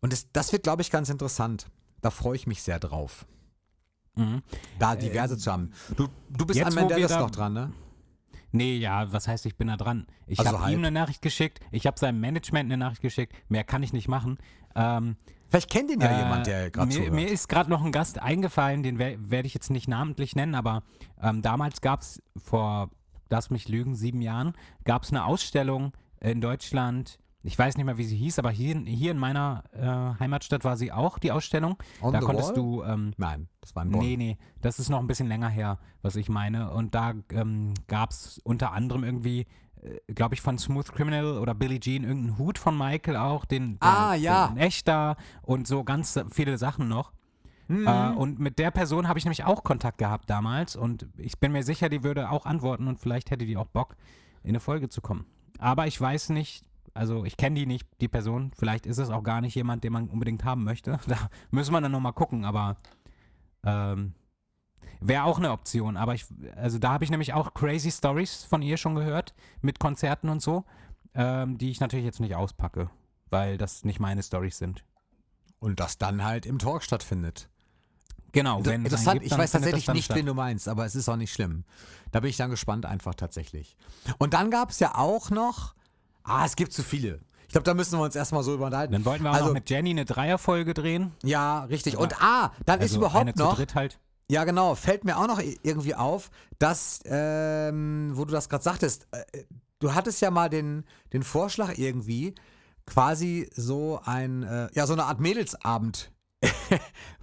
Und 0.00 0.12
das, 0.12 0.30
das 0.32 0.52
wird, 0.52 0.62
glaube 0.62 0.82
ich, 0.82 0.90
ganz 0.90 1.08
interessant. 1.10 1.66
Da 2.00 2.10
freue 2.10 2.36
ich 2.36 2.46
mich 2.46 2.62
sehr 2.62 2.78
drauf, 2.78 3.26
Mhm. 4.16 4.42
da 4.78 4.96
diverse 4.96 5.36
zu 5.36 5.50
haben. 5.52 5.72
Du, 5.96 6.08
du 6.30 6.46
bist 6.46 6.58
jetzt, 6.58 6.76
an 6.78 6.88
da- 6.88 7.20
noch 7.20 7.30
dran, 7.30 7.52
ne? 7.52 7.72
Nee, 8.52 8.78
ja, 8.78 9.12
was 9.12 9.28
heißt, 9.28 9.46
ich 9.46 9.56
bin 9.56 9.68
da 9.68 9.76
dran? 9.76 10.06
Ich 10.26 10.38
Also 10.40 10.58
habe 10.58 10.72
ihm 10.72 10.78
eine 10.78 10.90
Nachricht 10.90 11.22
geschickt, 11.22 11.60
ich 11.70 11.86
habe 11.86 11.98
seinem 11.98 12.18
Management 12.20 12.66
eine 12.66 12.76
Nachricht 12.76 13.02
geschickt, 13.02 13.32
mehr 13.48 13.62
kann 13.62 13.82
ich 13.82 13.92
nicht 13.92 14.08
machen. 14.08 14.38
Ähm, 14.74 15.16
Vielleicht 15.48 15.70
kennt 15.70 15.90
ihn 15.90 16.00
ja 16.00 16.08
Äh, 16.08 16.18
jemand, 16.22 16.46
der 16.46 16.70
gerade 16.70 16.88
mir, 16.96 17.10
mir 17.12 17.28
ist 17.28 17.48
gerade 17.48 17.68
noch 17.70 17.84
ein 17.84 17.92
Gast 17.92 18.20
eingefallen, 18.20 18.82
den 18.82 18.98
wer- 18.98 19.30
werde 19.30 19.46
ich 19.46 19.54
jetzt 19.54 19.70
nicht 19.70 19.86
namentlich 19.88 20.34
nennen, 20.36 20.54
aber 20.54 20.82
ähm, 21.20 21.42
damals 21.42 21.80
gab 21.80 22.00
es 22.00 22.22
vor, 22.36 22.90
lass 23.30 23.50
mich 23.50 23.68
lügen, 23.68 23.94
sieben 23.94 24.20
Jahren, 24.22 24.52
gab 24.84 25.04
es 25.04 25.10
eine 25.10 25.24
Ausstellung 25.24 25.92
in 26.20 26.40
Deutschland. 26.40 27.18
Ich 27.42 27.58
weiß 27.58 27.78
nicht 27.78 27.86
mehr, 27.86 27.96
wie 27.96 28.04
sie 28.04 28.16
hieß, 28.18 28.38
aber 28.38 28.50
hier, 28.50 28.72
in- 28.74 28.84
hier 28.84 29.12
in 29.12 29.16
meiner 29.18 29.64
äh, 29.72 30.20
Heimatstadt 30.20 30.62
war 30.64 30.76
sie 30.76 30.92
auch, 30.92 31.18
die 31.18 31.32
Ausstellung. 31.32 31.76
On 32.02 32.12
da 32.12 32.20
konntest 32.20 32.50
Wall? 32.50 32.54
du, 32.56 32.82
ähm, 32.84 33.12
Nein, 33.16 33.48
das 33.62 33.74
war 33.74 33.82
ein 33.84 33.90
Bonn. 33.90 34.00
nee, 34.04 34.16
nee, 34.18 34.36
das 34.60 34.78
ist 34.78 34.90
noch 34.90 34.98
ein 34.98 35.06
bisschen 35.06 35.26
länger 35.28 35.48
her, 35.48 35.78
was 36.02 36.16
ich 36.16 36.28
meine. 36.28 36.70
Und 36.72 36.94
da 36.94 37.14
ähm, 37.32 37.72
gab 37.86 38.10
es 38.10 38.38
unter 38.44 38.72
anderem 38.72 39.04
irgendwie, 39.04 39.46
äh, 39.80 40.12
glaube 40.12 40.34
ich, 40.34 40.42
von 40.42 40.58
Smooth 40.58 40.92
Criminal 40.92 41.38
oder 41.38 41.54
Billie 41.54 41.80
Jean 41.80 42.04
irgendeinen 42.04 42.36
Hut 42.36 42.58
von 42.58 42.76
Michael 42.76 43.16
auch, 43.16 43.46
den, 43.46 43.78
der, 43.78 43.88
Ah, 43.88 44.14
ja. 44.14 44.48
der 44.48 44.56
in 44.56 44.62
echt 44.62 44.86
da 44.86 45.16
und 45.40 45.66
so 45.66 45.82
ganz 45.82 46.20
viele 46.30 46.58
Sachen 46.58 46.88
noch. 46.88 47.10
Mhm. 47.70 47.86
Äh, 47.86 48.10
und 48.10 48.40
mit 48.40 48.58
der 48.58 48.72
Person 48.72 49.06
habe 49.06 49.20
ich 49.20 49.24
nämlich 49.24 49.44
auch 49.44 49.62
Kontakt 49.62 49.98
gehabt 49.98 50.28
damals 50.28 50.74
und 50.74 51.06
ich 51.16 51.38
bin 51.38 51.52
mir 51.52 51.62
sicher, 51.62 51.88
die 51.88 52.02
würde 52.02 52.30
auch 52.30 52.44
antworten 52.44 52.88
und 52.88 52.98
vielleicht 52.98 53.30
hätte 53.30 53.46
die 53.46 53.56
auch 53.56 53.68
Bock, 53.68 53.94
in 54.42 54.50
eine 54.50 54.60
Folge 54.60 54.88
zu 54.88 55.00
kommen. 55.00 55.24
Aber 55.60 55.86
ich 55.86 56.00
weiß 56.00 56.30
nicht, 56.30 56.64
also 56.94 57.24
ich 57.24 57.36
kenne 57.36 57.54
die 57.54 57.66
nicht, 57.66 57.86
die 58.00 58.08
Person. 58.08 58.50
Vielleicht 58.56 58.86
ist 58.86 58.98
es 58.98 59.10
auch 59.10 59.22
gar 59.22 59.40
nicht 59.40 59.54
jemand, 59.54 59.84
den 59.84 59.92
man 59.92 60.08
unbedingt 60.08 60.44
haben 60.44 60.64
möchte. 60.64 60.98
Da 61.06 61.30
müssen 61.52 61.72
wir 61.72 61.80
dann 61.80 61.92
nochmal 61.92 62.12
gucken, 62.12 62.44
aber 62.44 62.76
ähm, 63.62 64.14
wäre 65.00 65.22
auch 65.22 65.38
eine 65.38 65.52
Option. 65.52 65.96
Aber 65.96 66.14
ich, 66.14 66.26
also 66.56 66.80
da 66.80 66.90
habe 66.90 67.04
ich 67.04 67.10
nämlich 67.10 67.34
auch 67.34 67.54
crazy 67.54 67.92
Stories 67.92 68.42
von 68.42 68.62
ihr 68.62 68.78
schon 68.78 68.96
gehört, 68.96 69.32
mit 69.60 69.78
Konzerten 69.78 70.28
und 70.28 70.42
so, 70.42 70.64
ähm, 71.14 71.56
die 71.56 71.70
ich 71.70 71.78
natürlich 71.78 72.06
jetzt 72.06 72.18
nicht 72.18 72.34
auspacke, 72.34 72.90
weil 73.28 73.58
das 73.58 73.84
nicht 73.84 74.00
meine 74.00 74.24
Stories 74.24 74.58
sind. 74.58 74.84
Und 75.60 75.78
das 75.78 75.98
dann 75.98 76.24
halt 76.24 76.46
im 76.46 76.58
Talk 76.58 76.82
stattfindet. 76.82 77.48
Genau, 78.32 78.64
wenn 78.64 78.84
Interessant, 78.84 79.20
gibt, 79.20 79.32
ich 79.32 79.38
weiß 79.38 79.52
tatsächlich 79.52 79.88
nicht, 79.88 80.04
statt. 80.04 80.16
wen 80.16 80.26
du 80.26 80.34
meinst, 80.34 80.68
aber 80.68 80.84
es 80.86 80.94
ist 80.94 81.08
auch 81.08 81.16
nicht 81.16 81.32
schlimm. 81.32 81.64
Da 82.12 82.20
bin 82.20 82.30
ich 82.30 82.36
dann 82.36 82.50
gespannt 82.50 82.86
einfach 82.86 83.14
tatsächlich. 83.14 83.76
Und 84.18 84.34
dann 84.34 84.50
gab 84.50 84.70
es 84.70 84.78
ja 84.78 84.94
auch 84.96 85.30
noch, 85.30 85.74
ah, 86.24 86.44
es 86.44 86.56
gibt 86.56 86.72
zu 86.72 86.82
viele. 86.82 87.20
Ich 87.46 87.52
glaube, 87.52 87.64
da 87.64 87.74
müssen 87.74 87.98
wir 87.98 88.04
uns 88.04 88.14
erstmal 88.14 88.44
so 88.44 88.54
über 88.54 88.66
unterhalten. 88.66 88.92
Dann 88.92 89.04
wollten 89.04 89.24
wir 89.24 89.30
auch 89.30 89.34
also, 89.34 89.46
noch 89.46 89.54
mit 89.54 89.68
Jenny 89.68 89.90
eine 89.90 90.04
Dreierfolge 90.04 90.72
drehen. 90.72 91.12
Ja, 91.24 91.64
richtig. 91.64 91.96
Und 91.96 92.22
ah, 92.22 92.52
dann 92.64 92.78
ist 92.78 92.92
Also 92.92 92.98
überhaupt 92.98 93.22
eine 93.22 93.34
zu 93.34 93.42
noch, 93.42 93.56
dritt 93.56 93.74
halt. 93.74 93.98
ja 94.30 94.44
genau, 94.44 94.76
fällt 94.76 95.04
mir 95.04 95.16
auch 95.18 95.26
noch 95.26 95.42
irgendwie 95.62 95.96
auf, 95.96 96.30
dass, 96.60 97.00
ähm, 97.06 98.12
wo 98.14 98.24
du 98.24 98.32
das 98.32 98.48
gerade 98.48 98.62
sagtest, 98.62 99.08
äh, 99.10 99.24
du 99.80 99.94
hattest 99.94 100.20
ja 100.20 100.30
mal 100.30 100.48
den, 100.48 100.84
den 101.12 101.24
Vorschlag 101.24 101.76
irgendwie, 101.76 102.36
quasi 102.86 103.50
so 103.54 104.00
ein, 104.04 104.44
äh, 104.44 104.68
ja, 104.74 104.86
so 104.86 104.92
eine 104.92 105.04
Art 105.04 105.20
Mädelsabend 105.20 106.12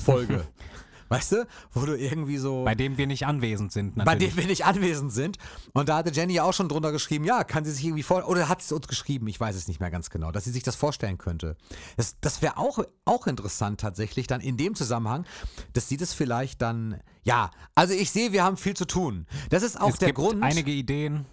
Folge. 0.00 0.46
weißt 1.10 1.32
du? 1.32 1.46
Wo 1.72 1.84
du 1.84 1.98
irgendwie 1.98 2.38
so. 2.38 2.64
Bei 2.64 2.74
dem 2.74 2.96
wir 2.96 3.06
nicht 3.06 3.26
anwesend 3.26 3.72
sind, 3.72 3.96
bei 3.96 4.04
natürlich. 4.04 4.32
dem 4.34 4.36
wir 4.38 4.46
nicht 4.46 4.64
anwesend 4.64 5.12
sind. 5.12 5.38
Und 5.72 5.88
da 5.88 5.98
hatte 5.98 6.12
Jenny 6.12 6.34
ja 6.34 6.44
auch 6.44 6.54
schon 6.54 6.68
drunter 6.68 6.92
geschrieben, 6.92 7.24
ja, 7.24 7.44
kann 7.44 7.64
sie 7.64 7.72
sich 7.72 7.84
irgendwie 7.84 8.04
vor 8.04 8.26
oder 8.28 8.48
hat 8.48 8.62
sie 8.62 8.74
uns 8.74 8.86
geschrieben, 8.86 9.26
ich 9.26 9.38
weiß 9.38 9.56
es 9.56 9.68
nicht 9.68 9.80
mehr 9.80 9.90
ganz 9.90 10.08
genau, 10.08 10.30
dass 10.30 10.44
sie 10.44 10.52
sich 10.52 10.62
das 10.62 10.76
vorstellen 10.76 11.18
könnte. 11.18 11.56
Das, 11.96 12.16
das 12.20 12.42
wäre 12.42 12.56
auch, 12.56 12.78
auch 13.04 13.26
interessant 13.26 13.80
tatsächlich 13.80 14.28
dann 14.28 14.40
in 14.40 14.56
dem 14.56 14.74
Zusammenhang, 14.74 15.26
dass 15.72 15.88
sie 15.88 15.96
das 15.96 16.14
vielleicht 16.14 16.62
dann, 16.62 17.00
ja, 17.24 17.50
also 17.74 17.92
ich 17.92 18.12
sehe, 18.12 18.32
wir 18.32 18.44
haben 18.44 18.56
viel 18.56 18.74
zu 18.74 18.86
tun. 18.86 19.26
Das 19.50 19.64
ist 19.64 19.80
auch 19.80 19.90
es 19.90 19.98
der 19.98 20.08
gibt 20.08 20.18
Grund. 20.18 20.42
einige 20.44 20.70
Ideen, 20.70 21.26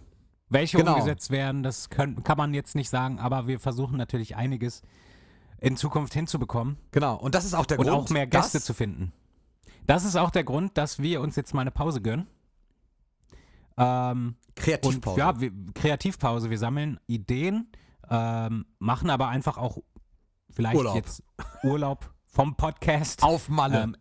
welche 0.50 0.78
Genau. 0.78 0.94
umgesetzt 0.96 1.30
werden, 1.30 1.62
das 1.62 1.90
können, 1.90 2.24
kann 2.24 2.38
man 2.38 2.54
jetzt 2.56 2.74
nicht 2.74 2.90
sagen, 2.90 3.20
aber 3.20 3.46
wir 3.48 3.60
versuchen 3.60 3.98
natürlich 3.98 4.36
einiges 4.36 4.82
in 5.60 5.76
Zukunft 5.78 6.14
hinzubekommen 6.14 6.78
genau, 6.92 7.16
und 7.16 7.36
das 7.36 7.46
ist 7.46 7.54
auch 7.54 7.66
der 7.66 7.80
und 7.80 7.88
Grund. 7.88 7.98
auch 7.98 8.10
mehr 8.10 8.28
Gäste 8.28 8.62
zu 8.62 8.74
finden. 8.74 9.12
Das 9.86 10.04
ist 10.04 10.16
auch 10.16 10.30
der 10.32 10.44
Grund, 10.44 10.78
dass 10.78 11.00
wir 11.00 11.22
uns 11.22 11.36
jetzt 11.36 11.54
mal 11.54 11.62
eine 11.62 11.72
Pause 11.72 12.02
gönnen. 12.02 12.28
Ähm, 13.78 14.36
und 14.38 14.56
Kreativpause. 14.56 15.20
ja, 15.20 15.40
wir, 15.40 15.52
Kreativpause. 15.74 16.50
Wir 16.50 16.58
sammeln 16.58 17.00
Ideen, 17.08 17.72
ähm, 18.10 18.66
machen 18.80 19.10
aber 19.10 19.30
einfach 19.30 19.58
auch 19.58 19.78
vielleicht 20.50 20.76
Urlaub. 20.76 20.96
jetzt 20.96 21.24
Urlaub 21.64 22.12
vom 22.26 22.56
Podcast. 22.56 23.24
Auf 23.24 23.50
Malle. 23.50 23.84
Ähm, 23.84 23.98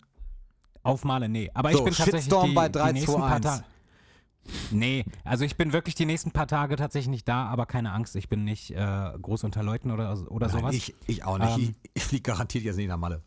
auf 0.83 1.05
Male, 1.05 1.29
nee. 1.29 1.51
Aber 1.55 1.73
So, 1.73 1.79
ich 1.79 1.85
bin 1.85 1.95
tatsächlich 1.95 2.23
Shitstorm 2.23 2.49
die, 2.49 2.55
bei 2.55 2.69
die 2.69 2.79
nächsten 2.93 3.21
paar 3.21 3.41
321. 3.41 3.51
Tage. 3.51 3.65
Nee, 4.71 5.05
also 5.25 5.45
ich 5.45 5.57
bin 5.57 5.73
wirklich 5.73 5.95
die 5.95 6.07
nächsten 6.07 6.31
paar 6.31 6.47
Tage 6.47 6.77
tatsächlich 6.77 7.11
nicht 7.11 7.29
da, 7.29 7.47
aber 7.47 7.67
keine 7.67 7.93
Angst, 7.93 8.17
ich 8.17 8.29
bin 8.29 8.45
nicht 8.45 8.71
äh, 8.71 9.13
groß 9.21 9.45
unter 9.45 9.63
Leuten 9.63 9.91
oder, 9.91 10.13
oder 10.31 10.49
Nein, 10.49 10.59
sowas. 10.59 10.75
ich, 10.75 10.95
ich 11.07 11.25
auch 11.25 11.39
nicht. 11.39 11.59
Ähm, 11.59 11.75
ich 11.83 11.91
ich 11.95 12.05
fliege 12.05 12.23
garantiert 12.23 12.65
jetzt 12.65 12.77
nicht 12.77 12.89
nach 12.89 12.97
Malle. 12.97 13.23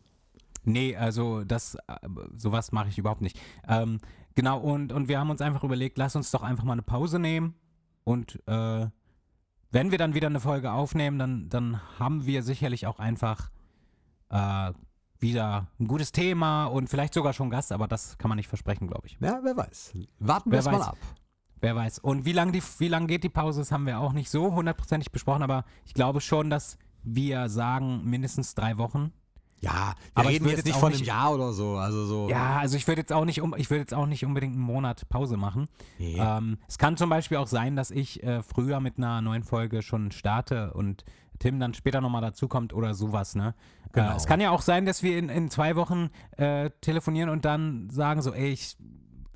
Nee, 0.64 0.96
also 0.96 1.44
das, 1.44 1.74
äh, 1.74 2.08
sowas 2.36 2.72
mache 2.72 2.88
ich 2.88 2.98
überhaupt 2.98 3.22
nicht. 3.22 3.38
Ähm, 3.66 4.00
genau, 4.34 4.58
und, 4.58 4.92
und 4.92 5.08
wir 5.08 5.18
haben 5.18 5.30
uns 5.30 5.40
einfach 5.40 5.64
überlegt, 5.64 5.98
lass 5.98 6.16
uns 6.16 6.30
doch 6.30 6.42
einfach 6.42 6.64
mal 6.64 6.72
eine 6.72 6.82
Pause 6.82 7.18
nehmen. 7.18 7.54
Und 8.04 8.40
äh, 8.46 8.86
wenn 9.70 9.90
wir 9.90 9.98
dann 9.98 10.14
wieder 10.14 10.26
eine 10.26 10.40
Folge 10.40 10.72
aufnehmen, 10.72 11.18
dann, 11.18 11.48
dann 11.48 11.80
haben 11.98 12.26
wir 12.26 12.42
sicherlich 12.42 12.86
auch 12.86 12.98
einfach 12.98 13.50
äh, 14.30 14.72
wieder 15.20 15.66
ein 15.78 15.86
gutes 15.86 16.12
Thema 16.12 16.64
und 16.66 16.88
vielleicht 16.88 17.14
sogar 17.14 17.32
schon 17.32 17.50
Gast, 17.50 17.72
aber 17.72 17.86
das 17.88 18.16
kann 18.18 18.28
man 18.28 18.36
nicht 18.36 18.48
versprechen, 18.48 18.86
glaube 18.88 19.06
ich. 19.06 19.16
Ja, 19.20 19.40
wer 19.42 19.56
weiß. 19.56 19.92
Warten 20.18 20.50
wir 20.50 20.58
es 20.58 20.64
mal 20.66 20.82
ab. 20.82 20.96
Wer 21.60 21.76
weiß. 21.76 21.98
Und 21.98 22.24
wie 22.24 22.32
lange 22.32 22.58
wie 22.78 22.88
lang 22.88 23.06
geht 23.06 23.22
die 23.22 23.28
Pause, 23.28 23.60
das 23.60 23.70
haben 23.70 23.86
wir 23.86 24.00
auch 24.00 24.12
nicht 24.14 24.30
so 24.30 24.54
hundertprozentig 24.54 25.12
besprochen, 25.12 25.42
aber 25.42 25.64
ich 25.84 25.92
glaube 25.94 26.20
schon, 26.22 26.48
dass 26.48 26.78
wir 27.02 27.48
sagen, 27.48 28.02
mindestens 28.04 28.54
drei 28.54 28.78
Wochen. 28.78 29.12
Ja, 29.62 29.92
wir 29.92 30.10
Aber 30.14 30.30
ich 30.30 30.36
reden 30.36 30.44
würde 30.46 30.56
jetzt 30.56 30.64
nicht 30.64 30.78
von 30.78 30.88
einem 30.90 30.98
nicht- 31.00 31.06
Jahr 31.06 31.34
oder 31.34 31.52
so. 31.52 31.76
Also 31.76 32.06
so. 32.06 32.30
Ja, 32.30 32.56
also 32.60 32.78
ich 32.78 32.88
würde 32.88 33.02
jetzt 33.02 33.12
auch 33.12 33.26
nicht 33.26 33.42
um, 33.42 33.54
ich 33.58 33.68
würde 33.68 33.80
jetzt 33.80 33.92
auch 33.92 34.06
nicht 34.06 34.24
unbedingt 34.24 34.54
einen 34.54 34.62
Monat 34.62 35.06
Pause 35.10 35.36
machen. 35.36 35.68
Nee. 35.98 36.16
Ähm, 36.18 36.56
es 36.66 36.78
kann 36.78 36.96
zum 36.96 37.10
Beispiel 37.10 37.36
auch 37.36 37.46
sein, 37.46 37.76
dass 37.76 37.90
ich 37.90 38.22
äh, 38.22 38.42
früher 38.42 38.80
mit 38.80 38.96
einer 38.96 39.20
neuen 39.20 39.42
Folge 39.42 39.82
schon 39.82 40.12
starte 40.12 40.72
und 40.72 41.04
Tim 41.40 41.60
dann 41.60 41.74
später 41.74 42.00
nochmal 42.00 42.22
dazukommt 42.22 42.72
oder 42.72 42.94
sowas, 42.94 43.34
ne? 43.34 43.54
Genau. 43.92 44.12
Äh, 44.12 44.16
es 44.16 44.26
kann 44.26 44.40
ja 44.40 44.50
auch 44.50 44.62
sein, 44.62 44.86
dass 44.86 45.02
wir 45.02 45.18
in, 45.18 45.28
in 45.28 45.50
zwei 45.50 45.76
Wochen 45.76 46.10
äh, 46.36 46.70
telefonieren 46.80 47.28
und 47.30 47.44
dann 47.44 47.90
sagen 47.90 48.22
so, 48.22 48.32
ey, 48.32 48.50
ich, 48.52 48.76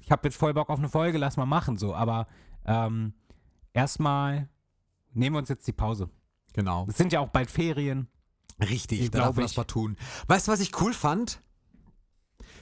ich 0.00 0.10
habe 0.10 0.28
jetzt 0.28 0.36
voll 0.36 0.54
Bock 0.54 0.70
auf 0.70 0.78
eine 0.78 0.88
Folge, 0.88 1.18
lass 1.18 1.36
mal 1.36 1.46
machen, 1.46 1.76
so. 1.76 1.94
Aber 1.94 2.26
ähm, 2.66 3.14
erstmal 3.72 4.48
nehmen 5.12 5.34
wir 5.34 5.40
uns 5.40 5.48
jetzt 5.48 5.66
die 5.66 5.72
Pause. 5.72 6.08
Genau. 6.52 6.86
Es 6.88 6.96
sind 6.96 7.12
ja 7.12 7.20
auch 7.20 7.28
bald 7.28 7.50
Ferien. 7.50 8.08
Richtig, 8.60 9.00
Ich 9.00 9.10
glaube, 9.10 9.42
das 9.42 9.56
mal 9.56 9.64
tun. 9.64 9.96
Weißt 10.28 10.46
du, 10.46 10.52
was 10.52 10.60
ich 10.60 10.80
cool 10.80 10.92
fand? 10.92 11.40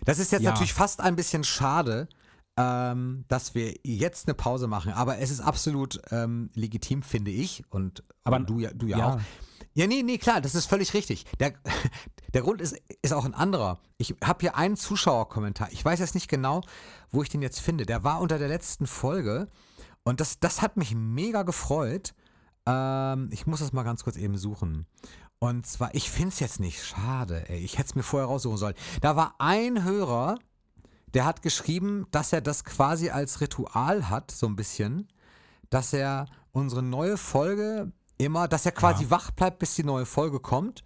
Das 0.05 0.19
ist 0.19 0.33
jetzt 0.33 0.43
Ja. 0.43 0.51
natürlich 0.51 0.73
fast 0.73 1.01
ein 1.01 1.17
bisschen 1.17 1.45
schade, 1.45 2.09
ähm, 2.57 3.25
dass 3.29 3.55
wir 3.55 3.75
jetzt 3.83 4.27
eine 4.27 4.35
Pause 4.35 4.67
machen, 4.67 4.93
aber 4.93 5.19
es 5.19 5.31
ist 5.31 5.41
absolut 5.41 6.01
ähm, 6.11 6.51
legitim, 6.55 7.03
finde 7.03 7.31
ich. 7.31 7.65
Und 7.71 8.03
Aber- 8.25 8.37
aber 8.37 8.45
du 8.47 8.59
ja, 8.61 8.71
du 8.73 8.87
ja, 8.87 8.99
ja. 8.99 9.15
auch. 9.15 9.21
Ja, 9.75 9.87
nee, 9.87 10.03
nee, 10.03 10.19
klar, 10.19 10.41
das 10.41 10.55
ist 10.55 10.67
völlig 10.67 10.93
richtig. 10.95 11.25
Der, 11.41 11.55
der 12.35 12.43
Grund 12.43 12.61
ist, 12.61 12.77
ist 13.01 13.13
auch 13.13 13.25
ein 13.25 13.35
anderer. 13.35 13.79
Ich 13.99 14.15
habe 14.23 14.41
hier 14.41 14.57
einen 14.57 14.77
Zuschauerkommentar. 14.77 15.69
Ich 15.73 15.85
weiß 15.85 16.01
jetzt 16.01 16.15
nicht 16.15 16.29
genau, 16.29 16.63
wo 17.11 17.23
ich 17.23 17.29
den 17.29 17.43
jetzt 17.43 17.61
finde. 17.61 17.87
Der 17.87 18.05
war 18.05 18.21
unter 18.21 18.39
der 18.39 18.49
letzten 18.49 18.87
Folge 18.87 19.49
und 20.05 20.21
das, 20.21 20.39
das 20.41 20.63
hat 20.63 20.77
mich 20.77 20.95
mega 20.95 21.43
gefreut. 21.43 22.15
Ähm, 22.67 23.29
ich 23.33 23.47
muss 23.47 23.61
das 23.61 23.73
mal 23.73 23.83
ganz 23.83 24.05
kurz 24.05 24.17
eben 24.17 24.37
suchen. 24.37 24.87
Und 25.39 25.67
zwar, 25.67 25.95
ich 25.95 26.11
finde 26.11 26.29
es 26.29 26.41
jetzt 26.41 26.61
nicht 26.61 26.85
schade, 26.85 27.49
ey. 27.49 27.59
Ich 27.59 27.79
hätte 27.79 27.89
es 27.89 27.95
mir 27.95 28.03
vorher 28.05 28.29
raussuchen 28.29 28.59
sollen. 28.59 28.75
Da 29.01 29.17
war 29.17 29.35
ein 29.39 29.83
Hörer, 29.83 30.39
der 31.15 31.25
hat 31.25 31.43
geschrieben, 31.43 32.07
dass 32.11 32.33
er 32.33 32.41
das 32.41 32.65
quasi 32.65 33.11
als 33.11 33.41
Ritual 33.41 34.09
hat, 34.09 34.31
so 34.31 34.47
ein 34.47 34.57
bisschen, 34.57 35.09
dass 35.69 35.93
er 35.93 36.27
unsere 36.53 36.83
neue 36.83 37.17
Folge 37.17 37.93
immer, 38.25 38.49
dass 38.49 38.67
er 38.67 38.73
quasi 38.73 39.05
Ja. 39.05 39.11
wach 39.11 39.31
bleibt, 39.31 39.59
bis 39.59 39.75
die 39.75 39.85
neue 39.85 40.07
Folge 40.07 40.41
kommt 40.41 40.83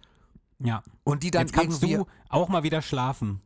Ja. 0.59 0.83
und 1.03 1.23
die 1.23 1.31
dann 1.31 1.43
Jetzt 1.47 1.53
kannst 1.53 1.83
du 1.83 2.05
auch 2.29 2.49
mal 2.49 2.63
wieder 2.63 2.81
schlafen. 2.81 3.41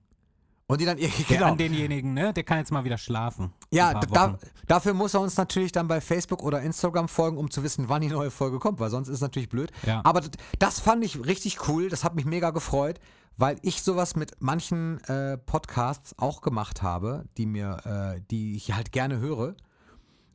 und 0.68 0.80
die 0.80 0.86
dann 0.86 0.98
irgendwie 1.00 1.24
Der 1.24 1.38
genau. 1.38 1.52
an 1.52 1.58
denjenigen, 1.58 2.14
ne? 2.14 2.32
Der 2.34 2.44
kann 2.44 2.58
jetzt 2.58 2.72
mal 2.72 2.84
wieder 2.86 2.98
schlafen. 2.98 3.52
Ja, 3.72 3.94
da, 4.00 4.38
dafür 4.68 4.94
muss 4.94 5.14
er 5.14 5.20
uns 5.22 5.36
natürlich 5.36 5.72
dann 5.74 5.88
bei 5.90 6.00
Facebook 6.00 6.42
oder 6.44 6.62
Instagram 6.62 7.10
folgen, 7.10 7.38
um 7.38 7.52
zu 7.52 7.62
wissen, 7.64 7.90
wann 7.90 8.02
die 8.02 8.08
neue 8.08 8.32
Folge 8.32 8.58
kommt, 8.60 8.80
weil 8.80 8.90
sonst 8.90 9.10
ist 9.10 9.16
es 9.16 9.22
natürlich 9.22 9.50
blöd. 9.50 9.72
Ja. 9.86 10.00
Aber 10.06 10.22
das, 10.22 10.32
das 10.60 10.80
fand 10.80 11.04
ich 11.04 11.26
richtig 11.26 11.68
cool, 11.68 11.90
das 11.90 12.04
hat 12.06 12.16
mich 12.16 12.24
mega 12.26 12.52
gefreut, 12.52 13.00
weil 13.38 13.58
ich 13.64 13.82
sowas 13.82 14.16
mit 14.16 14.32
manchen 14.40 15.04
äh, 15.06 15.38
Podcasts 15.38 16.18
auch 16.18 16.42
gemacht 16.42 16.82
habe, 16.82 17.26
die 17.38 17.46
mir, 17.48 18.16
äh, 18.16 18.22
die 18.32 18.56
ich 18.56 18.74
halt 18.74 18.92
gerne 18.94 19.20
höre. 19.20 19.56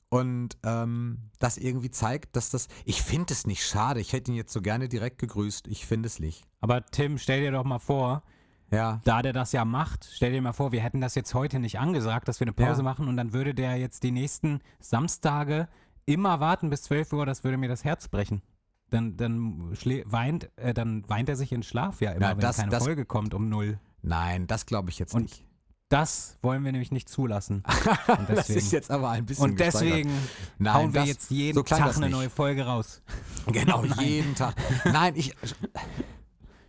Und 0.09 0.57
ähm, 0.65 1.31
das 1.41 1.57
irgendwie 1.59 1.91
zeigt, 1.91 2.37
dass 2.37 2.51
das. 2.51 2.69
Ich 2.85 3.03
finde 3.03 3.33
es 3.33 3.47
nicht 3.47 3.67
schade. 3.67 4.01
Ich 4.01 4.13
hätte 4.13 4.31
ihn 4.31 4.37
jetzt 4.37 4.53
so 4.53 4.63
gerne 4.63 4.89
direkt 4.89 5.19
gegrüßt. 5.19 5.67
Ich 5.67 5.85
finde 5.85 6.07
es 6.07 6.21
nicht. 6.21 6.45
Aber 6.61 6.85
Tim, 6.87 7.19
stell 7.19 7.41
dir 7.41 7.51
doch 7.51 7.65
mal 7.65 7.81
vor, 7.81 8.23
Ja. 8.71 9.01
da 9.05 9.21
der 9.23 9.33
das 9.33 9.51
ja 9.53 9.65
macht, 9.65 10.09
stell 10.11 10.33
dir 10.33 10.41
mal 10.43 10.53
vor, 10.53 10.71
wir 10.73 10.81
hätten 10.81 11.01
das 11.01 11.15
jetzt 11.17 11.35
heute 11.35 11.59
nicht 11.59 11.79
angesagt, 11.81 12.29
dass 12.29 12.39
wir 12.41 12.45
eine 12.47 12.53
Pause 12.53 12.81
Ja. 12.81 12.85
machen 12.85 13.09
und 13.09 13.17
dann 13.17 13.33
würde 13.33 13.53
der 13.55 13.77
jetzt 13.77 14.03
die 14.05 14.13
nächsten 14.13 14.61
Samstage 14.79 15.69
immer 16.05 16.39
warten 16.41 16.71
bis 16.71 16.83
12 16.85 17.13
Uhr, 17.13 17.27
das 17.27 17.43
würde 17.45 17.57
mir 17.59 17.69
das 17.69 17.85
Herz 17.85 18.09
brechen. 18.09 18.43
Dann, 18.91 19.17
dann, 19.17 19.73
weint, 20.07 20.51
äh, 20.57 20.73
dann 20.73 21.09
weint 21.09 21.29
er 21.29 21.35
sich 21.37 21.51
in 21.53 21.65
Schlaf 21.65 22.01
ja 22.01 22.13
immer, 22.13 22.27
Ja, 22.29 22.33
wenn 22.33 22.41
das- 22.41 22.57
keine 22.59 22.71
das- 22.71 22.85
Folge 22.85 23.05
kommt 23.05 23.35
um 23.35 23.49
null. 23.49 23.81
Nein, 24.03 24.47
das 24.47 24.67
glaube 24.67 24.91
ich 24.91 24.99
jetzt 25.01 25.15
Und 25.15 25.23
nicht. 25.23 25.45
Das 25.89 26.37
wollen 26.43 26.65
wir 26.65 26.73
nämlich 26.73 26.91
nicht 26.91 27.09
zulassen. 27.09 27.63
Und 28.09 28.29
Das 28.29 28.47
deswegen, 28.49 28.59
ist 28.59 28.73
jetzt 28.73 28.91
aber 28.91 29.11
ein 29.11 29.25
bisschen. 29.25 29.45
und 29.51 29.61
deswegen 29.61 30.11
Nein, 30.59 30.75
hauen 30.75 30.95
wir 30.95 31.01
das- 31.03 31.09
jetzt 31.09 31.31
jeden 31.31 31.55
so 31.55 31.63
Tag 31.63 31.97
eine 31.97 32.09
neue 32.11 32.31
Folge 32.31 32.67
raus. 32.67 33.03
Genau, 33.47 33.83
Nein. 33.85 34.01
jeden 34.09 34.35
Tag. 34.35 34.57
Nein, 34.85 35.15
ich. 35.15 35.33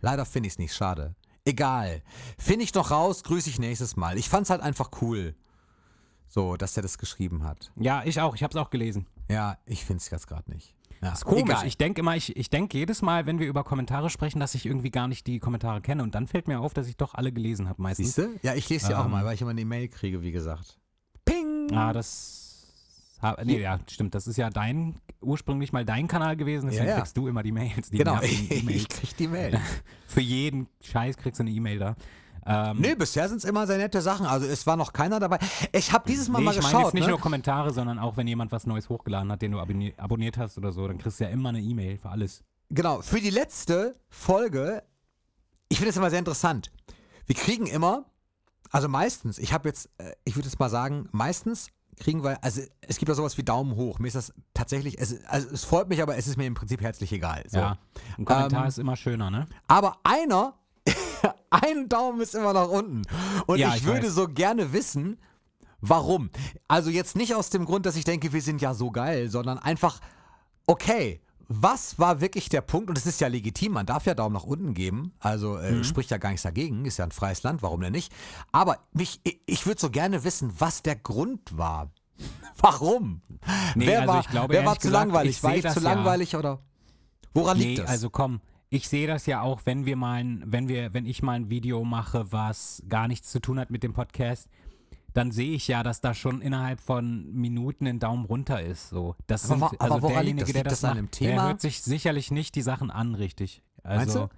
Leider 0.00 0.24
finde 0.24 0.46
ich 0.46 0.52
es 0.52 0.58
nicht 0.60 0.72
schade. 0.72 1.16
Egal. 1.44 2.02
Finde 2.38 2.62
ich 2.62 2.70
doch 2.70 2.92
raus, 2.92 3.24
grüße 3.24 3.50
ich 3.50 3.58
nächstes 3.58 3.96
Mal. 3.96 4.16
Ich 4.16 4.28
fand 4.28 4.44
es 4.44 4.50
halt 4.50 4.60
einfach 4.60 4.90
cool. 5.02 5.34
So, 6.28 6.56
dass 6.56 6.76
er 6.76 6.82
das 6.84 6.98
geschrieben 6.98 7.42
hat. 7.42 7.72
Ja, 7.74 8.04
ich 8.04 8.20
auch. 8.20 8.36
Ich 8.36 8.44
habe 8.44 8.52
es 8.52 8.56
auch 8.64 8.70
gelesen. 8.70 9.08
Ja, 9.28 9.58
ich 9.66 9.84
finde 9.84 10.00
es 10.02 10.08
jetzt 10.10 10.28
gerade 10.28 10.48
nicht. 10.52 10.76
Ja, 11.00 11.12
ist 11.12 11.24
komisch. 11.24 11.42
Egal. 11.44 11.66
Ich 11.66 11.76
denke 11.78 12.00
immer, 12.00 12.16
ich, 12.16 12.36
ich 12.36 12.50
denke 12.50 12.76
jedes 12.76 13.02
Mal, 13.02 13.26
wenn 13.26 13.38
wir 13.38 13.46
über 13.46 13.62
Kommentare 13.64 14.10
sprechen, 14.10 14.40
dass 14.40 14.54
ich 14.54 14.66
irgendwie 14.66 14.90
gar 14.90 15.06
nicht 15.08 15.26
die 15.26 15.38
Kommentare 15.38 15.80
kenne. 15.80 16.02
Und 16.02 16.14
dann 16.14 16.26
fällt 16.26 16.48
mir 16.48 16.60
auf, 16.60 16.74
dass 16.74 16.88
ich 16.88 16.96
doch 16.96 17.14
alle 17.14 17.32
gelesen 17.32 17.68
habe 17.68 17.80
meistens. 17.80 18.14
Siehst 18.14 18.18
du? 18.18 18.38
Ja, 18.42 18.54
ich 18.54 18.68
lese 18.68 18.86
sie 18.88 18.94
auch 18.94 19.04
Ähm. 19.04 19.12
mal, 19.12 19.24
weil 19.24 19.34
ich 19.34 19.40
immer 19.42 19.50
eine 19.52 19.60
E-Mail 19.60 19.88
kriege, 19.88 20.22
wie 20.22 20.32
gesagt. 20.32 20.78
Ping! 21.24 21.68
Ah, 21.72 21.92
das. 21.92 22.66
ha- 23.22 23.36
Nee, 23.44 23.60
ja, 23.60 23.78
stimmt. 23.88 24.14
Das 24.14 24.26
ist 24.26 24.36
ja 24.38 24.50
dein, 24.50 24.96
ursprünglich 25.20 25.72
mal 25.72 25.84
dein 25.84 26.08
Kanal 26.08 26.36
gewesen, 26.36 26.66
deswegen 26.66 26.86
Ja, 26.86 26.90
ja. 26.94 26.98
kriegst 26.98 27.16
du 27.16 27.28
immer 27.28 27.42
die 27.42 27.52
Mails. 27.52 27.90
Die 27.90 27.98
genau, 27.98 28.14
E-Mails. 28.22 28.62
ich 28.66 28.88
krieg 28.88 29.16
die 29.16 29.28
Mail. 29.28 29.60
Für 30.06 30.20
jeden 30.20 30.66
Scheiß 30.80 31.16
kriegst 31.16 31.38
du 31.38 31.44
eine 31.44 31.50
E-Mail 31.50 31.78
da. 31.78 31.96
Ähm, 32.50 32.78
nee, 32.80 32.94
bisher 32.94 33.28
sind 33.28 33.38
es 33.38 33.44
immer 33.44 33.66
sehr 33.66 33.76
nette 33.76 34.00
Sachen. 34.00 34.24
Also 34.24 34.46
es 34.46 34.66
war 34.66 34.76
noch 34.76 34.94
keiner 34.94 35.20
dabei. 35.20 35.38
Ich 35.72 35.92
habe 35.92 36.08
dieses 36.08 36.28
Mal 36.30 36.38
nee, 36.38 36.46
mal 36.46 36.52
ich 36.52 36.62
meine 36.62 36.72
geschaut. 36.72 36.84
jetzt 36.86 36.94
nicht 36.94 37.04
ne? 37.04 37.10
nur 37.10 37.20
Kommentare, 37.20 37.74
sondern 37.74 37.98
auch 37.98 38.16
wenn 38.16 38.26
jemand 38.26 38.52
was 38.52 38.66
Neues 38.66 38.88
hochgeladen 38.88 39.30
hat, 39.30 39.42
den 39.42 39.52
du 39.52 39.60
abonnier 39.60 39.92
abonniert 39.98 40.38
hast 40.38 40.56
oder 40.56 40.72
so, 40.72 40.88
dann 40.88 40.96
kriegst 40.96 41.20
du 41.20 41.24
ja 41.24 41.30
immer 41.30 41.50
eine 41.50 41.60
E-Mail 41.60 41.98
für 41.98 42.08
alles. 42.08 42.42
Genau, 42.70 43.02
für 43.02 43.20
die 43.20 43.30
letzte 43.30 43.96
Folge, 44.08 44.82
ich 45.68 45.78
finde 45.78 45.90
es 45.90 45.96
immer 45.96 46.08
sehr 46.08 46.18
interessant. 46.18 46.70
Wir 47.26 47.36
kriegen 47.36 47.66
immer, 47.66 48.06
also 48.70 48.88
meistens, 48.88 49.38
ich 49.38 49.52
habe 49.52 49.68
jetzt, 49.68 49.90
äh, 49.98 50.12
ich 50.24 50.34
würde 50.34 50.48
jetzt 50.48 50.58
mal 50.58 50.70
sagen, 50.70 51.08
meistens 51.12 51.68
kriegen 51.98 52.22
wir, 52.22 52.42
also 52.42 52.62
es 52.80 52.98
gibt 52.98 53.08
ja 53.08 53.14
sowas 53.14 53.36
wie 53.36 53.42
Daumen 53.42 53.76
hoch. 53.76 53.98
Mir 53.98 54.08
ist 54.08 54.16
das 54.16 54.32
tatsächlich, 54.54 54.98
es, 54.98 55.22
also 55.26 55.48
es 55.52 55.64
freut 55.64 55.88
mich, 55.88 56.00
aber 56.02 56.16
es 56.16 56.26
ist 56.26 56.36
mir 56.36 56.46
im 56.46 56.54
Prinzip 56.54 56.80
herzlich 56.80 57.12
egal. 57.12 57.44
So. 57.48 57.58
Ja. 57.58 57.78
Ein 58.16 58.24
Kommentar 58.24 58.62
Ähm, 58.62 58.68
ist 58.68 58.78
immer 58.78 58.96
schöner, 58.96 59.30
ne? 59.30 59.46
Aber 59.66 59.98
einer, 60.04 60.54
ein 61.50 61.88
Daumen 61.88 62.20
ist 62.20 62.34
immer 62.34 62.52
nach 62.52 62.68
unten. 62.68 63.02
Und 63.46 63.58
Ja, 63.58 63.70
ich, 63.70 63.76
ich 63.76 63.84
würde 63.84 64.10
so 64.10 64.28
gerne 64.28 64.72
wissen, 64.72 65.18
warum. 65.80 66.30
Also 66.66 66.90
jetzt 66.90 67.16
nicht 67.16 67.34
aus 67.34 67.50
dem 67.50 67.64
Grund, 67.64 67.86
dass 67.86 67.96
ich 67.96 68.04
denke, 68.04 68.32
wir 68.32 68.42
sind 68.42 68.60
ja 68.60 68.74
so 68.74 68.90
geil, 68.90 69.30
sondern 69.30 69.58
einfach, 69.58 70.00
okay, 70.66 71.20
was 71.50 71.98
war 71.98 72.20
wirklich 72.20 72.50
der 72.50 72.60
Punkt? 72.60 72.90
Und 72.90 72.98
es 72.98 73.06
ist 73.06 73.20
ja 73.22 73.28
legitim, 73.28 73.72
man 73.72 73.86
darf 73.86 74.04
ja 74.04 74.12
Daumen 74.14 74.34
nach 74.34 74.44
unten 74.44 74.74
geben. 74.74 75.12
Also 75.18 75.56
äh, 75.56 75.72
Mhm. 75.72 75.84
spricht 75.84 76.10
ja 76.10 76.18
gar 76.18 76.28
nichts 76.28 76.42
dagegen, 76.42 76.84
ist 76.84 76.98
ja 76.98 77.04
ein 77.04 77.10
freies 77.10 77.42
Land, 77.42 77.62
warum 77.62 77.80
denn 77.80 77.92
nicht? 77.92 78.12
Aber 78.52 78.78
mich, 78.92 79.20
ich, 79.24 79.40
ich 79.46 79.64
würde 79.66 79.80
so 79.80 79.88
gerne 79.88 80.24
wissen, 80.24 80.52
was 80.58 80.82
der 80.82 80.96
Grund 80.96 81.56
war. 81.56 81.90
Warum? 82.60 83.22
Nee, 83.76 83.86
wer 83.86 84.00
also 84.00 84.12
war, 84.12 84.22
glaube, 84.24 84.52
wer 84.54 84.66
war 84.66 84.74
zu 84.74 84.88
gesagt, 84.88 85.04
langweilig? 85.06 85.40
war 85.44 85.54
ich 85.54 85.62
zu 85.68 85.78
ja. 85.80 85.94
langweilig 85.94 86.34
oder 86.34 86.58
woran 87.32 87.56
Nee, 87.56 87.64
liegt 87.66 87.78
das? 87.78 87.88
also 87.90 88.10
komm, 88.10 88.40
ich 88.70 88.88
sehe 88.88 89.06
das 89.06 89.26
ja 89.26 89.40
auch, 89.40 89.62
wenn 89.64 89.86
wir 89.86 89.96
mal, 89.96 90.24
wenn 90.44 90.68
wir, 90.68 90.92
wenn 90.94 91.06
ich 91.06 91.22
mal 91.22 91.32
ein 91.34 91.50
Video 91.50 91.84
mache, 91.84 92.30
was 92.32 92.82
gar 92.88 93.08
nichts 93.08 93.30
zu 93.30 93.40
tun 93.40 93.58
hat 93.58 93.70
mit 93.70 93.82
dem 93.82 93.92
Podcast, 93.94 94.48
dann 95.14 95.30
sehe 95.32 95.54
ich 95.54 95.66
ja, 95.68 95.82
dass 95.82 96.00
da 96.00 96.14
schon 96.14 96.42
innerhalb 96.42 96.80
von 96.80 97.32
Minuten 97.32 97.86
ein 97.86 97.98
Daumen 97.98 98.26
runter 98.26 98.62
ist. 98.62 98.90
So, 98.90 99.16
das 99.26 99.50
Aber 99.50 99.70
sind, 99.70 99.80
aber 99.80 99.94
also 99.94 100.02
woran 100.02 100.26
liegt 100.26 100.38
derjenige, 100.40 100.44
das? 100.44 100.52
der 100.52 100.62
Liegt 100.62 100.72
das 100.72 100.80
das 100.80 100.90
an 100.90 101.02
macht, 101.02 101.12
Thema? 101.12 101.34
der 101.34 101.42
hört 101.44 101.60
sich 101.60 101.82
sicherlich 101.82 102.30
nicht 102.30 102.54
die 102.54 102.62
Sachen 102.62 102.90
an, 102.90 103.14
richtig. 103.14 103.62
Also, 103.82 104.28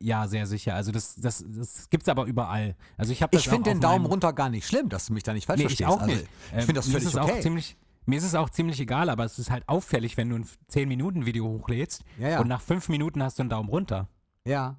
ja, 0.00 0.28
sehr 0.28 0.46
sicher. 0.46 0.74
Also 0.74 0.92
das, 0.92 1.16
das, 1.16 1.44
das 1.46 1.90
gibt's 1.90 2.08
aber 2.08 2.24
überall. 2.24 2.74
Also 2.96 3.12
ich 3.12 3.22
habe 3.22 3.36
ich 3.36 3.48
finde 3.48 3.70
den 3.70 3.80
Daumen 3.80 4.06
runter 4.06 4.32
gar 4.32 4.48
nicht 4.48 4.66
schlimm, 4.66 4.88
dass 4.88 5.06
du 5.06 5.12
mich 5.12 5.24
da 5.24 5.34
nicht 5.34 5.46
falsch 5.46 5.58
Nee, 5.58 5.66
ich 5.66 5.76
verstehst. 5.78 5.90
auch 5.90 6.00
Also, 6.00 6.14
nicht. 6.14 6.22
ich 6.24 6.52
Ähm, 6.54 6.58
finde 6.60 6.72
das 6.74 6.86
mir 6.86 6.92
völlig 6.92 7.08
ist 7.08 7.16
okay. 7.16 7.32
Auch 7.32 7.40
ziemlich, 7.40 7.76
mir 8.06 8.18
ist 8.18 8.24
es 8.24 8.34
auch 8.34 8.50
ziemlich 8.50 8.80
egal, 8.80 9.08
aber 9.08 9.24
es 9.24 9.38
ist 9.38 9.50
halt 9.50 9.68
auffällig, 9.68 10.16
wenn 10.16 10.30
du 10.30 10.36
ein 10.36 10.46
10-Minuten-Video 10.70 11.46
hochlädst 11.46 12.02
Ja, 12.18 12.28
ja. 12.28 12.40
und 12.40 12.48
nach 12.48 12.60
5 12.60 12.88
Minuten 12.88 13.22
hast 13.22 13.38
du 13.38 13.42
einen 13.42 13.50
Daumen 13.50 13.68
runter. 13.68 14.08
Ja. 14.44 14.76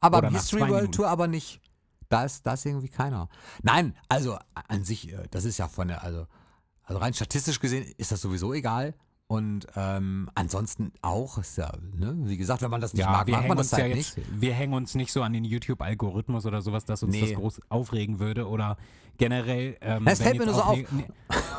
Aber 0.00 0.18
Oder 0.18 0.30
History 0.30 0.60
World 0.62 0.72
Minuten. 0.74 0.92
Tour 0.92 1.08
aber 1.08 1.26
nicht. 1.26 1.60
Da 2.08 2.24
ist, 2.24 2.46
da 2.46 2.54
ist 2.54 2.64
irgendwie 2.64 2.88
keiner. 2.88 3.28
Nein, 3.62 3.96
also 4.08 4.38
an 4.68 4.84
sich, 4.84 5.12
äh, 5.12 5.26
das 5.30 5.44
ist 5.44 5.58
ja 5.58 5.68
von 5.68 5.88
der, 5.88 6.04
also, 6.04 6.26
also 6.84 7.00
rein 7.00 7.14
statistisch 7.14 7.58
gesehen 7.58 7.92
ist 7.96 8.12
das 8.12 8.20
sowieso 8.20 8.52
egal. 8.52 8.94
Und 9.28 9.66
ähm, 9.74 10.30
ansonsten 10.36 10.92
auch, 11.02 11.38
ist 11.38 11.58
ja, 11.58 11.72
ne, 11.96 12.14
wie 12.26 12.36
gesagt, 12.36 12.62
wenn 12.62 12.70
man 12.70 12.80
das 12.80 12.94
nicht 12.94 13.04
mag, 13.04 13.26
wir 13.26 13.32
mag 13.32 13.40
hängen 13.42 13.48
man 13.48 13.58
das 13.58 13.72
ja 13.72 13.78
halt 13.78 13.96
jetzt, 13.96 14.16
nicht. 14.18 14.40
wir 14.40 14.54
hängen 14.54 14.72
uns 14.74 14.94
nicht 14.94 15.10
so 15.12 15.22
an 15.22 15.32
den 15.32 15.44
YouTube-Algorithmus 15.44 16.46
oder 16.46 16.62
sowas, 16.62 16.84
dass 16.84 17.02
uns 17.02 17.12
Nee. 17.12 17.22
das 17.22 17.34
groß 17.34 17.60
aufregen 17.68 18.20
würde 18.20 18.46
oder 18.48 18.76
generell. 19.18 19.76
Ähm, 19.80 20.06
Es 20.06 20.20
wenn 20.20 20.26
fällt 20.26 20.38
mir 20.38 20.44
nur 20.46 20.54
so 20.54 20.62
auf. 20.62 20.76
ne- 20.76 20.86
ne- 20.92 21.04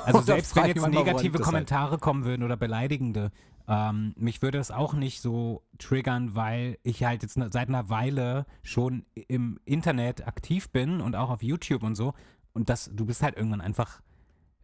Also 0.05 0.21
selbst 0.21 0.55
wenn 0.55 0.67
jetzt 0.67 0.87
negative 0.87 1.37
das 1.37 1.39
halt? 1.39 1.43
Kommentare 1.45 1.97
kommen 1.97 2.23
würden 2.23 2.43
oder 2.43 2.55
beleidigende, 2.55 3.31
ähm, 3.67 4.13
mich 4.15 4.41
würde 4.41 4.59
das 4.59 4.71
auch 4.71 4.93
nicht 4.93 5.19
so 5.21 5.61
triggern, 5.77 6.35
weil 6.35 6.77
ich 6.83 7.03
halt 7.03 7.21
jetzt 7.21 7.35
ne- 7.37 7.49
seit 7.51 7.67
einer 7.67 7.89
Weile 7.89 8.45
schon 8.63 9.05
im 9.27 9.59
Internet 9.65 10.25
aktiv 10.25 10.69
bin 10.69 11.01
und 11.01 11.17
auch 11.17 11.29
auf 11.29 11.43
YouTube 11.43 11.83
und 11.83 11.95
so. 11.95 12.13
Und 12.53 12.69
das, 12.69 12.89
du 12.93 13.05
bist 13.05 13.21
halt 13.23 13.35
irgendwann 13.35 13.59
einfach 13.59 13.99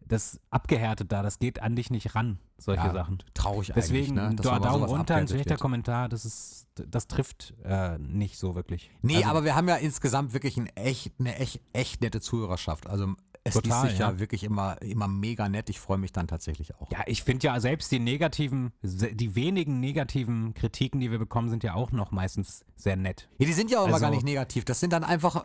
das 0.08 0.40
abgehärtet 0.50 1.10
da, 1.12 1.22
das 1.22 1.38
geht 1.38 1.62
an 1.62 1.76
dich 1.76 1.90
nicht 1.90 2.14
ran, 2.14 2.38
solche 2.58 2.86
Ja, 2.86 2.92
Sachen. 2.92 3.18
Traurig 3.34 3.72
Deswegen, 3.74 4.18
eigentlich, 4.18 4.30
ne? 4.30 4.36
dass 4.36 4.46
da 4.46 4.58
Daumen 4.58 4.84
runter, 4.84 5.16
ein 5.16 5.28
schlechter 5.28 5.50
wird. 5.50 5.60
Kommentar, 5.60 6.08
das 6.08 6.24
ist, 6.24 6.66
das 6.74 7.06
trifft 7.06 7.54
äh, 7.64 7.98
nicht 7.98 8.38
so 8.38 8.54
wirklich. 8.54 8.90
Nee, 9.02 9.16
Also, 9.16 9.28
aber 9.28 9.44
wir 9.44 9.54
haben 9.56 9.68
ja 9.68 9.76
insgesamt 9.76 10.32
wirklich 10.32 10.56
ein 10.56 10.66
echt, 10.76 11.12
eine 11.18 11.36
echt, 11.36 11.60
echt 11.72 12.00
nette 12.02 12.20
Zuhörerschaft. 12.20 12.86
Also 12.86 13.14
es 13.46 13.54
Total, 13.54 13.90
sich 13.90 13.98
ja. 13.98 14.10
ja. 14.12 14.18
wirklich 14.18 14.42
immer, 14.42 14.80
immer 14.80 15.06
mega 15.06 15.48
nett. 15.50 15.68
Ich 15.68 15.78
freue 15.78 15.98
mich 15.98 16.12
dann 16.12 16.26
tatsächlich 16.26 16.74
auch. 16.76 16.90
Ja, 16.90 17.00
ich 17.06 17.22
finde 17.22 17.46
ja 17.46 17.60
selbst 17.60 17.92
die 17.92 17.98
negativen, 17.98 18.72
die 18.82 19.34
wenigen 19.34 19.80
negativen 19.80 20.54
Kritiken, 20.54 20.98
die 21.00 21.10
wir 21.10 21.18
bekommen, 21.18 21.50
sind 21.50 21.62
ja 21.62 21.74
auch 21.74 21.92
noch 21.92 22.10
meistens 22.10 22.64
sehr 22.74 22.96
nett. 22.96 23.28
Ja, 23.38 23.46
die 23.46 23.52
sind 23.52 23.70
ja 23.70 23.80
auch 23.80 23.84
immer 23.84 23.94
Also- 23.94 24.06
gar 24.06 24.10
nicht 24.10 24.24
negativ. 24.24 24.64
Das 24.64 24.80
sind 24.80 24.92
dann 24.94 25.04
einfach 25.04 25.44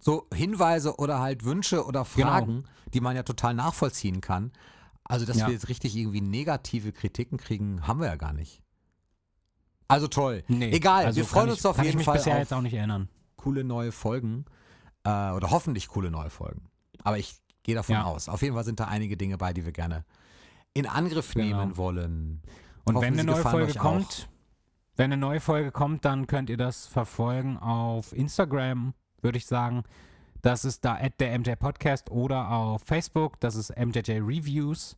so 0.00 0.26
Hinweise 0.34 0.96
oder 0.96 1.20
halt 1.20 1.44
Wünsche 1.44 1.84
oder 1.84 2.06
Genau. 2.14 2.28
Fragen, 2.30 2.64
die 2.94 3.00
man 3.00 3.14
ja 3.16 3.22
total 3.22 3.54
nachvollziehen 3.54 4.20
kann. 4.20 4.52
Also, 5.04 5.26
dass 5.26 5.38
Ja. 5.38 5.46
wir 5.46 5.54
jetzt 5.54 5.68
richtig 5.68 5.94
irgendwie 5.96 6.20
negative 6.20 6.92
Kritiken 6.92 7.38
kriegen, 7.38 7.86
haben 7.86 8.00
wir 8.00 8.06
ja 8.06 8.16
gar 8.16 8.32
nicht. 8.32 8.62
Also 9.88 10.06
toll. 10.08 10.44
Nee, 10.48 10.70
Egal, 10.72 11.04
also 11.06 11.16
wir 11.16 11.24
freuen 11.24 11.42
kann 11.44 11.50
uns 11.50 11.58
ich, 11.60 11.66
auf 11.66 11.76
kann 11.76 11.84
jeden 11.84 11.94
ich 11.94 11.96
mich 11.98 12.04
Fall 12.06 12.16
bisher 12.18 12.38
jetzt 12.38 12.52
auch 12.52 12.60
nicht 12.62 12.74
erinnern. 12.74 13.08
coole 13.36 13.64
neue 13.64 13.90
Folgen. 13.92 14.44
Äh, 15.02 15.08
oder 15.32 15.50
hoffentlich 15.50 15.88
coole 15.88 16.10
neue 16.10 16.30
Folgen. 16.30 16.68
Aber 17.02 17.18
ich 17.18 17.36
gehe 17.62 17.74
davon 17.74 17.94
Ja. 17.94 18.04
aus. 18.04 18.28
Auf 18.28 18.42
jeden 18.42 18.54
Fall 18.54 18.64
sind 18.64 18.78
da 18.80 18.84
einige 18.84 19.16
Dinge 19.16 19.36
bei, 19.38 19.52
die 19.52 19.64
wir 19.64 19.72
gerne 19.72 20.04
in 20.74 20.86
Angriff 20.86 21.32
Genau. 21.34 21.58
nehmen 21.58 21.76
wollen. 21.76 22.42
Und 22.84 22.94
Hoffen, 22.96 23.06
wenn 23.06 23.14
eine 23.14 23.24
neue 23.24 23.42
Folge 23.42 23.66
euch 23.72 23.78
auch. 23.80 23.82
kommt, 23.82 24.28
wenn 24.96 25.06
eine 25.12 25.16
neue 25.20 25.40
Folge 25.40 25.72
kommt, 25.72 26.04
dann 26.04 26.26
könnt 26.26 26.50
ihr 26.50 26.56
das 26.56 26.86
verfolgen 26.86 27.56
auf 27.58 28.12
Instagram, 28.12 28.94
würde 29.22 29.38
ich 29.38 29.46
sagen. 29.46 29.84
Das 30.42 30.64
ist 30.64 30.84
da 30.84 30.94
at 30.94 31.20
der 31.20 31.38
MJ 31.38 31.52
Podcast 31.58 32.10
oder 32.10 32.50
auf 32.50 32.82
Facebook, 32.84 33.38
das 33.40 33.56
ist 33.56 33.76
MJJ 33.76 34.20
Reviews. 34.20 34.96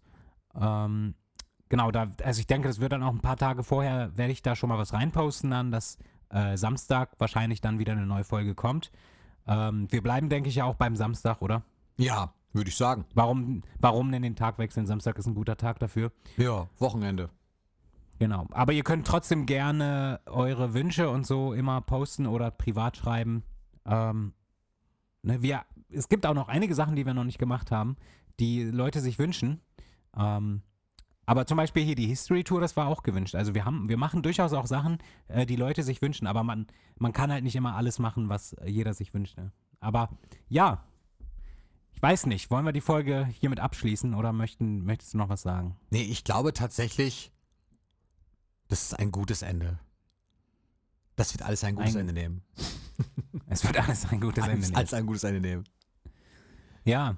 Ähm, 0.55 1.15
genau, 1.69 1.91
da, 1.91 2.11
also 2.23 2.41
ich 2.41 2.47
denke, 2.47 2.69
das 2.69 2.81
wird 2.81 2.93
dann 2.93 3.03
auch 3.03 3.13
ein 3.13 3.21
paar 3.21 3.37
Tage 3.37 3.65
vorher, 3.65 4.17
werde 4.17 4.33
ich 4.33 4.43
da 4.43 4.55
schon 4.55 4.69
mal 4.69 4.79
was 4.79 4.93
reinposten 4.93 5.51
dann, 5.51 5.73
dass 5.73 5.99
äh, 6.31 6.57
Samstag 6.57 7.11
wahrscheinlich 7.19 7.61
dann 7.61 7.79
wieder 7.79 7.93
eine 7.93 8.07
neue 8.07 8.25
Folge 8.25 8.55
kommt. 8.55 8.93
Ähm, 9.47 9.89
wir 9.91 10.03
bleiben, 10.03 10.29
denke 10.29 10.49
ich, 10.49 10.57
ja 10.57 10.65
auch 10.65 10.77
beim 10.77 10.95
Samstag, 10.95 11.43
oder? 11.43 11.63
Ja, 11.97 12.33
würde 12.53 12.69
ich 12.69 12.77
sagen. 12.77 13.05
Warum, 13.15 13.63
warum 13.81 14.13
denn 14.13 14.23
den 14.23 14.37
Tag 14.37 14.59
wechseln? 14.59 14.87
Samstag 14.87 15.19
ist 15.19 15.27
ein 15.27 15.35
guter 15.35 15.57
Tag 15.57 15.79
dafür. 15.79 16.13
Ja, 16.37 16.69
Wochenende. 16.79 17.31
Genau. 18.19 18.47
Aber 18.51 18.73
ihr 18.73 18.85
könnt 18.85 19.07
trotzdem 19.07 19.47
gerne 19.47 20.21
eure 20.27 20.75
Wünsche 20.75 21.11
und 21.11 21.27
so 21.27 21.53
immer 21.55 21.81
posten 21.81 22.27
oder 22.27 22.51
privat 22.51 22.97
schreiben. 22.97 23.43
Ähm, 23.87 24.33
ne, 25.23 25.43
wir, 25.43 25.65
es 25.91 26.09
gibt 26.09 26.27
auch 26.27 26.35
noch 26.35 26.49
einige 26.49 26.75
Sachen, 26.75 26.97
die 26.97 27.07
wir 27.07 27.15
noch 27.15 27.25
nicht 27.25 27.39
gemacht 27.39 27.71
haben, 27.71 27.97
die 28.41 28.65
Leute 28.65 29.01
sich 29.01 29.19
wünschen. 29.19 29.61
Ähm, 30.17 30.63
aber 31.25 31.47
zum 31.47 31.57
Beispiel 31.57 31.85
hier 31.85 31.95
die 31.95 32.07
History 32.09 32.43
Tour, 32.45 32.61
das 32.61 32.77
war 32.77 32.89
auch 32.89 33.03
gewünscht. 33.03 33.35
Also 33.35 33.55
wir 33.55 33.65
haben, 33.65 33.89
wir 33.89 33.97
machen 33.97 34.23
durchaus 34.23 34.53
auch 34.53 34.67
Sachen, 34.67 34.99
äh, 35.29 35.47
die 35.47 35.57
Leute 35.57 35.83
sich 35.83 36.03
wünschen, 36.03 36.27
aber 36.27 36.43
man, 36.43 36.67
man 36.99 37.13
kann 37.13 37.31
halt 37.31 37.45
nicht 37.45 37.57
immer 37.57 37.77
alles 37.77 37.99
machen, 37.99 38.29
was 38.29 38.55
äh, 38.55 38.69
jeder 38.69 38.93
sich 38.95 39.15
wünscht. 39.15 39.37
Ne? 39.39 39.53
Aber 39.81 40.11
ja, 40.49 40.85
ich 41.93 42.03
weiß 42.03 42.27
nicht, 42.27 42.51
wollen 42.51 42.65
wir 42.65 42.73
die 42.73 42.81
Folge 42.81 43.27
hiermit 43.27 43.61
abschließen 43.61 44.15
oder 44.15 44.33
möchten, 44.33 44.85
möchtest 44.85 45.15
du 45.15 45.19
noch 45.19 45.29
was 45.29 45.43
sagen? 45.43 45.77
Nee, 45.91 46.03
ich 46.03 46.25
glaube 46.25 46.53
tatsächlich, 46.53 47.33
das 48.69 48.83
ist 48.83 48.99
ein 48.99 49.13
gutes 49.13 49.43
Ende. 49.43 49.79
Das 51.15 51.33
wird 51.35 51.43
alles 51.43 51.63
ein 51.63 51.77
gutes 51.77 51.95
Ein- 51.95 52.01
Ende 52.01 52.13
nehmen. 52.15 52.43
Es 53.49 53.65
wird 53.65 53.79
alles 53.79 54.07
ein 54.11 54.21
gutes 54.21 54.47
Ende. 54.47 54.61
Nehmen. 54.67 54.77
alles 54.77 54.95
ein 54.95 55.07
gutes 55.07 55.25
Ende 55.25 55.41
nehmen. 55.41 55.65
Ja. 56.85 57.17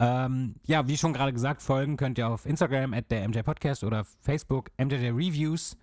Ähm, 0.00 0.54
ja, 0.64 0.86
wie 0.86 0.96
schon 0.96 1.12
gerade 1.12 1.32
gesagt, 1.32 1.60
folgen 1.62 1.96
könnt 1.96 2.18
ihr 2.18 2.28
auf 2.28 2.46
Instagram 2.46 2.94
at 2.94 3.10
der 3.10 3.28
MJ 3.28 3.40
Podcast 3.40 3.82
oder 3.84 4.04
Facebook 4.20 4.70
MJJ 4.78 5.08
Reviews. 5.08 5.76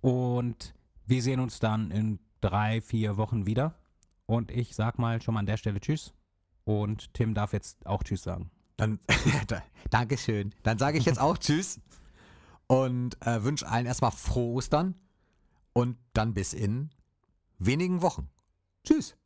Und 0.00 0.74
wir 1.06 1.22
sehen 1.22 1.40
uns 1.40 1.58
dann 1.60 1.90
in 1.90 2.18
drei, 2.40 2.80
vier 2.80 3.16
Wochen 3.16 3.46
wieder. 3.46 3.74
Und 4.26 4.50
ich 4.50 4.74
sag 4.74 4.98
mal 4.98 5.20
schon 5.22 5.34
mal 5.34 5.40
an 5.40 5.46
der 5.46 5.56
Stelle 5.56 5.80
Tschüss. 5.80 6.12
Und 6.64 7.12
Tim 7.14 7.34
darf 7.34 7.52
jetzt 7.52 7.86
auch 7.86 8.02
Tschüss 8.02 8.22
sagen. 8.22 8.50
Dann, 8.76 8.98
da- 9.46 9.62
Dankeschön. 9.90 10.54
Dann 10.62 10.78
sage 10.78 10.98
ich 10.98 11.04
jetzt 11.04 11.20
auch 11.20 11.38
Tschüss 11.38 11.80
und 12.66 13.20
äh, 13.26 13.42
wünsche 13.44 13.66
allen 13.68 13.86
erstmal 13.86 14.12
frohe 14.12 14.54
Ostern 14.54 14.94
und 15.72 15.96
dann 16.12 16.34
bis 16.34 16.52
in 16.54 16.90
wenigen 17.58 18.00
Wochen. 18.02 18.28
Tschüss. 18.84 19.19